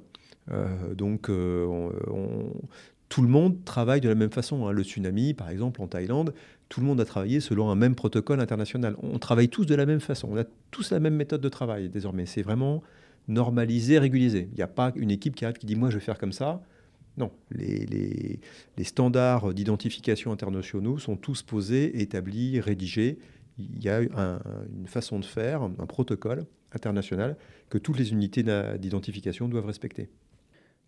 Euh, 0.53 0.95
donc, 0.95 1.29
tout 3.09 3.23
le 3.23 3.29
monde 3.29 3.65
travaille 3.65 4.01
de 4.01 4.09
la 4.09 4.15
même 4.15 4.31
façon. 4.31 4.69
Hein. 4.69 4.71
Le 4.71 4.85
tsunami, 4.85 5.35
par 5.35 5.51
exemple, 5.51 5.83
en 5.83 5.89
Thaïlande, 5.89 6.33
tout 6.69 6.79
le 6.79 6.87
monde 6.87 7.01
a 7.01 7.05
travaillé 7.05 7.41
selon 7.41 7.71
un 7.71 7.75
même 7.75 7.97
protocole 7.97 8.39
international. 8.39 8.95
On 9.03 9.19
travaille 9.19 9.49
tous 9.49 9.65
de 9.65 9.75
la 9.75 9.85
même 9.85 9.99
façon. 9.99 10.29
On 10.31 10.37
a 10.37 10.45
tous 10.71 10.93
la 10.93 11.01
même 11.01 11.17
méthode 11.17 11.41
de 11.41 11.49
travail 11.49 11.89
désormais. 11.89 12.25
C'est 12.25 12.43
vraiment 12.43 12.85
normalisé, 13.27 13.99
régulisé. 13.99 14.49
Il 14.53 14.57
n'y 14.57 14.63
a 14.63 14.69
pas 14.69 14.93
une 14.95 15.11
équipe 15.11 15.35
qui 15.35 15.45
arrive 15.45 15.57
qui 15.57 15.67
dit 15.67 15.75
moi 15.75 15.91
je 15.91 15.97
vais 15.97 16.05
faire 16.05 16.19
comme 16.19 16.31
ça. 16.31 16.63
Non, 17.17 17.33
les, 17.51 18.41
standards 18.83 19.53
d'identification 19.53 20.33
internationaux 20.33 20.99
sont 20.99 21.17
tous 21.17 21.43
posés, 21.43 22.01
établis, 22.01 22.61
rédigés. 22.61 23.19
Il 23.59 23.83
y 23.83 23.89
a 23.89 24.01
une 24.01 24.87
façon 24.87 25.19
de 25.19 25.25
faire, 25.25 25.63
un 25.63 25.87
protocole 25.87 26.47
international 26.73 27.37
que 27.69 27.79
toutes 27.79 27.99
les 27.99 28.13
unités 28.13 28.43
d'identification 28.79 29.49
doivent 29.49 29.67
respecter. 29.67 30.09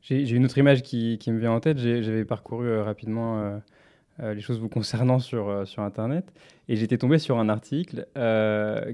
J'ai 0.02 0.28
une 0.32 0.44
autre 0.44 0.58
image 0.58 0.82
qui, 0.82 1.18
me 1.28 1.38
vient 1.38 1.52
en 1.52 1.60
tête. 1.60 1.78
J'avais 1.78 2.24
parcouru 2.24 2.66
euh, 2.66 2.82
rapidement 2.82 3.38
euh, 3.38 3.58
euh, 4.20 4.34
les 4.34 4.40
choses 4.40 4.58
vous 4.58 4.68
concernant 4.68 5.20
sur, 5.20 5.66
sur 5.66 5.82
Internet 5.82 6.32
et 6.68 6.74
j'étais 6.74 6.98
tombé 6.98 7.18
sur 7.18 7.38
un 7.38 7.48
article 7.48 8.06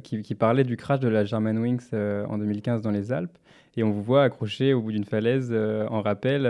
qui, 0.03 0.23
qui, 0.23 0.35
parlait 0.35 0.65
du 0.65 0.77
crash 0.77 1.01
de 1.01 1.09
la 1.09 1.25
Germanwings 1.25 1.95
en 1.95 2.39
2015 2.39 2.83
dans 2.83 2.91
les 2.91 3.11
Alpes. 3.11 3.37
Et 3.77 3.83
on 3.83 3.91
vous 3.91 4.03
voit 4.03 4.25
accroché 4.25 4.75
au 4.75 4.83
bout 4.83 4.93
d'une 4.93 5.05
falaise 5.05 5.53
en 5.53 6.03
rappel 6.03 6.47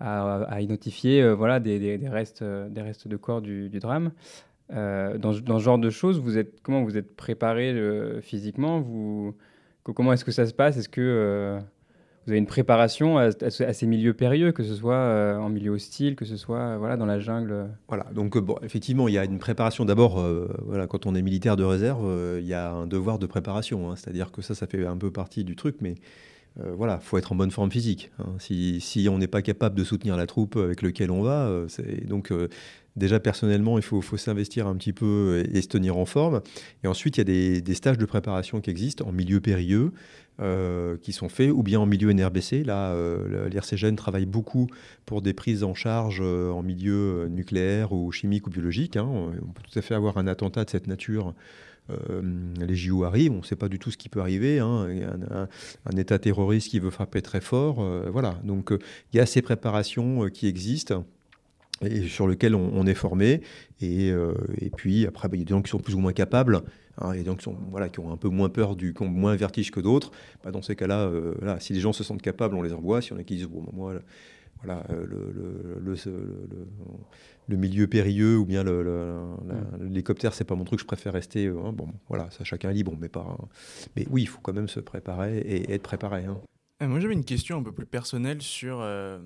à, 0.00 0.60
identifier 0.60 1.22
euh, 1.22 1.34
voilà, 1.34 1.60
des, 1.60 1.98
restes, 2.08 2.42
euh, 2.42 2.68
des 2.68 2.82
restes 2.82 3.08
de 3.08 3.16
corps 3.16 3.40
du, 3.40 3.68
drame. 3.80 4.12
Euh, 4.72 5.16
dans, 5.18 5.32
dans, 5.32 5.58
ce 5.58 5.64
genre 5.64 5.78
de 5.78 5.90
choses, 5.90 6.20
vous 6.20 6.38
êtes, 6.38 6.60
comment 6.62 6.82
vous 6.82 6.96
êtes 6.96 7.14
préparé 7.14 7.74
physiquement? 8.20 8.80
Vous, 8.80 9.34
Comment 9.84 10.12
est-ce 10.12 10.24
que 10.24 10.32
ça 10.32 10.46
se 10.46 10.52
passe? 10.52 10.76
Est-ce 10.76 10.88
que 10.88 11.60
vous 12.24 12.32
avez 12.32 12.40
une 12.40 12.46
préparation 12.46 13.18
à, 13.18 13.30
ces 13.30 13.86
milieux 13.86 14.14
périlleux, 14.14 14.50
que 14.50 14.64
ce 14.64 14.74
soit 14.74 15.38
en 15.38 15.48
milieu 15.48 15.70
hostile, 15.70 16.16
que 16.16 16.24
ce 16.24 16.36
soit 16.36 16.76
voilà, 16.76 16.96
dans 16.96 17.06
la 17.06 17.20
jungle? 17.20 17.68
Voilà, 17.86 18.02
donc 18.12 18.36
bon, 18.36 18.56
effectivement, 18.64 19.06
il 19.06 19.14
y 19.14 19.18
a 19.18 19.24
une 19.24 19.38
préparation. 19.38 19.84
D'abord, 19.84 20.20
voilà, 20.64 20.88
quand 20.88 21.06
on 21.06 21.14
est 21.14 21.22
militaire 21.22 21.54
de 21.54 21.62
réserve, 21.62 22.36
il 22.40 22.46
y 22.46 22.52
a 22.52 22.72
un 22.72 22.88
devoir 22.88 23.20
de 23.20 23.26
préparation. 23.26 23.88
Hein. 23.88 23.94
C'est-à-dire 23.94 24.32
que 24.32 24.42
ça, 24.42 24.56
ça 24.56 24.66
fait 24.66 24.84
un 24.84 24.96
peu 24.96 25.12
partie 25.12 25.44
du 25.44 25.54
truc, 25.54 25.76
mais 25.80 25.94
euh, 26.60 26.74
voilà, 26.74 26.98
faut 27.00 27.18
être 27.18 27.32
en 27.32 27.34
bonne 27.34 27.50
forme 27.50 27.70
physique. 27.70 28.10
Hein. 28.18 28.36
Si, 28.38 29.08
on 29.10 29.18
n'est 29.18 29.26
pas 29.26 29.42
capable 29.42 29.76
de 29.76 29.84
soutenir 29.84 30.16
la 30.16 30.26
troupe 30.26 30.56
avec 30.56 30.82
laquelle 30.82 31.10
on 31.10 31.22
va, 31.22 31.48
euh, 31.48 31.68
donc 32.06 32.32
euh, 32.32 32.48
déjà 32.96 33.20
personnellement, 33.20 33.78
il 33.78 33.84
faut, 33.84 34.02
s'investir 34.16 34.66
un 34.66 34.74
petit 34.76 34.94
peu 34.94 35.44
et, 35.52 35.60
se 35.60 35.68
tenir 35.68 35.98
en 35.98 36.06
forme. 36.06 36.40
Et 36.82 36.86
ensuite, 36.86 37.18
il 37.18 37.20
y 37.20 37.58
a 37.58 37.60
des, 37.60 37.74
stages 37.74 37.98
de 37.98 38.06
préparation 38.06 38.60
qui 38.60 38.70
existent 38.70 39.06
en 39.06 39.12
milieu 39.12 39.40
périlleux, 39.40 39.92
qui 41.02 41.12
sont 41.12 41.28
faits, 41.28 41.50
ou 41.50 41.62
bien 41.62 41.80
en 41.80 41.86
milieu 41.86 42.12
NRBC. 42.12 42.64
Là, 42.64 42.94
l'IRCGN 43.48 43.96
travaille 43.96 44.26
beaucoup 44.26 44.66
pour 45.04 45.22
des 45.22 45.32
prises 45.32 45.62
en 45.64 45.74
charge 45.74 46.20
en 46.20 46.62
milieu 46.62 47.28
nucléaire 47.28 47.92
ou 47.92 48.12
chimique 48.12 48.46
ou 48.46 48.50
biologique. 48.50 48.96
Hein. 48.96 49.06
On 49.08 49.52
peut 49.52 49.62
tout 49.62 49.78
à 49.78 49.82
fait 49.82 49.94
avoir 49.94 50.18
un 50.18 50.26
attentat 50.26 50.64
de 50.64 50.70
cette 50.70 50.86
nature 50.86 51.28
euh, 51.28 51.32
les 51.88 52.74
JO 52.74 53.04
arrivent, 53.04 53.32
on 53.32 53.38
ne 53.38 53.44
sait 53.44 53.56
pas 53.56 53.68
du 53.68 53.78
tout 53.78 53.90
ce 53.90 53.96
qui 53.96 54.08
peut 54.08 54.20
arriver. 54.20 54.58
Hein. 54.58 54.88
un, 55.84 55.96
État 55.96 56.18
terroriste 56.18 56.70
qui 56.70 56.78
veut 56.78 56.90
frapper 56.90 57.22
très 57.22 57.40
fort. 57.40 57.80
Euh, 57.80 58.08
voilà. 58.10 58.38
Donc 58.44 58.72
euh, 58.72 58.78
il 59.12 59.16
y 59.16 59.20
a 59.20 59.26
ces 59.26 59.42
préparations 59.42 60.28
qui 60.28 60.46
existent 60.46 61.04
et 61.82 62.08
sur 62.08 62.26
lesquelles 62.26 62.54
on, 62.54 62.86
est 62.86 62.94
formé. 62.94 63.42
Et, 63.82 64.10
puis 64.76 65.06
après, 65.06 65.28
bah, 65.28 65.36
il 65.36 65.40
y 65.40 65.42
a 65.42 65.44
des 65.44 65.50
gens 65.50 65.60
qui 65.60 65.70
sont 65.70 65.78
plus 65.78 65.94
ou 65.94 65.98
moins 65.98 66.14
capables. 66.14 66.62
Hein, 66.98 67.14
il 67.14 67.24
qui, 67.24 67.50
voilà, 67.70 67.90
qui 67.90 68.00
ont 68.00 68.10
un 68.10 68.16
peu 68.16 68.30
moins 68.30 68.48
peur, 68.48 68.76
du, 68.76 68.94
qui 68.94 69.02
ont 69.02 69.08
moins 69.08 69.36
vertige 69.36 69.70
que 69.70 69.80
d'autres. 69.80 70.10
Bah, 70.42 70.50
dans 70.50 70.62
ces 70.62 70.74
cas-là, 70.74 71.10
si 71.60 71.74
les 71.74 71.80
gens 71.80 71.92
se 71.92 72.02
sentent 72.02 72.22
capables, 72.22 72.54
on 72.54 72.62
les 72.62 72.72
envoie. 72.72 73.02
Si 73.02 73.12
on 73.12 73.18
a 73.18 73.24
qui 73.24 73.36
disent, 73.36 73.46
bon, 73.46 73.62
moi, 73.74 73.94
voilà, 74.62 74.84
le, 74.88 75.32
le, 75.32 75.86
le 77.48 77.56
milieu 77.56 77.86
périlleux 77.86 78.36
ou 78.38 78.44
bien 78.44 78.64
mm. 78.64 79.36
l'hélicoptère, 79.80 80.34
c'est 80.34 80.44
pas 80.44 80.54
mon 80.54 80.64
truc, 80.64 80.80
je 80.80 80.84
préfère 80.84 81.12
rester. 81.12 81.46
Euh, 81.46 81.58
hein, 81.64 81.72
bon, 81.72 81.88
voilà, 82.08 82.30
ça 82.30 82.44
chacun 82.44 82.70
est 82.70 82.74
libre, 82.74 82.96
mais 82.98 83.08
pas. 83.08 83.36
Mais 83.94 84.06
oui, 84.10 84.22
il 84.22 84.26
faut 84.26 84.40
quand 84.40 84.52
même 84.52 84.68
se 84.68 84.80
préparer 84.80 85.38
et 85.38 85.72
être 85.72 85.82
préparé. 85.82 86.24
Hein. 86.24 86.38
Euh, 86.82 86.88
moi, 86.88 87.00
j'avais 87.00 87.14
une 87.14 87.24
question 87.24 87.58
un 87.58 87.62
peu 87.62 87.72
plus 87.72 87.86
personnelle 87.86 88.42
sur 88.42 88.80
euh, 88.80 89.18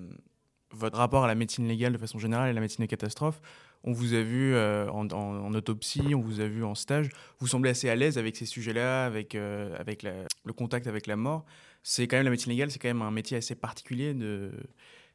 votre 0.71 0.97
rapport 0.97 1.23
à 1.23 1.27
la 1.27 1.35
médecine 1.35 1.67
légale 1.67 1.93
de 1.93 1.97
façon 1.97 2.19
générale 2.19 2.49
et 2.49 2.53
la 2.53 2.61
médecine 2.61 2.83
des 2.83 2.87
catastrophes. 2.87 3.41
On 3.83 3.93
vous 3.93 4.13
a 4.13 4.21
vu 4.21 4.55
en, 4.55 5.53
autopsie, 5.55 6.13
on 6.13 6.19
vous 6.19 6.39
a 6.39 6.45
vu 6.45 6.63
en 6.63 6.75
stage. 6.75 7.09
Vous 7.39 7.47
semblez 7.47 7.71
assez 7.71 7.89
à 7.89 7.95
l'aise 7.95 8.19
avec 8.19 8.35
ces 8.35 8.45
sujets-là, 8.45 9.07
avec, 9.07 9.33
avec 9.33 10.03
le 10.03 10.53
contact 10.53 10.85
avec 10.85 11.07
la 11.07 11.15
mort. 11.15 11.45
C'est 11.81 12.07
quand 12.07 12.17
même 12.17 12.25
la 12.25 12.29
médecine 12.29 12.51
légale, 12.51 12.69
c'est 12.69 12.77
quand 12.77 12.89
même 12.89 13.01
un 13.01 13.09
métier 13.09 13.37
assez 13.37 13.55
particulier 13.55 14.13
de 14.13 14.51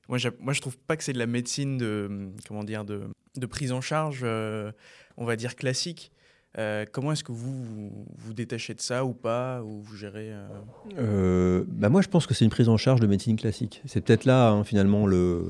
moi, 0.09 0.18
moi, 0.40 0.52
je 0.52 0.61
trouve 0.61 0.76
pas 0.78 0.96
que 0.96 1.04
c'est 1.04 1.12
de 1.12 1.18
la 1.18 1.26
médecine 1.26 1.78
de, 1.78 2.30
comment 2.46 2.64
dire, 2.64 2.84
de, 2.84 3.46
prise 3.46 3.72
en 3.72 3.80
charge, 3.80 4.20
euh, 4.22 4.72
on 5.16 5.24
va 5.24 5.36
dire 5.36 5.57
classique. 5.57 6.12
Euh, 6.59 6.86
comment 6.90 7.12
est-ce 7.12 7.22
que 7.22 7.32
vous, 7.32 8.07
vous, 8.16 8.32
détachez 8.32 8.72
de 8.72 8.80
ça 8.80 9.04
ou 9.04 9.12
pas 9.12 9.62
ou 9.62 9.82
vous 9.82 9.94
gérez 9.94 10.32
euh? 10.96 11.64
bah 11.68 11.90
Moi, 11.90 12.00
je 12.00 12.09
pense 12.09 12.26
que 12.26 12.32
c'est 12.32 12.46
une 12.46 12.50
prise 12.50 12.70
en 12.70 12.78
charge 12.78 12.98
de 13.00 13.07
médecine 13.07 13.36
classique. 13.36 13.82
C'est 13.84 14.00
peut-être 14.00 14.24
là, 14.24 14.48
hein, 14.48 14.64
finalement, 14.64 15.07
le, 15.07 15.44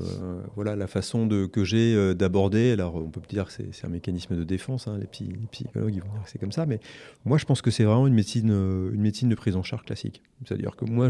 voilà, 0.55 0.75
la 0.75 0.87
façon 0.87 1.25
de, 1.25 1.45
que 1.45 1.63
j'ai 1.63 2.13
d'aborder. 2.13 2.73
Alors, 2.73 2.95
on 2.95 3.09
peut 3.09 3.21
dire 3.29 3.45
que 3.45 3.53
c'est 3.71 3.85
un 3.85 3.89
mécanisme 3.89 4.35
de 4.35 4.43
défense. 4.43 4.89
Hein, 4.89 4.99
les, 4.99 5.07
psychologues 5.07 5.93
vont 5.93 6.11
dire 6.11 6.23
que 6.25 6.29
c'est 6.29 6.39
comme 6.39 6.51
ça. 6.51 6.65
Mais 6.65 6.81
moi, 7.23 7.37
je 7.37 7.45
pense 7.45 7.61
que 7.61 7.71
c'est 7.71 7.85
vraiment 7.85 8.07
une 8.07 8.15
médecine, 8.15 8.49
une 8.49 9.01
médecine 9.01 9.29
de 9.29 9.35
prise 9.35 9.55
en 9.55 9.63
charge 9.63 9.85
classique. 9.85 10.21
C'est-à-dire 10.43 10.75
que 10.75 10.83
moi, 10.83 11.07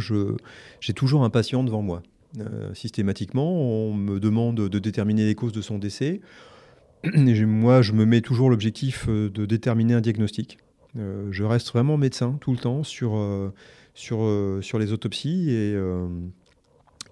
j'ai 0.79 0.93
toujours 0.93 1.23
un 1.23 1.31
patient 1.31 1.63
devant 1.63 1.81
moi. 1.81 2.03
Euh, 2.39 2.73
systématiquement. 2.73 3.49
On 3.49 3.93
me 3.93 4.19
demande 4.19 4.55
de 4.55 4.79
déterminer 4.79 5.25
les 5.25 5.33
causes 5.33 5.53
de 5.53 5.61
son 5.61 5.77
décès. 5.77 6.19
Et 7.03 7.45
moi, 7.45 7.81
je 7.81 7.93
me 7.93 8.05
mets 8.05 8.21
toujours 8.21 8.49
l'objectif 8.49 9.05
euh, 9.07 9.29
de 9.29 9.45
déterminer 9.45 9.93
un 9.93 10.01
diagnostic. 10.01 10.57
Euh, 10.97 11.29
je 11.31 11.43
reste 11.45 11.69
vraiment 11.69 11.95
médecin 11.95 12.37
tout 12.41 12.51
le 12.51 12.57
temps 12.57 12.83
sur, 12.83 13.17
sur, 13.93 14.19
sur 14.61 14.79
les 14.79 14.91
autopsies 14.91 15.51
et, 15.51 15.75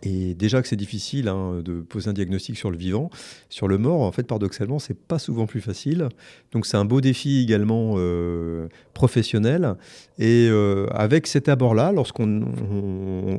Et 0.04 0.34
déjà 0.34 0.62
que 0.62 0.68
c'est 0.68 0.76
difficile 0.76 1.28
hein, 1.28 1.62
de 1.64 1.82
poser 1.82 2.10
un 2.10 2.14
diagnostic 2.14 2.58
sur 2.58 2.70
le 2.70 2.78
vivant, 2.78 3.10
sur 3.50 3.68
le 3.68 3.78
mort, 3.78 4.02
en 4.02 4.12
fait, 4.12 4.24
paradoxalement, 4.24 4.80
c'est 4.80 4.98
pas 4.98 5.20
souvent 5.20 5.48
plus 5.48 5.62
facile. 5.62 6.10
Donc 6.52 6.66
c'est 6.66 6.78
un 6.78 6.86
beau 6.86 7.02
défi 7.02 7.42
également 7.42 7.96
euh, 7.98 8.68
professionnel. 8.94 9.76
Et 10.20 10.48
euh, 10.50 10.88
avec 10.92 11.28
cet 11.28 11.50
abord-là, 11.50 11.92
lorsqu'on 11.92 12.46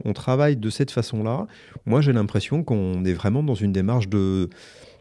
on, 0.04 0.12
travaille 0.12 0.56
de 0.56 0.70
cette 0.70 0.90
façon-là, 0.90 1.46
moi 1.84 2.00
j'ai 2.00 2.12
l'impression 2.12 2.64
qu'on 2.64 3.04
est 3.04 3.12
vraiment 3.12 3.42
dans 3.42 3.54
une 3.54 3.72
démarche 3.72 4.08
de 4.08 4.48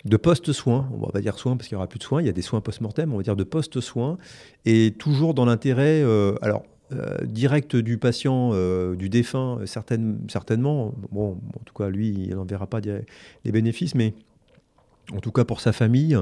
de 0.03 0.17
post-soins, 0.17 0.87
on 0.93 1.03
va 1.03 1.11
pas 1.11 1.21
dire 1.21 1.39
soins 1.39 1.57
parce 1.57 1.67
qu'il 1.67 1.75
n'y 1.75 1.79
aura 1.79 1.87
plus 1.87 1.97
de 1.97 2.03
soins, 2.03 2.21
il 2.21 2.27
y 2.27 2.29
a 2.29 2.33
des 2.33 2.43
soins 2.43 2.61
post-mortem, 2.61 3.11
on 3.11 3.17
va 3.17 3.23
dire 3.23 3.35
de 3.35 3.43
post-soins, 3.43 4.19
et 4.63 4.93
toujours 4.99 5.33
dans 5.33 5.45
l'intérêt, 5.45 6.03
euh, 6.03 6.35
alors 6.43 6.63
euh, 6.91 7.17
direct 7.25 7.75
du 7.75 7.97
patient, 7.97 8.51
euh, 8.53 8.95
du 8.95 9.09
défunt, 9.09 9.59
certainement. 9.65 10.93
Bon, 11.11 11.39
en 11.59 11.63
tout 11.65 11.73
cas, 11.73 11.89
lui, 11.89 12.09
il 12.09 12.35
n'en 12.35 12.45
verra 12.45 12.67
pas 12.67 12.79
les 12.79 13.51
bénéfices, 13.51 13.95
mais 13.95 14.13
en 15.11 15.19
tout 15.19 15.31
cas 15.31 15.45
pour 15.45 15.61
sa 15.61 15.71
famille, 15.73 16.15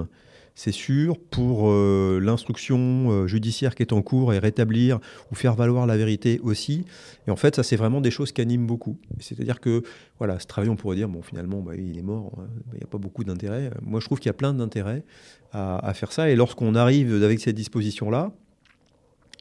c'est 0.55 0.71
sûr. 0.71 1.19
Pour 1.19 1.69
euh, 1.69 2.21
l'instruction 2.23 3.27
judiciaire 3.27 3.75
qui 3.75 3.83
est 3.83 3.91
en 3.91 4.01
cours 4.01 4.33
et 4.33 4.39
rétablir 4.39 5.01
ou 5.33 5.35
faire 5.35 5.55
valoir 5.55 5.85
la 5.85 5.97
vérité 5.97 6.39
aussi. 6.43 6.85
Et 7.27 7.31
en 7.31 7.35
fait, 7.35 7.57
ça, 7.57 7.63
c'est 7.63 7.75
vraiment 7.75 7.99
des 7.99 8.11
choses 8.11 8.31
qui 8.31 8.39
animent 8.39 8.67
beaucoup. 8.67 8.97
C'est-à-dire 9.19 9.59
que, 9.59 9.83
voilà, 10.17 10.39
ce 10.39 10.47
travail, 10.47 10.69
on 10.69 10.77
pourrait 10.77 10.95
dire, 10.95 11.09
bon, 11.09 11.21
finalement, 11.21 11.59
bah, 11.59 11.75
il 11.75 11.97
est 11.97 12.03
mort, 12.03 12.31
hein, 12.37 12.47
il 12.71 12.77
n'y 12.77 12.83
a 12.83 12.87
pas 12.87 12.99
beaucoup 12.99 13.25
d'intérêt. 13.25 13.69
Moi, 13.81 13.99
je 13.99 14.05
trouve 14.05 14.19
qu'il 14.19 14.29
y 14.29 14.29
a 14.29 14.33
plein 14.33 14.53
d'intérêt 14.53 15.03
à, 15.51 15.85
à, 15.85 15.93
faire 15.93 16.13
ça. 16.13 16.29
Et 16.29 16.37
lorsqu'on 16.37 16.73
arrive 16.75 17.21
avec 17.21 17.41
cette 17.41 17.55
disposition-là, 17.55 18.31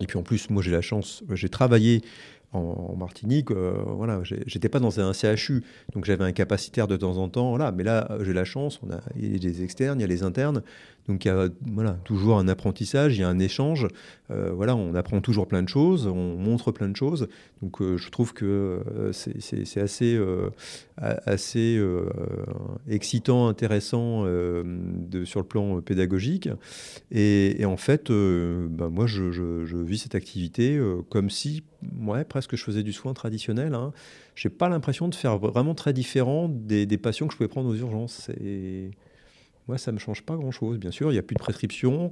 et 0.02 0.06
puis 0.06 0.18
en 0.18 0.22
plus, 0.22 0.50
moi 0.50 0.62
j'ai 0.62 0.70
la 0.70 0.82
chance, 0.82 1.22
j'ai 1.32 1.48
travaillé 1.48 2.02
en, 2.52 2.94
Martinique, 2.96 3.50
euh, 3.50 3.82
voilà, 3.86 4.20
j'étais 4.24 4.68
pas 4.68 4.78
dans 4.78 5.00
un 5.00 5.12
CHU, 5.14 5.64
donc 5.94 6.04
j'avais 6.04 6.24
un 6.24 6.32
capacitaire 6.32 6.86
de 6.86 6.96
temps 6.96 7.16
en 7.16 7.28
temps, 7.28 7.56
mais 7.72 7.82
là 7.82 8.08
j'ai 8.20 8.34
la 8.34 8.44
chance, 8.44 8.78
on 8.82 8.90
a, 8.92 9.00
il 9.16 9.32
y 9.32 9.36
a 9.36 9.38
des 9.38 9.62
externes, 9.62 10.00
il 10.00 10.02
y 10.02 10.04
a 10.04 10.08
les 10.08 10.22
internes, 10.22 10.62
donc 11.08 11.24
il 11.24 11.28
y 11.28 11.30
a 11.30 11.48
voilà, 11.72 11.92
toujours 12.04 12.38
un 12.38 12.46
apprentissage, 12.46 13.16
il 13.16 13.20
y 13.20 13.24
a 13.24 13.28
un 13.28 13.40
échange. 13.40 13.88
Euh, 14.30 14.52
voilà, 14.52 14.76
on 14.76 14.94
apprend 14.94 15.20
toujours 15.20 15.48
plein 15.48 15.62
de 15.62 15.68
choses, 15.68 16.06
on 16.06 16.36
montre 16.36 16.70
plein 16.70 16.88
de 16.88 16.96
choses. 16.96 17.28
Donc 17.60 17.82
euh, 17.82 17.96
je 17.96 18.08
trouve 18.10 18.32
que 18.32 18.44
euh, 18.96 19.12
c'est 19.12 19.80
assez, 19.80 20.20
excitant, 22.88 23.48
intéressant 23.48 24.22
sur 25.24 25.40
le 25.40 25.46
plan 25.46 25.80
pédagogique. 25.80 26.48
Et, 27.10 27.64
en 27.64 27.76
fait, 27.76 28.10
bah, 28.10 28.88
moi, 28.88 29.06
je, 29.06 29.82
vis 29.82 29.98
cette 29.98 30.14
activité 30.14 30.80
comme 31.10 31.30
si, 31.30 31.64
ouais, 32.00 32.24
presque 32.24 32.54
je 32.54 32.62
faisais 32.62 32.84
du 32.84 32.92
soin 32.92 33.12
traditionnel. 33.12 33.74
Hein. 33.74 33.92
Je 34.36 34.46
n'ai 34.46 34.54
pas 34.54 34.68
l'impression 34.68 35.08
de 35.08 35.14
faire 35.14 35.38
vraiment 35.38 35.74
très 35.74 35.92
différent 35.92 36.48
des, 36.48 36.86
des, 36.86 36.98
patients 36.98 37.26
que 37.26 37.32
je 37.32 37.38
pouvais 37.38 37.48
prendre 37.48 37.68
aux 37.68 37.74
urgences. 37.74 38.30
Moi, 39.68 39.78
ça 39.78 39.92
ne 39.92 39.96
me 39.96 40.00
change 40.00 40.22
pas 40.22 40.36
grand-chose. 40.36 40.78
Bien 40.78 40.90
sûr, 40.90 41.10
il 41.10 41.14
n'y 41.14 41.18
a 41.18 41.22
plus 41.22 41.34
de 41.34 41.40
prescription, 41.40 42.10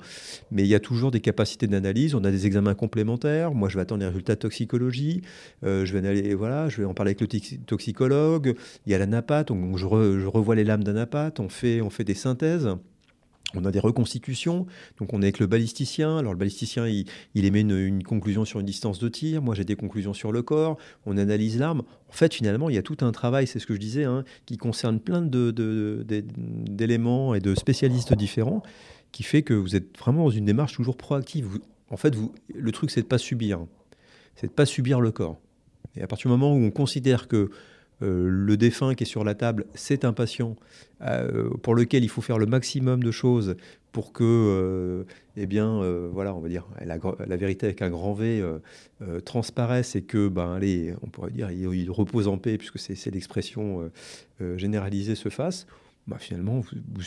mais 0.51 0.63
il 0.63 0.69
y 0.69 0.75
a 0.75 0.81
toujours 0.81 1.11
des 1.11 1.21
capacités 1.21 1.67
d'analyse. 1.67 2.15
On 2.15 2.25
a 2.25 2.31
des 2.31 2.47
examens 2.47 2.75
complémentaires. 2.75 3.53
Moi, 3.55 3.69
je 3.69 3.77
vais 3.77 3.83
attendre 3.83 4.01
les 4.01 4.09
résultats 4.09 4.35
de 4.35 4.41
toxicologie. 4.41 5.23
Euh, 5.65 5.85
je 5.85 5.97
vais 5.97 6.07
aller, 6.07 6.35
voilà, 6.35 6.69
je 6.69 6.81
vais 6.81 6.85
en 6.85 6.95
parler 6.95 7.11
avec 7.11 7.21
le 7.21 7.59
toxicologue. 7.67 8.55
Il 8.87 8.93
y 8.93 8.95
a 8.95 8.99
la 8.99 9.07
napate, 9.07 9.49
donc 9.49 9.77
je, 9.77 9.87
je 9.87 10.27
revois 10.27 10.55
les 10.55 10.65
lames 10.65 10.85
d'un 10.85 11.07
On 11.39 11.49
fait, 11.49 11.81
on 11.81 11.91
fait 11.91 12.05
des 12.05 12.15
synthèses. 12.15 12.69
On 13.55 13.65
a 13.65 13.71
des 13.71 13.81
reconstitutions, 13.81 14.67
donc 14.99 15.13
on 15.13 15.23
est 15.23 15.27
avec 15.27 15.39
le 15.39 15.47
balisticien. 15.47 16.19
Alors 16.19 16.33
le 16.33 16.39
balisticien, 16.39 16.87
il, 16.87 17.07
émet 17.35 17.61
une, 17.61 18.03
conclusion 18.03 18.45
sur 18.45 18.61
une 18.61 18.67
distance 18.67 18.99
de 18.99 19.09
tir. 19.09 19.43
Moi, 19.43 19.55
j'ai 19.55 19.65
des 19.65 19.77
conclusions 19.77 20.15
sur 20.15 20.33
le 20.33 20.43
corps. 20.43 20.79
On 21.07 21.17
analyse 21.17 21.59
l'arme. 21.59 21.83
En 22.09 22.13
fait, 22.13 22.35
finalement, 22.35 22.71
il 22.71 22.77
y 22.77 22.79
a 22.79 22.83
tout 22.83 22.99
un 23.01 23.13
travail, 23.13 23.47
c'est 23.47 23.59
ce 23.59 23.67
que 23.67 23.75
je 23.75 23.81
disais, 23.81 24.05
hein, 24.05 24.25
qui 24.47 24.57
concerne 24.57 25.01
plein 25.01 25.23
d'éléments 25.23 27.35
et 27.35 27.41
de 27.41 27.55
spécialistes 27.55 28.15
différents, 28.15 28.63
qui 29.13 29.23
fait 29.23 29.43
que 29.43 29.55
vous 29.55 29.77
êtes 29.77 29.97
vraiment 29.99 30.25
dans 30.25 30.31
une 30.31 30.45
démarche 30.45 30.75
toujours 30.75 30.97
proactive. 30.97 31.59
en 31.91 31.97
fait, 31.97 32.15
vous, 32.15 32.33
le 32.55 32.73
truc, 32.73 32.91
c'est 32.91 33.03
de 33.03 33.07
pas 33.07 33.19
subir. 33.19 33.61
C'est 34.37 34.47
de 34.47 34.53
pas 34.53 34.67
subir 34.67 35.01
le 35.01 35.11
corps. 35.11 35.39
Et 35.97 36.03
à 36.03 36.07
partir 36.07 36.29
du 36.29 36.33
moment 36.33 36.55
où 36.55 36.59
on 36.59 36.71
considère 36.71 37.27
que 37.27 37.51
euh, 38.03 38.29
le 38.29 38.57
défunt 38.57 38.95
qui 38.95 39.05
est 39.05 39.07
sur 39.07 39.25
la 39.25 39.35
table, 39.35 39.67
c'est 39.75 40.05
un 40.05 40.13
patient 40.13 40.57
euh, 41.03 41.51
pour 41.63 41.75
lequel 41.75 42.05
il 42.05 42.09
faut 42.09 42.23
faire 42.23 42.39
le 42.39 42.47
maximum 42.47 43.03
de 43.03 43.11
choses 43.11 43.57
pour 43.93 44.13
que, 44.13 44.25
euh, 44.25 45.05
eh 45.37 45.47
bien, 45.47 45.83
voilà, 46.13 46.35
on 46.35 46.41
va 46.41 46.49
dire, 46.49 46.67
la, 46.81 47.37
vérité 47.37 47.67
avec 47.67 47.83
un 47.83 47.91
grand 47.91 48.15
V 48.15 48.45
transparaisse 49.25 49.97
et 49.97 50.03
que, 50.03 50.29
ben, 50.29 50.55
allez, 50.55 50.95
on 51.03 51.09
pourrait 51.09 51.33
dire, 51.33 51.51
il, 51.51 51.91
repose 51.91 52.29
en 52.29 52.39
paix, 52.39 52.57
puisque 52.57 52.79
c'est 52.79 53.11
l'expression 53.11 53.91
généralisée, 54.57 55.17
se 55.17 55.29
fasse. 55.29 55.67
Bah, 56.07 56.19
finalement, 56.19 56.61
vous, 56.61 56.77
vous, 56.95 57.03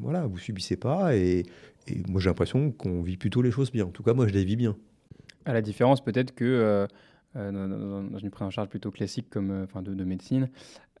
voilà, 0.00 0.26
vous 0.26 0.38
subissez 0.38 0.76
pas. 0.76 1.14
Et, 1.14 1.44
et 1.88 2.02
moi, 2.08 2.22
j'ai 2.22 2.30
l'impression 2.30 2.70
qu'on 2.72 3.02
vit 3.02 3.18
plutôt 3.18 3.42
les 3.42 3.50
choses 3.50 3.70
bien. 3.70 3.84
En 3.84 3.90
tout 3.90 4.02
cas, 4.02 4.14
moi, 4.14 4.26
je 4.26 4.32
les 4.32 4.44
vis 4.44 4.56
bien. 4.56 4.76
À 5.44 5.52
la 5.52 5.60
différence, 5.60 6.02
peut-être 6.02 6.34
que 6.34 6.88
euh, 7.36 7.50
dans, 8.10 8.18
une 8.18 8.30
prise 8.30 8.46
en 8.46 8.50
charge 8.50 8.68
plutôt 8.68 8.92
classique 8.92 9.26
comme, 9.28 9.50
euh, 9.50 9.64
enfin, 9.64 9.82
de, 9.82 10.04
médecine. 10.04 10.48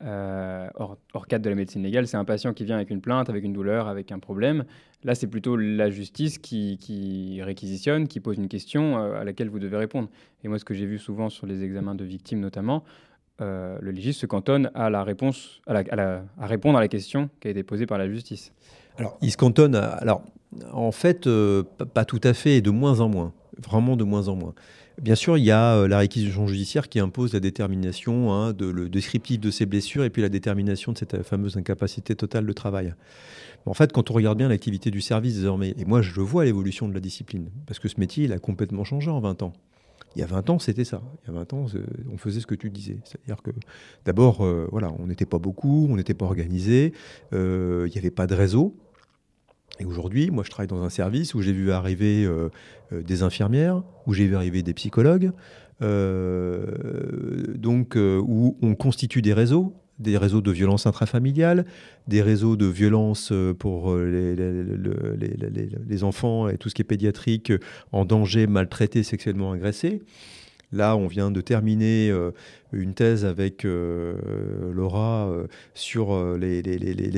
Euh, 0.02 0.68
hors, 0.74 1.28
cadre 1.28 1.44
de 1.44 1.50
la 1.50 1.54
médecine 1.54 1.82
légale, 1.82 2.08
c'est 2.08 2.16
un 2.16 2.24
patient 2.24 2.52
qui 2.52 2.64
vient 2.64 2.74
avec 2.74 2.90
une 2.90 3.00
plainte, 3.00 3.30
avec 3.30 3.44
une 3.44 3.52
douleur, 3.52 3.86
avec 3.86 4.10
un 4.10 4.18
problème. 4.18 4.64
Là, 5.04 5.14
c'est 5.14 5.28
plutôt 5.28 5.56
la 5.56 5.90
justice 5.90 6.38
qui, 6.38 7.40
réquisitionne, 7.40 8.08
qui 8.08 8.18
pose 8.18 8.36
une 8.36 8.48
question 8.48 8.96
à 8.96 9.22
laquelle 9.22 9.48
vous 9.48 9.60
devez 9.60 9.76
répondre. 9.76 10.08
Et 10.42 10.48
moi, 10.48 10.58
ce 10.58 10.64
que 10.64 10.74
j'ai 10.74 10.86
vu 10.86 10.98
souvent 10.98 11.28
sur 11.28 11.46
les 11.46 11.62
examens 11.62 11.94
de 11.94 12.04
victimes 12.04 12.40
notamment, 12.40 12.84
le 13.38 13.90
légiste 13.90 14.20
se 14.20 14.26
cantonne 14.26 14.70
à 14.74 14.88
la 14.88 15.04
réponse, 15.04 15.60
à, 15.66 15.82
à, 15.90 16.46
répondre 16.46 16.78
à 16.78 16.80
la 16.80 16.88
question 16.88 17.28
qui 17.40 17.48
a 17.48 17.50
été 17.50 17.62
posée 17.62 17.86
par 17.86 17.98
la 17.98 18.08
justice. 18.08 18.52
Alors, 18.98 19.18
il 19.20 19.30
se 19.30 19.36
cantonne. 19.36 19.74
alors, 19.74 20.22
en 20.72 20.92
fait, 20.92 21.28
pas 21.92 22.06
tout 22.06 22.20
à 22.24 22.32
fait, 22.32 22.56
et 22.56 22.62
de 22.62 22.70
moins 22.70 23.00
en 23.00 23.08
moins, 23.08 23.34
vraiment 23.58 23.96
de 23.96 24.04
moins 24.04 24.28
en 24.28 24.36
moins. 24.36 24.54
Bien 25.02 25.16
sûr, 25.16 25.36
il 25.36 25.44
y 25.44 25.50
a 25.50 25.74
euh, 25.74 25.88
la 25.88 25.98
réquisition 25.98 26.46
judiciaire 26.46 26.88
qui 26.88 27.00
impose 27.00 27.32
la 27.32 27.40
détermination, 27.40 28.32
hein, 28.32 28.52
de, 28.52 28.66
le 28.66 28.88
descriptif 28.88 29.40
de 29.40 29.50
ces 29.50 29.66
blessures 29.66 30.04
et 30.04 30.10
puis 30.10 30.22
la 30.22 30.28
détermination 30.28 30.92
de 30.92 30.98
cette 30.98 31.22
fameuse 31.24 31.56
incapacité 31.56 32.14
totale 32.14 32.46
de 32.46 32.52
travail. 32.52 32.94
En 33.66 33.74
fait, 33.74 33.92
quand 33.92 34.10
on 34.10 34.14
regarde 34.14 34.38
bien 34.38 34.48
l'activité 34.48 34.90
du 34.90 35.00
service 35.00 35.34
désormais, 35.34 35.74
et 35.78 35.84
moi 35.84 36.00
je 36.00 36.20
vois 36.20 36.44
l'évolution 36.44 36.86
de 36.88 36.94
la 36.94 37.00
discipline, 37.00 37.48
parce 37.66 37.80
que 37.80 37.88
ce 37.88 37.98
métier, 37.98 38.24
il 38.24 38.32
a 38.32 38.38
complètement 38.38 38.84
changé 38.84 39.10
en 39.10 39.20
20 39.20 39.42
ans. 39.42 39.52
Il 40.16 40.20
y 40.20 40.22
a 40.22 40.26
20 40.26 40.50
ans, 40.50 40.58
c'était 40.60 40.84
ça. 40.84 41.02
Il 41.24 41.32
y 41.32 41.34
a 41.34 41.38
20 41.38 41.52
ans, 41.54 41.66
on 42.12 42.16
faisait 42.16 42.40
ce 42.40 42.46
que 42.46 42.54
tu 42.54 42.70
disais. 42.70 42.98
C'est-à-dire 43.04 43.42
que 43.42 43.50
d'abord, 44.04 44.44
euh, 44.44 44.68
voilà, 44.70 44.92
on 45.00 45.06
n'était 45.08 45.26
pas 45.26 45.38
beaucoup, 45.38 45.88
on 45.90 45.96
n'était 45.96 46.14
pas 46.14 46.26
organisé, 46.26 46.92
euh, 47.32 47.86
il 47.88 47.92
n'y 47.92 47.98
avait 47.98 48.12
pas 48.12 48.28
de 48.28 48.34
réseau. 48.34 48.76
Et 49.80 49.84
aujourd'hui, 49.84 50.30
moi, 50.30 50.44
je 50.44 50.50
travaille 50.50 50.68
dans 50.68 50.82
un 50.82 50.90
service 50.90 51.34
où 51.34 51.42
j'ai 51.42 51.52
vu 51.52 51.72
arriver 51.72 52.24
euh, 52.24 52.48
euh, 52.92 53.02
des 53.02 53.22
infirmières, 53.22 53.82
où 54.06 54.14
j'ai 54.14 54.26
vu 54.26 54.36
arriver 54.36 54.62
des 54.62 54.74
psychologues, 54.74 55.32
euh, 55.82 56.64
donc 57.56 57.96
où 57.96 58.56
on 58.62 58.74
constitue 58.74 59.22
des 59.22 59.32
réseaux, 59.32 59.74
des 59.98 60.16
réseaux 60.16 60.40
de 60.40 60.50
violence 60.50 60.86
intrafamiliale, 60.86 61.66
des 62.08 62.22
réseaux 62.22 62.56
de 62.56 62.66
violence 62.66 63.32
pour 63.58 63.96
les, 63.96 64.34
les, 64.36 66.04
enfants 66.04 66.48
et 66.48 66.58
tout 66.58 66.68
ce 66.68 66.74
qui 66.74 66.82
est 66.82 66.84
pédiatrique 66.84 67.52
en 67.92 68.04
danger, 68.04 68.46
maltraités, 68.46 69.02
sexuellement 69.02 69.52
agressés. 69.52 70.02
Là, 70.74 70.96
on 70.96 71.06
vient 71.06 71.30
de 71.30 71.40
terminer 71.40 72.12
une 72.72 72.94
thèse 72.94 73.24
avec 73.24 73.64
Laura 73.64 75.32
sur 75.72 76.36
les, 76.36 76.62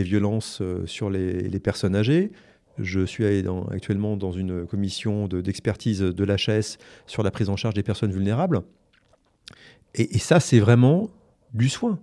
violences 0.02 0.62
sur 0.84 1.10
les, 1.10 1.58
personnes 1.58 1.96
âgées. 1.96 2.30
Je 2.78 3.04
suis 3.06 3.24
actuellement 3.70 4.16
dans 4.16 4.32
une 4.32 4.66
commission 4.66 5.26
d'expertise 5.26 6.00
de, 6.00 6.24
l'HS 6.24 6.76
sur 7.06 7.22
la 7.22 7.30
prise 7.30 7.48
en 7.48 7.56
charge 7.56 7.74
des 7.74 7.82
personnes 7.82 8.12
vulnérables. 8.12 8.62
Et, 9.96 10.18
ça, 10.18 10.40
c'est 10.40 10.60
vraiment 10.60 11.08
du 11.54 11.68
soin. 11.68 11.98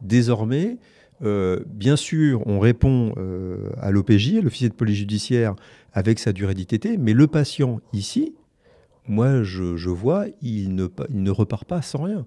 Désormais, 0.00 0.78
euh, 1.22 1.60
bien 1.66 1.96
sûr, 1.96 2.46
on 2.46 2.58
répond 2.58 3.12
euh, 3.18 3.70
à 3.80 3.90
l'OPJ, 3.90 4.40
l'officier 4.42 4.68
de 4.68 4.74
police 4.74 4.96
judiciaire, 4.96 5.54
avec 5.92 6.18
sa 6.18 6.32
durée 6.32 6.54
d'ITT, 6.54 6.98
mais 6.98 7.12
le 7.12 7.26
patient 7.26 7.80
ici, 7.92 8.34
moi, 9.08 9.42
je, 9.42 9.88
vois, 9.88 10.26
il 10.42 10.74
ne, 10.74 11.30
repart 11.30 11.64
pas 11.64 11.82
sans 11.82 12.02
rien 12.04 12.26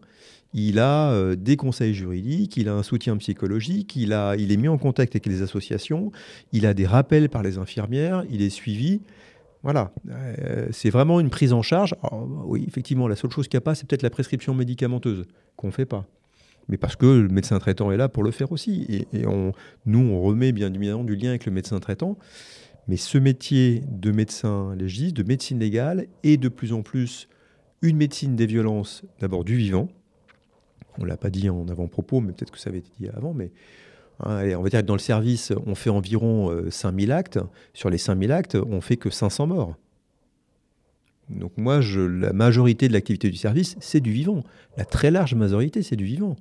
il 0.54 0.80
a 0.80 1.12
euh, 1.12 1.36
des 1.36 1.58
conseils 1.58 1.94
juridiques, 1.94 2.58
il 2.58 2.70
a 2.70 2.74
un 2.74 2.84
soutien 2.84 3.16
psychologique, 3.18 3.96
il, 3.96 4.12
est 4.12 4.58
mis 4.58 4.68
en 4.68 4.78
contact 4.78 5.14
avec 5.14 5.26
les 5.26 5.42
associations, 5.42 6.12
il 6.54 6.66
a 6.66 6.74
des 6.74 6.88
rappels 6.88 7.30
par 7.30 7.44
les 7.44 7.58
infirmières, 7.58 8.24
il 8.32 8.42
est 8.42 8.50
suivi. 8.50 9.02
Voilà, 9.62 9.92
euh, 10.10 10.68
c'est 10.72 10.90
vraiment 10.90 11.20
une 11.20 11.30
prise 11.30 11.54
en 11.54 11.62
charge. 11.62 11.94
oui, 12.46 12.66
effectivement, 12.68 13.08
la 13.08 13.16
seule 13.16 13.32
chose 13.32 13.48
qu'il 13.48 13.58
n'y 13.58 13.62
a 13.64 13.66
pas, 13.66 13.76
c'est 13.76 13.88
peut-être 13.88 14.04
la 14.04 14.10
prescription 14.10 14.56
médicamenteuse 14.56 15.26
qu'on 15.56 15.68
ne 15.68 15.72
fait 15.72 15.86
pas. 15.86 16.06
Mais 16.70 16.78
parce 16.78 16.96
que 16.96 17.06
le 17.06 17.28
médecin 17.28 17.60
traitant 17.60 17.92
est 17.92 17.98
là 17.98 18.10
pour 18.10 18.24
le 18.24 18.32
faire 18.32 18.52
aussi. 18.52 19.06
Et, 19.12 19.26
on, 19.26 19.54
nous, 19.86 20.00
on 20.00 20.22
remet 20.22 20.52
bien 20.52 20.72
évidemment 20.74 21.04
du 21.04 21.16
lien 21.16 21.30
avec 21.30 21.46
le 21.46 21.52
médecin 21.52 21.80
traitant. 21.80 22.18
Mais 22.90 22.98
ce 22.98 23.20
métier 23.20 23.84
de 23.88 24.10
médecin 24.10 24.74
légiste, 24.76 25.16
de 25.16 25.22
médecine 25.22 25.60
légale, 25.60 26.08
est 26.24 26.38
de 26.38 26.50
plus 26.50 26.74
en 26.74 26.82
plus 26.82 27.30
une 27.84 27.98
médecine 27.98 28.36
des 28.36 28.48
violences, 28.48 29.04
d'abord 29.20 29.44
du 29.44 29.56
vivant, 29.56 29.90
On 30.98 31.04
ne 31.04 31.08
l'a 31.08 31.16
pas 31.16 31.30
dit 31.30 31.52
en 31.52 31.68
avant-propos, 31.68 32.20
mais 32.20 32.34
peut-être 32.34 32.50
que 32.50 32.58
ça 32.58 32.72
avait 32.72 32.80
été 32.80 32.90
dit 33.00 33.08
avant. 33.16 33.36
Mais 33.36 33.52
hein, 34.22 34.42
on 34.58 34.64
va 34.64 34.70
dire 34.70 34.82
que 34.82 34.88
dans 34.88 34.96
le 34.96 35.00
service, 35.00 35.54
on 35.68 35.76
fait 35.76 35.92
environ 35.92 36.52
5000 36.72 37.12
actes. 37.12 37.40
Sur 37.76 37.92
les 37.92 38.00
5000 38.00 38.32
actes, 38.32 38.56
on 38.56 38.82
fait 38.82 38.98
que 38.98 39.12
500 39.12 39.46
morts. 39.46 39.76
Donc 41.30 41.52
moi, 41.58 41.82
la 41.96 42.34
majorité 42.34 42.88
de 42.88 42.94
l'activité 42.94 43.30
du 43.30 43.38
service, 43.38 43.76
c'est 43.80 44.00
du 44.00 44.12
vivant. 44.12 44.44
La 44.78 44.86
très 44.86 45.12
large 45.12 45.36
majorité, 45.36 45.84
c'est 45.84 45.96
du 45.96 46.06
vivant. 46.06 46.38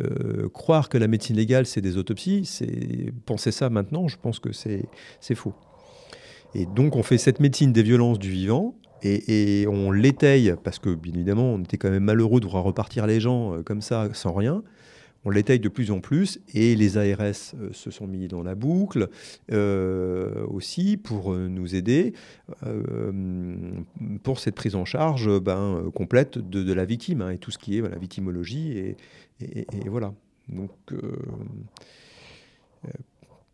Euh, 0.00 0.48
croire 0.48 0.88
que 0.88 0.98
la 0.98 1.06
médecine 1.06 1.36
légale, 1.36 1.66
c'est 1.66 1.80
des 1.80 1.98
autopsies, 1.98 2.46
c'est 2.46 3.12
penser 3.26 3.52
ça 3.52 3.70
maintenant, 3.70 4.08
je 4.08 4.16
pense 4.16 4.40
que 4.40 4.50
c'est 4.50 4.88
faux. 5.36 5.54
Et 6.54 6.66
donc 6.66 6.96
on 6.96 7.02
fait 7.02 7.18
cette 7.18 7.40
médecine 7.40 7.72
des 7.72 7.82
violences 7.82 8.18
du 8.18 8.30
vivant, 8.30 8.74
et, 9.04 9.66
on 9.68 9.90
l'étaye, 9.90 10.54
parce 10.62 10.78
que 10.78 10.94
bien 10.94 11.12
évidemment, 11.12 11.52
on 11.52 11.60
était 11.60 11.76
quand 11.76 11.90
même 11.90 12.04
malheureux 12.04 12.40
de 12.40 12.46
voir 12.46 12.64
repartir 12.64 13.06
les 13.06 13.20
gens 13.20 13.54
euh, 13.54 13.62
comme 13.62 13.82
ça, 13.82 14.08
sans 14.12 14.32
rien 14.32 14.62
on 15.26 15.30
l'étaye 15.30 15.58
de 15.58 15.70
plus 15.70 15.90
en 15.90 16.00
plus 16.00 16.38
et 16.52 16.74
les 16.74 16.98
ARS 16.98 17.22
euh, 17.22 17.72
se 17.72 17.90
sont 17.90 18.06
mis 18.06 18.28
dans 18.28 18.42
la 18.42 18.54
boucle 18.54 19.08
euh, 19.52 20.44
aussi 20.48 20.98
pour 20.98 21.34
nous 21.34 21.74
aider 21.74 22.12
pour 24.22 24.38
cette 24.38 24.54
prise 24.54 24.74
en 24.74 24.84
charge 24.84 25.40
ben, 25.40 25.90
complète 25.94 26.36
de, 26.36 26.72
la 26.74 26.84
victime 26.84 27.22
hein, 27.22 27.30
et 27.30 27.38
tout 27.38 27.50
ce 27.50 27.56
qui 27.56 27.78
est 27.78 27.80
la 27.80 27.96
victimologie 27.96 28.94
et, 29.40 29.66
voilà. 29.86 30.12
Donc 30.50 30.70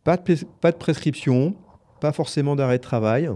pas 0.02 0.16
de 0.16 0.76
prescription, 0.76 1.54
pas 2.00 2.12
forcément 2.12 2.56
d'arrêt 2.56 2.78
de 2.78 2.82
travail. 2.82 3.30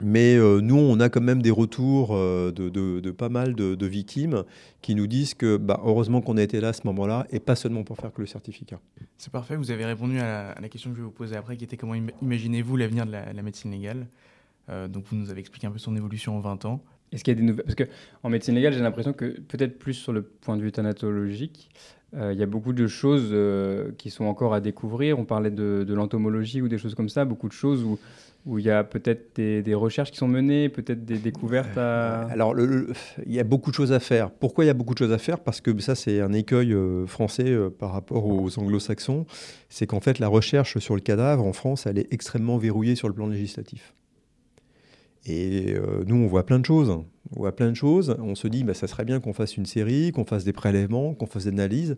Mais 0.00 0.36
euh, 0.36 0.60
nous, 0.60 0.76
on 0.76 1.00
a 1.00 1.08
quand 1.08 1.20
même 1.20 1.42
des 1.42 1.50
retours 1.50 2.10
euh, 2.12 2.52
de, 2.52 3.10
pas 3.10 3.28
mal 3.28 3.54
de, 3.54 3.86
victimes 3.86 4.44
qui 4.80 4.94
nous 4.94 5.06
disent 5.06 5.34
que 5.34 5.56
bah, 5.56 5.80
heureusement 5.84 6.20
qu'on 6.20 6.36
a 6.36 6.42
été 6.42 6.60
là 6.60 6.68
à 6.68 6.72
ce 6.72 6.86
moment-là 6.86 7.26
et 7.30 7.40
pas 7.40 7.56
seulement 7.56 7.82
pour 7.82 7.96
faire 7.96 8.12
que 8.12 8.20
le 8.20 8.26
certificat. 8.26 8.78
C'est 9.16 9.32
parfait, 9.32 9.56
vous 9.56 9.70
avez 9.70 9.84
répondu 9.84 10.20
à 10.20 10.54
la, 10.60 10.68
question 10.68 10.90
que 10.90 10.96
je 10.96 11.00
vais 11.00 11.06
vous 11.06 11.12
poser 11.12 11.36
après 11.36 11.56
qui 11.56 11.64
était 11.64 11.76
comment 11.76 11.94
imaginez-vous 12.22 12.76
l'avenir 12.76 13.06
de 13.06 13.12
la, 13.12 13.42
médecine 13.42 13.72
légale? 13.72 14.06
Euh, 14.68 14.86
Donc 14.86 15.04
vous 15.10 15.16
nous 15.16 15.30
avez 15.30 15.40
expliqué 15.40 15.66
un 15.66 15.72
peu 15.72 15.78
son 15.78 15.96
évolution 15.96 16.36
en 16.36 16.40
20 16.40 16.64
ans. 16.66 16.80
Est-ce 17.12 17.24
qu'il 17.24 17.34
y 17.34 17.36
a 17.36 17.40
des 17.40 17.46
nouvelles? 17.46 17.64
Parce 17.64 17.74
qu'en 17.74 18.28
médecine 18.28 18.54
légale, 18.54 18.72
j'ai 18.72 18.80
l'impression 18.80 19.12
que 19.12 19.40
peut-être 19.40 19.78
plus 19.78 19.94
sur 19.94 20.12
le 20.12 20.22
point 20.22 20.56
de 20.56 20.62
vue 20.62 20.72
thanatologique, 20.72 21.70
il 22.14 22.38
y 22.38 22.42
a 22.42 22.46
beaucoup 22.46 22.72
de 22.72 22.86
choses 22.86 23.34
qui 23.98 24.08
sont 24.08 24.24
encore 24.24 24.54
à 24.54 24.60
découvrir. 24.60 25.18
On 25.18 25.26
parlait 25.26 25.50
de, 25.50 25.84
l'entomologie 25.92 26.62
ou 26.62 26.68
des 26.68 26.78
choses 26.78 26.94
comme 26.94 27.10
ça, 27.10 27.26
beaucoup 27.26 27.48
de 27.48 27.52
choses 27.52 27.84
où 27.84 27.98
où 28.48 28.58
il 28.58 28.64
y 28.64 28.70
a 28.70 28.82
peut-être 28.82 29.36
des, 29.36 29.74
recherches 29.74 30.10
qui 30.10 30.16
sont 30.16 30.26
menées, 30.26 30.70
peut-être 30.70 31.04
des 31.04 31.18
découvertes 31.18 31.76
à... 31.76 32.22
Alors, 32.30 32.54
il 32.58 33.32
y 33.32 33.38
a 33.38 33.44
beaucoup 33.44 33.70
de 33.70 33.74
choses 33.74 33.92
à 33.92 34.00
faire. 34.00 34.30
Pourquoi 34.30 34.64
il 34.64 34.68
y 34.68 34.70
a 34.70 34.74
beaucoup 34.74 34.94
de 34.94 34.98
choses 34.98 35.12
à 35.12 35.18
faire? 35.18 35.40
Parce 35.40 35.60
que 35.60 35.78
ça, 35.80 35.94
c'est 35.94 36.20
un 36.20 36.32
écueil 36.32 36.72
euh, 36.72 37.06
français 37.06 37.50
euh, 37.50 37.68
par 37.68 37.92
rapport 37.92 38.26
aux 38.26 38.58
anglo-saxons. 38.58 39.26
C'est 39.68 39.86
qu'en 39.86 40.00
fait, 40.00 40.18
la 40.18 40.28
recherche 40.28 40.78
sur 40.78 40.94
le 40.94 41.02
cadavre 41.02 41.44
en 41.44 41.52
France, 41.52 41.86
elle 41.86 41.98
est 41.98 42.12
extrêmement 42.12 42.56
verrouillée 42.56 42.94
sur 42.94 43.08
le 43.08 43.14
plan 43.14 43.26
législatif. 43.26 43.94
Et 45.26 45.74
euh, 45.74 46.04
nous, 46.06 46.16
on 46.16 46.26
voit 46.26 46.46
plein 46.46 46.58
de 46.58 46.64
choses. 46.64 46.90
On 46.90 47.40
voit 47.40 47.54
plein 47.54 47.70
de 47.70 47.74
choses. 47.74 48.16
On 48.20 48.34
se 48.34 48.48
dit, 48.48 48.64
bah, 48.64 48.74
ça 48.74 48.86
serait 48.86 49.04
bien 49.04 49.20
qu'on 49.20 49.32
fasse 49.32 49.56
une 49.56 49.66
série, 49.66 50.12
qu'on 50.12 50.24
fasse 50.24 50.44
des 50.44 50.52
prélèvements, 50.52 51.14
qu'on 51.14 51.26
fasse 51.26 51.44
des 51.44 51.50
analyses. 51.50 51.96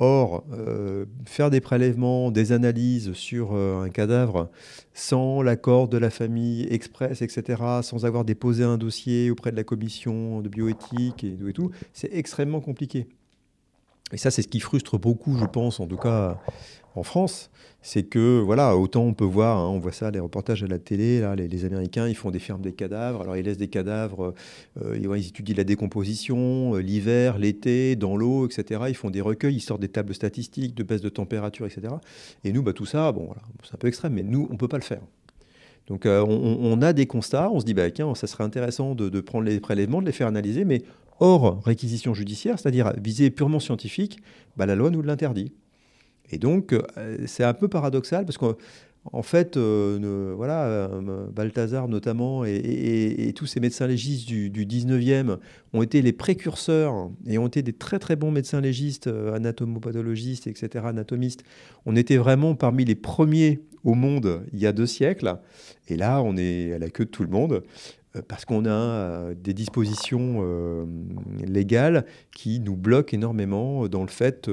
Or, 0.00 0.44
euh, 0.52 1.06
faire 1.26 1.50
des 1.50 1.60
prélèvements, 1.60 2.30
des 2.30 2.52
analyses 2.52 3.12
sur 3.14 3.50
euh, 3.52 3.82
un 3.82 3.88
cadavre 3.88 4.48
sans 4.94 5.42
l'accord 5.42 5.88
de 5.88 5.98
la 5.98 6.10
famille 6.10 6.68
express, 6.70 7.20
etc., 7.20 7.60
sans 7.82 8.04
avoir 8.04 8.24
déposé 8.24 8.62
un 8.62 8.78
dossier 8.78 9.28
auprès 9.28 9.50
de 9.50 9.56
la 9.56 9.64
commission 9.64 10.40
de 10.40 10.48
bioéthique 10.48 11.24
et, 11.24 11.36
et 11.48 11.52
tout, 11.52 11.72
c'est 11.92 12.12
extrêmement 12.12 12.60
compliqué. 12.60 13.08
Et 14.12 14.16
ça, 14.18 14.30
c'est 14.30 14.42
ce 14.42 14.48
qui 14.48 14.60
frustre 14.60 14.98
beaucoup, 14.98 15.36
je 15.36 15.44
pense, 15.44 15.80
en 15.80 15.86
tout 15.86 15.96
cas 15.96 16.38
en 16.98 17.02
France, 17.02 17.50
c'est 17.80 18.02
que 18.02 18.40
voilà, 18.40 18.76
autant 18.76 19.04
on 19.04 19.14
peut 19.14 19.24
voir, 19.24 19.58
hein, 19.58 19.68
on 19.68 19.78
voit 19.78 19.92
ça, 19.92 20.10
les 20.10 20.18
reportages 20.18 20.62
à 20.62 20.66
la 20.66 20.78
télé, 20.78 21.20
là, 21.20 21.36
les, 21.36 21.64
Américains, 21.64 22.08
ils 22.08 22.16
font 22.16 22.30
des 22.30 22.38
fermes 22.38 22.60
des 22.60 22.72
cadavres, 22.72 23.22
alors 23.22 23.36
ils 23.36 23.44
laissent 23.44 23.58
des 23.58 23.68
cadavres, 23.68 24.34
euh, 24.82 24.98
ils 24.98 25.26
étudient 25.26 25.54
la 25.56 25.64
décomposition, 25.64 26.74
euh, 26.74 26.80
l'hiver, 26.80 27.38
l'été, 27.38 27.96
dans 27.96 28.16
l'eau, 28.16 28.46
etc. 28.46 28.82
Ils 28.88 28.96
font 28.96 29.10
des 29.10 29.20
recueils, 29.20 29.54
ils 29.54 29.60
sortent 29.60 29.80
des 29.80 29.88
tables 29.88 30.14
statistiques 30.14 30.74
de 30.74 30.82
baisse 30.82 31.00
de 31.00 31.08
température, 31.08 31.66
etc. 31.66 31.94
Et 32.44 32.52
nous, 32.52 32.62
bah, 32.62 32.72
tout 32.72 32.86
ça, 32.86 33.12
bon, 33.12 33.26
voilà, 33.26 33.42
c'est 33.62 33.74
un 33.74 33.78
peu 33.78 33.88
extrême, 33.88 34.14
mais 34.14 34.22
nous, 34.22 34.46
on 34.50 34.54
ne 34.54 34.58
peut 34.58 34.68
pas 34.68 34.78
le 34.78 34.82
faire. 34.82 35.00
Donc 35.86 36.04
euh, 36.04 36.22
on, 36.22 36.82
a 36.82 36.92
des 36.92 37.06
constats, 37.06 37.50
on 37.50 37.60
se 37.60 37.64
dit, 37.64 37.72
bah, 37.72 37.90
tiens, 37.90 38.14
ça 38.14 38.26
serait 38.26 38.44
intéressant 38.44 38.94
de, 38.94 39.20
prendre 39.20 39.46
les 39.46 39.58
prélèvements, 39.58 40.02
de 40.02 40.06
les 40.06 40.12
faire 40.12 40.26
analyser, 40.26 40.66
mais 40.66 40.82
hors 41.18 41.62
réquisition 41.64 42.12
judiciaire, 42.12 42.58
c'est-à-dire 42.58 42.92
visée 43.00 43.30
purement 43.30 43.60
scientifique, 43.60 44.20
bah, 44.56 44.66
la 44.66 44.74
loi 44.74 44.90
nous 44.90 45.00
l'interdit. 45.00 45.52
Et 46.30 46.38
donc, 46.38 46.72
euh, 46.72 47.18
c'est 47.26 47.44
un 47.44 47.54
peu 47.54 47.68
paradoxal 47.68 48.24
parce 48.24 48.38
qu'en 48.38 49.22
fait, 49.22 49.56
euh, 49.56 50.32
voilà, 50.36 50.64
euh, 50.66 51.26
Balthazar 51.28 51.88
notamment 51.88 52.44
et, 52.44 53.32
tous 53.34 53.46
ces 53.46 53.60
médecins 53.60 53.86
légistes 53.86 54.26
du, 54.26 54.66
19e 54.66 55.38
ont 55.72 55.82
été 55.82 56.02
les 56.02 56.12
précurseurs 56.12 57.10
et 57.26 57.38
ont 57.38 57.46
été 57.46 57.62
des 57.62 57.72
très 57.72 57.98
très 57.98 58.16
bons 58.16 58.30
médecins 58.30 58.60
légistes, 58.60 59.06
anatomopathologistes, 59.06 60.46
etc., 60.46 60.84
anatomistes. 60.86 61.44
On 61.86 61.96
était 61.96 62.16
vraiment 62.16 62.54
parmi 62.54 62.84
les 62.84 62.96
premiers 62.96 63.60
au 63.84 63.94
monde 63.94 64.42
il 64.52 64.58
y 64.58 64.66
a 64.66 64.72
deux 64.72 64.86
siècles. 64.86 65.36
Et 65.88 65.96
là, 65.96 66.22
on 66.22 66.36
est 66.36 66.72
à 66.72 66.78
la 66.78 66.90
queue 66.90 67.04
de 67.04 67.10
tout 67.10 67.22
le 67.22 67.30
monde. 67.30 67.62
Euh, 68.16 68.22
parce 68.26 68.44
qu'on 68.44 68.64
a 68.64 68.70
euh, 68.70 69.34
des 69.34 69.52
dispositions 69.52 70.40
euh, 70.42 70.86
légales 71.46 72.06
qui 72.34 72.60
nous 72.60 72.76
bloquent 72.76 73.14
énormément 73.14 73.86
dans 73.88 74.02
le 74.02 74.08
fait, 74.08 74.50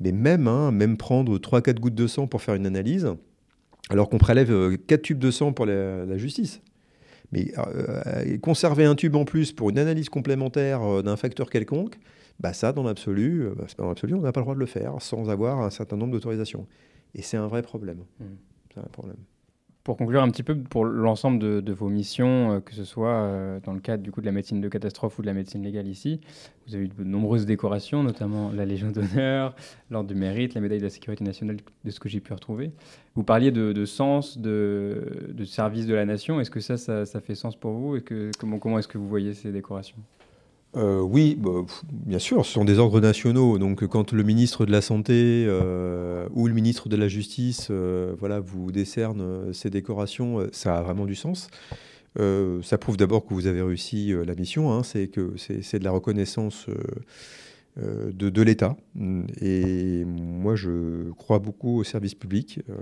mais 0.00 0.12
même, 0.12 0.48
hein, 0.48 0.70
même 0.70 0.96
prendre 0.96 1.38
3-4 1.38 1.78
gouttes 1.78 1.94
de 1.94 2.06
sang 2.06 2.26
pour 2.26 2.42
faire 2.42 2.54
une 2.54 2.66
analyse, 2.66 3.08
alors 3.88 4.08
qu'on 4.08 4.18
prélève 4.18 4.76
4 4.86 5.02
tubes 5.02 5.18
de 5.18 5.30
sang 5.30 5.52
pour 5.52 5.66
la, 5.66 6.16
justice. 6.16 6.60
Mais 7.32 7.52
conserver 8.42 8.84
un 8.84 8.96
tube 8.96 9.14
en 9.14 9.24
plus 9.24 9.52
pour 9.52 9.70
une 9.70 9.78
analyse 9.78 10.08
complémentaire 10.08 11.02
d'un 11.04 11.16
facteur 11.16 11.48
quelconque, 11.48 11.96
bah 12.40 12.52
ça, 12.52 12.72
dans 12.72 12.82
l'absolu, 12.82 13.50
bah, 13.56 13.66
dans 13.78 13.88
l'absolu, 13.88 14.14
on 14.14 14.22
n'a 14.22 14.32
pas 14.32 14.40
le 14.40 14.44
droit 14.44 14.54
de 14.54 14.60
le 14.60 14.66
faire 14.66 14.94
sans 15.00 15.28
avoir 15.30 15.60
un 15.60 15.70
certain 15.70 15.96
nombre 15.96 16.12
d'autorisations. 16.12 16.66
Et 17.14 17.22
c'est 17.22 17.36
un 17.36 17.46
vrai 17.46 17.62
problème. 17.62 18.04
Mmh. 18.18 18.24
C'est 18.74 18.80
un 18.80 18.88
problème. 18.90 19.18
Pour 19.82 19.96
conclure 19.96 20.22
un 20.22 20.28
petit 20.30 20.42
peu 20.42 20.54
pour 20.56 20.84
l'ensemble 20.84 21.38
de, 21.38 21.72
vos 21.72 21.88
missions, 21.88 22.52
euh, 22.52 22.60
que 22.60 22.74
ce 22.74 22.84
soit 22.84 23.14
euh, 23.14 23.60
dans 23.60 23.72
le 23.72 23.80
cadre 23.80 24.02
du 24.02 24.12
coup 24.12 24.20
de 24.20 24.26
la 24.26 24.32
médecine 24.32 24.60
de 24.60 24.68
catastrophe 24.68 25.18
ou 25.18 25.22
de 25.22 25.26
la 25.26 25.32
médecine 25.32 25.62
légale 25.62 25.88
ici, 25.88 26.20
vous 26.66 26.74
avez 26.74 26.84
eu 26.84 26.88
de 26.88 27.02
nombreuses 27.02 27.46
décorations, 27.46 28.02
notamment 28.02 28.52
la 28.52 28.66
Légion 28.66 28.90
d'honneur, 28.90 29.54
l'Ordre 29.90 30.08
du 30.08 30.14
mérite, 30.14 30.52
la 30.52 30.60
médaille 30.60 30.80
de 30.80 30.84
la 30.84 30.90
sécurité 30.90 31.24
nationale, 31.24 31.56
de 31.84 31.90
ce 31.90 31.98
que 31.98 32.10
j'ai 32.10 32.20
pu 32.20 32.34
retrouver. 32.34 32.72
Vous 33.14 33.24
parliez 33.24 33.50
de, 33.50 33.84
sens, 33.86 34.36
de, 34.36 35.32
service 35.44 35.86
de 35.86 35.94
la 35.94 36.04
nation. 36.04 36.40
Est-ce 36.40 36.50
que 36.50 36.60
ça, 36.60 36.76
ça, 36.76 37.20
fait 37.20 37.34
sens 37.34 37.56
pour 37.56 37.72
vous? 37.72 37.96
Et 37.96 38.02
que, 38.02 38.30
comment, 38.38 38.58
comment 38.58 38.78
est-ce 38.78 38.88
que 38.88 38.98
vous 38.98 39.08
voyez 39.08 39.32
ces 39.32 39.50
décorations? 39.50 39.96
Euh, 40.76 41.00
oui, 41.00 41.36
bah, 41.38 41.64
bien 41.92 42.20
sûr, 42.20 42.46
ce 42.46 42.52
sont 42.52 42.64
des 42.64 42.78
ordres 42.78 43.00
nationaux. 43.00 43.58
Donc, 43.58 43.86
quand 43.86 44.12
le 44.12 44.22
ministre 44.22 44.66
de 44.66 44.72
la 44.72 44.80
Santé 44.80 45.44
euh, 45.48 46.28
ou 46.32 46.46
le 46.46 46.54
ministre 46.54 46.88
de 46.88 46.96
la 46.96 47.08
Justice 47.08 47.68
euh, 47.70 48.14
voilà, 48.18 48.40
vous 48.40 48.70
décerne 48.70 49.52
ces 49.52 49.70
décorations, 49.70 50.46
ça 50.52 50.78
a 50.78 50.82
vraiment 50.82 51.06
du 51.06 51.16
sens. 51.16 51.48
ça 52.16 52.78
prouve 52.78 52.96
d'abord 52.96 53.26
que 53.26 53.34
vous 53.34 53.46
avez 53.46 53.62
réussi 53.62 54.12
la 54.26 54.34
mission, 54.34 54.72
hein, 54.72 54.82
c'est 54.82 55.08
que 55.08 55.34
c'est 55.36 55.78
de 55.78 55.84
la 55.84 55.90
reconnaissance 55.90 56.66
euh, 57.78 58.10
de, 58.12 58.42
l'État. 58.42 58.76
Et 59.40 60.04
moi, 60.04 60.56
je 60.56 61.10
crois 61.12 61.38
beaucoup 61.38 61.78
au 61.78 61.84
service 61.84 62.16
public. 62.16 62.60
Euh, 62.68 62.74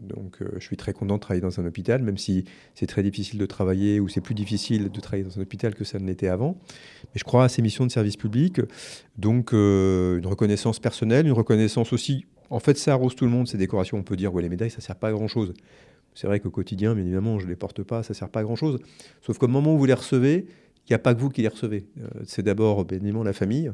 donc, 0.00 0.40
euh, 0.40 0.48
je 0.54 0.64
suis 0.64 0.78
très 0.78 0.94
content 0.94 1.16
de 1.16 1.20
travailler 1.20 1.42
dans 1.42 1.60
un 1.60 1.66
hôpital, 1.66 2.02
même 2.02 2.16
si 2.16 2.46
c'est 2.74 2.86
très 2.86 3.02
difficile 3.02 3.38
de 3.38 3.44
travailler 3.44 4.00
ou 4.00 4.08
c'est 4.08 4.22
plus 4.22 4.34
difficile 4.34 4.90
de 4.90 5.00
travailler 5.00 5.24
dans 5.28 5.38
un 5.38 5.42
hôpital 5.42 5.74
que 5.74 5.84
ça 5.84 5.98
ne 5.98 6.06
l'était 6.06 6.28
avant. 6.28 6.56
Mais 7.04 7.18
je 7.18 7.24
crois 7.24 7.44
à 7.44 7.48
ces 7.50 7.60
missions 7.60 7.84
de 7.84 7.90
service 7.90 8.16
public. 8.16 8.62
Donc, 9.18 9.52
une 9.52 10.26
reconnaissance 10.26 10.80
personnelle, 10.80 11.26
une 11.26 11.32
reconnaissance 11.32 11.92
aussi. 11.92 12.24
En 12.48 12.60
fait, 12.60 12.78
ça 12.78 12.92
arrose 12.92 13.14
tout 13.14 13.26
le 13.26 13.30
monde, 13.30 13.46
ces 13.46 13.58
décorations. 13.58 13.98
On 13.98 14.02
peut 14.02 14.16
dire, 14.16 14.32
ouais, 14.32 14.42
les 14.42 14.48
médailles, 14.48 14.70
ça 14.70 14.78
ne 14.78 14.82
sert 14.82 14.96
pas 14.96 15.08
à 15.08 15.12
grand-chose. 15.12 15.52
C'est 16.14 16.26
vrai 16.26 16.40
qu'au 16.40 16.50
quotidien, 16.50 16.94
bien 16.94 17.04
évidemment, 17.04 17.38
je 17.38 17.44
ne 17.44 17.50
les 17.50 17.56
porte 17.56 17.82
pas, 17.82 18.02
ça 18.02 18.14
ne 18.14 18.16
sert 18.16 18.30
pas 18.30 18.40
à 18.40 18.42
grand-chose. 18.42 18.78
Sauf 19.20 19.36
qu'au 19.38 19.48
moment 19.48 19.74
où 19.74 19.78
vous 19.78 19.86
les 19.86 19.94
recevez, 19.94 20.46
il 20.88 20.92
n'y 20.92 20.94
a 20.94 20.98
pas 20.98 21.14
que 21.14 21.20
vous 21.20 21.30
qui 21.30 21.42
les 21.42 21.48
recevez. 21.48 21.86
Euh, 22.00 22.08
c'est 22.24 22.42
d'abord 22.42 22.84
bénémolement 22.84 23.22
la 23.22 23.32
famille, 23.32 23.72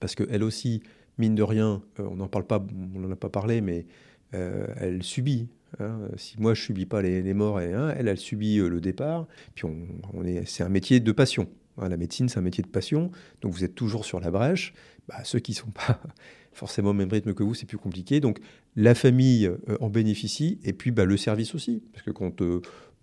parce 0.00 0.14
qu'elle 0.14 0.42
aussi, 0.42 0.82
mine 1.18 1.34
de 1.34 1.42
rien, 1.42 1.82
euh, 1.98 2.08
on 2.10 2.16
n'en 2.16 2.28
parle 2.28 2.46
pas, 2.46 2.64
on 2.94 3.00
n'en 3.00 3.10
a 3.10 3.16
pas 3.16 3.28
parlé, 3.28 3.60
mais 3.60 3.86
euh, 4.34 4.66
elle 4.76 5.02
subit. 5.02 5.48
Hein. 5.80 6.08
Si 6.16 6.40
moi 6.40 6.54
je 6.54 6.62
subis 6.62 6.86
pas 6.86 7.02
les, 7.02 7.34
morts, 7.34 7.60
et, 7.60 7.70
elle, 7.96 8.08
elle 8.08 8.18
subit 8.18 8.58
le 8.58 8.80
départ. 8.80 9.26
Puis 9.54 9.64
on, 9.64 10.24
est, 10.24 10.46
c'est 10.46 10.62
un 10.62 10.68
métier 10.68 11.00
de 11.00 11.12
passion. 11.12 11.48
Hein. 11.78 11.88
la 11.88 11.96
médecine, 11.96 12.28
c'est 12.28 12.38
un 12.38 12.42
métier 12.42 12.62
de 12.62 12.68
passion. 12.68 13.10
Donc 13.42 13.52
vous 13.52 13.64
êtes 13.64 13.74
toujours 13.74 14.04
sur 14.04 14.20
la 14.20 14.30
brèche. 14.30 14.74
Bah, 15.08 15.22
ceux 15.24 15.40
qui 15.40 15.54
sont 15.54 15.70
pas 15.70 16.00
forcément 16.52 16.90
au 16.90 16.94
même 16.94 17.10
rythme 17.10 17.34
que 17.34 17.42
vous, 17.42 17.54
c'est 17.54 17.66
plus 17.66 17.78
compliqué. 17.78 18.20
Donc 18.20 18.38
la 18.76 18.94
famille 18.94 19.50
en 19.80 19.90
bénéficie, 19.90 20.60
et 20.62 20.72
puis 20.72 20.92
bah, 20.92 21.04
le 21.04 21.16
service 21.16 21.54
aussi. 21.54 21.82
Parce 21.92 22.04
que 22.04 22.12
quand 22.12 22.40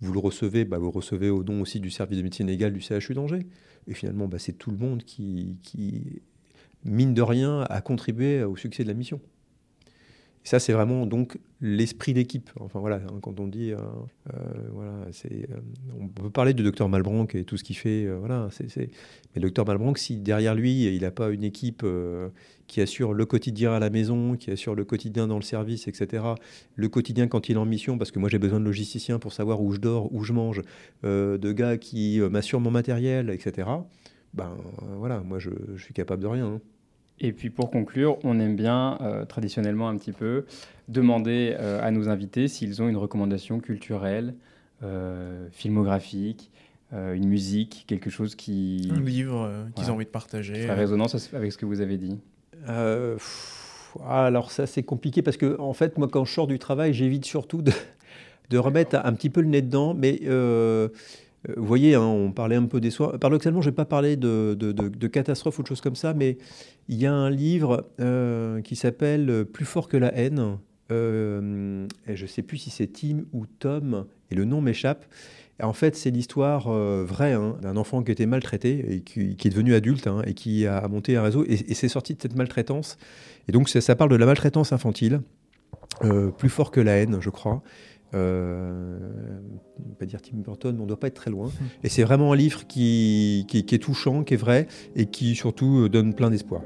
vous 0.04 0.12
le 0.12 0.18
recevez, 0.18 0.64
bah, 0.64 0.78
vous 0.78 0.90
recevez 0.90 1.30
au 1.30 1.42
nom 1.42 1.60
aussi 1.60 1.80
du 1.80 1.90
service 1.90 2.18
de 2.18 2.22
médecine 2.22 2.46
légale 2.46 2.72
du 2.72 2.80
CHU 2.80 3.14
d'Angers. 3.14 3.46
Et 3.86 3.94
finalement, 3.94 4.28
bah, 4.28 4.38
c'est 4.38 4.52
tout 4.52 4.70
le 4.70 4.76
monde 4.76 5.02
qui, 5.04 5.58
mine 6.84 7.14
de 7.14 7.22
rien, 7.22 7.62
a 7.62 7.80
contribué 7.80 8.44
au 8.44 8.56
succès 8.56 8.82
de 8.82 8.88
la 8.88 8.94
mission. 8.94 9.20
Et 10.44 10.48
ça, 10.48 10.58
c'est 10.58 10.74
vraiment 10.74 11.06
donc 11.06 11.38
l'esprit 11.62 12.12
d'équipe. 12.12 12.50
Enfin 12.60 12.78
voilà, 12.78 12.96
hein, 12.96 13.18
quand 13.22 13.40
on 13.40 13.48
dit, 13.48 13.72
euh, 13.72 13.78
euh, 14.34 14.38
voilà, 14.72 14.92
euh, 14.92 15.46
on 15.98 16.08
peut 16.08 16.28
parler 16.28 16.52
du 16.52 16.62
docteur 16.62 16.88
Malbranc 16.90 17.26
et 17.32 17.44
tout 17.44 17.56
ce 17.56 17.64
qu'il 17.64 17.76
fait, 17.76 18.06
voilà, 18.06 18.48
mais 18.76 18.88
le 19.36 19.40
docteur 19.40 19.66
Malbranc, 19.66 19.94
si 19.94 20.16
derrière 20.16 20.54
lui, 20.54 20.84
il 20.94 21.00
n'a 21.00 21.10
pas 21.10 21.30
une 21.30 21.44
équipe 21.44 21.86
qui 22.66 22.82
assure 22.82 23.14
le 23.14 23.24
quotidien 23.24 23.72
à 23.72 23.78
la 23.78 23.88
maison, 23.88 24.36
qui 24.36 24.50
assure 24.50 24.74
le 24.74 24.84
quotidien 24.84 25.26
dans 25.26 25.36
le 25.36 25.42
service, 25.42 25.88
etc., 25.88 26.22
le 26.76 26.88
quotidien 26.88 27.26
quand 27.26 27.48
il 27.48 27.56
est 27.56 27.58
en 27.58 27.64
mission, 27.64 27.96
parce 27.96 28.10
que 28.10 28.18
moi 28.18 28.28
j'ai 28.28 28.38
besoin 28.38 28.60
de 28.60 28.64
logisticiens 28.66 29.18
pour 29.18 29.32
savoir 29.32 29.62
où 29.62 29.72
je 29.72 29.78
dors, 29.78 30.12
où 30.12 30.24
je 30.24 30.34
mange, 30.34 30.60
de 31.02 31.52
gars 31.52 31.78
qui 31.78 32.20
m'assurent 32.20 32.60
mon 32.60 32.70
matériel, 32.70 33.30
etc. 33.30 33.68
Ben 34.34 34.54
voilà, 34.98 35.20
moi 35.20 35.38
je, 35.38 35.50
je 35.74 35.82
suis 35.82 35.94
capable 35.94 36.22
de 36.22 36.26
rien. 36.28 36.46
Hein. 36.46 36.60
Et 37.20 37.32
puis 37.32 37.50
pour 37.50 37.70
conclure, 37.70 38.18
on 38.24 38.40
aime 38.40 38.56
bien 38.56 38.98
euh, 39.00 39.24
traditionnellement 39.24 39.88
un 39.88 39.96
petit 39.96 40.12
peu 40.12 40.44
demander 40.88 41.56
euh, 41.58 41.80
à 41.82 41.90
nos 41.90 42.08
invités 42.08 42.48
s'ils 42.48 42.82
ont 42.82 42.88
une 42.88 42.96
recommandation 42.96 43.60
culturelle, 43.60 44.34
euh, 44.82 45.48
filmographique, 45.52 46.50
une 46.92 47.26
musique, 47.26 47.86
quelque 47.88 48.08
chose 48.08 48.36
qui... 48.36 48.88
Un 48.94 49.00
livre 49.00 49.50
qu'ils 49.74 49.90
ont 49.90 49.94
envie 49.94 50.04
de 50.04 50.10
partager. 50.10 50.54
Fait 50.54 50.72
résonance 50.74 51.34
avec 51.34 51.50
ce 51.50 51.58
que 51.58 51.66
vous 51.66 51.80
avez 51.80 51.96
dit. 51.96 52.20
alors 54.06 54.52
ça 54.52 54.66
c'est 54.66 54.84
compliqué 54.84 55.20
parce 55.20 55.36
que 55.36 55.58
en 55.58 55.72
fait 55.72 55.98
moi 55.98 56.06
quand 56.06 56.24
je 56.24 56.32
sors 56.32 56.46
du 56.46 56.60
travail 56.60 56.94
j'évite 56.94 57.24
surtout 57.24 57.62
de, 57.62 57.72
de, 58.50 58.58
remettre 58.58 59.00
un 59.02 59.12
petit 59.12 59.28
peu 59.28 59.40
le 59.40 59.48
nez 59.48 59.60
dedans, 59.60 59.92
mais 59.92 60.20
euh, 60.26 60.88
vous 61.56 61.66
voyez, 61.66 61.94
hein, 61.94 62.02
on 62.02 62.32
parlait 62.32 62.56
un 62.56 62.66
peu 62.66 62.80
des 62.80 62.90
soins. 62.90 63.18
Paradoxalement, 63.18 63.60
je 63.60 63.68
n'ai 63.68 63.74
pas 63.74 63.84
parlé 63.84 64.16
de, 64.16 64.54
de, 64.54 65.06
catastrophe 65.08 65.58
ou 65.58 65.62
de 65.62 65.68
choses 65.68 65.80
comme 65.80 65.96
ça, 65.96 66.14
mais 66.14 66.38
il 66.88 66.96
y 66.96 67.06
a 67.06 67.12
un 67.12 67.30
livre 67.30 67.88
euh, 68.00 68.60
qui 68.62 68.76
s'appelle 68.76 69.44
Plus 69.52 69.64
fort 69.64 69.88
que 69.88 69.96
la 69.96 70.14
haine. 70.14 70.58
Euh, 70.92 71.86
et 72.06 72.16
je 72.16 72.22
ne 72.22 72.28
sais 72.28 72.42
plus 72.42 72.58
si 72.58 72.70
c'est 72.70 72.86
Tim 72.86 73.24
ou 73.32 73.46
Tom, 73.46 74.06
et 74.30 74.34
le 74.34 74.44
nom 74.44 74.60
m'échappe. 74.60 75.04
En 75.62 75.72
fait, 75.72 75.94
c'est 75.94 76.10
l'histoire 76.10 76.68
vraie 76.68 77.34
hein, 77.34 77.56
d'un 77.62 77.76
enfant 77.76 78.02
qui 78.02 78.10
était 78.10 78.26
maltraité 78.26 78.94
et 78.94 79.00
qui, 79.02 79.36
est 79.44 79.50
devenu 79.50 79.74
adulte 79.74 80.08
hein, 80.08 80.22
et 80.26 80.34
qui 80.34 80.66
a 80.66 80.88
monté 80.88 81.16
un 81.16 81.22
réseau. 81.22 81.44
Et, 81.46 81.74
c'est 81.74 81.88
sorti 81.88 82.14
de 82.14 82.22
cette 82.22 82.34
maltraitance. 82.34 82.96
Et 83.48 83.52
donc, 83.52 83.68
ça, 83.68 83.96
parle 83.96 84.10
de 84.10 84.16
la 84.16 84.26
maltraitance 84.26 84.72
infantile, 84.72 85.20
plus 86.38 86.48
fort 86.48 86.70
que 86.70 86.80
la 86.80 86.96
haine, 86.96 87.18
je 87.20 87.30
crois. 87.30 87.62
Euh, 88.14 88.98
on 89.78 89.94
pas 89.94 90.06
dire 90.06 90.22
Tim 90.22 90.38
Burton, 90.38 90.74
mais 90.74 90.80
on 90.80 90.84
ne 90.84 90.88
doit 90.88 91.00
pas 91.00 91.08
être 91.08 91.14
très 91.14 91.30
loin. 91.30 91.50
Et 91.82 91.88
c'est 91.88 92.04
vraiment 92.04 92.32
un 92.32 92.36
livre 92.36 92.66
qui, 92.66 93.44
qui, 93.48 93.58
est 93.58 93.78
touchant, 93.78 94.24
qui 94.24 94.34
est 94.34 94.38
vrai 94.38 94.66
et 94.94 95.06
qui 95.06 95.34
surtout 95.34 95.84
euh, 95.84 95.88
donne 95.88 96.14
plein 96.14 96.30
d'espoir. 96.30 96.62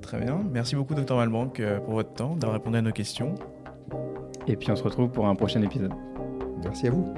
Très 0.00 0.20
bien. 0.20 0.42
Merci 0.52 0.76
beaucoup, 0.76 0.94
Dr 0.94 1.16
Malbank, 1.16 1.60
euh, 1.60 1.80
pour 1.80 1.94
votre 1.94 2.12
temps, 2.12 2.36
d'avoir 2.36 2.58
répondu 2.58 2.76
à 2.76 2.82
nos 2.82 2.92
questions. 2.92 3.34
Et 4.46 4.56
puis 4.56 4.70
on 4.70 4.76
se 4.76 4.82
retrouve 4.82 5.10
pour 5.10 5.26
un 5.26 5.34
prochain 5.34 5.62
épisode. 5.62 5.92
Merci 6.62 6.88
à 6.88 6.90
vous. 6.90 7.14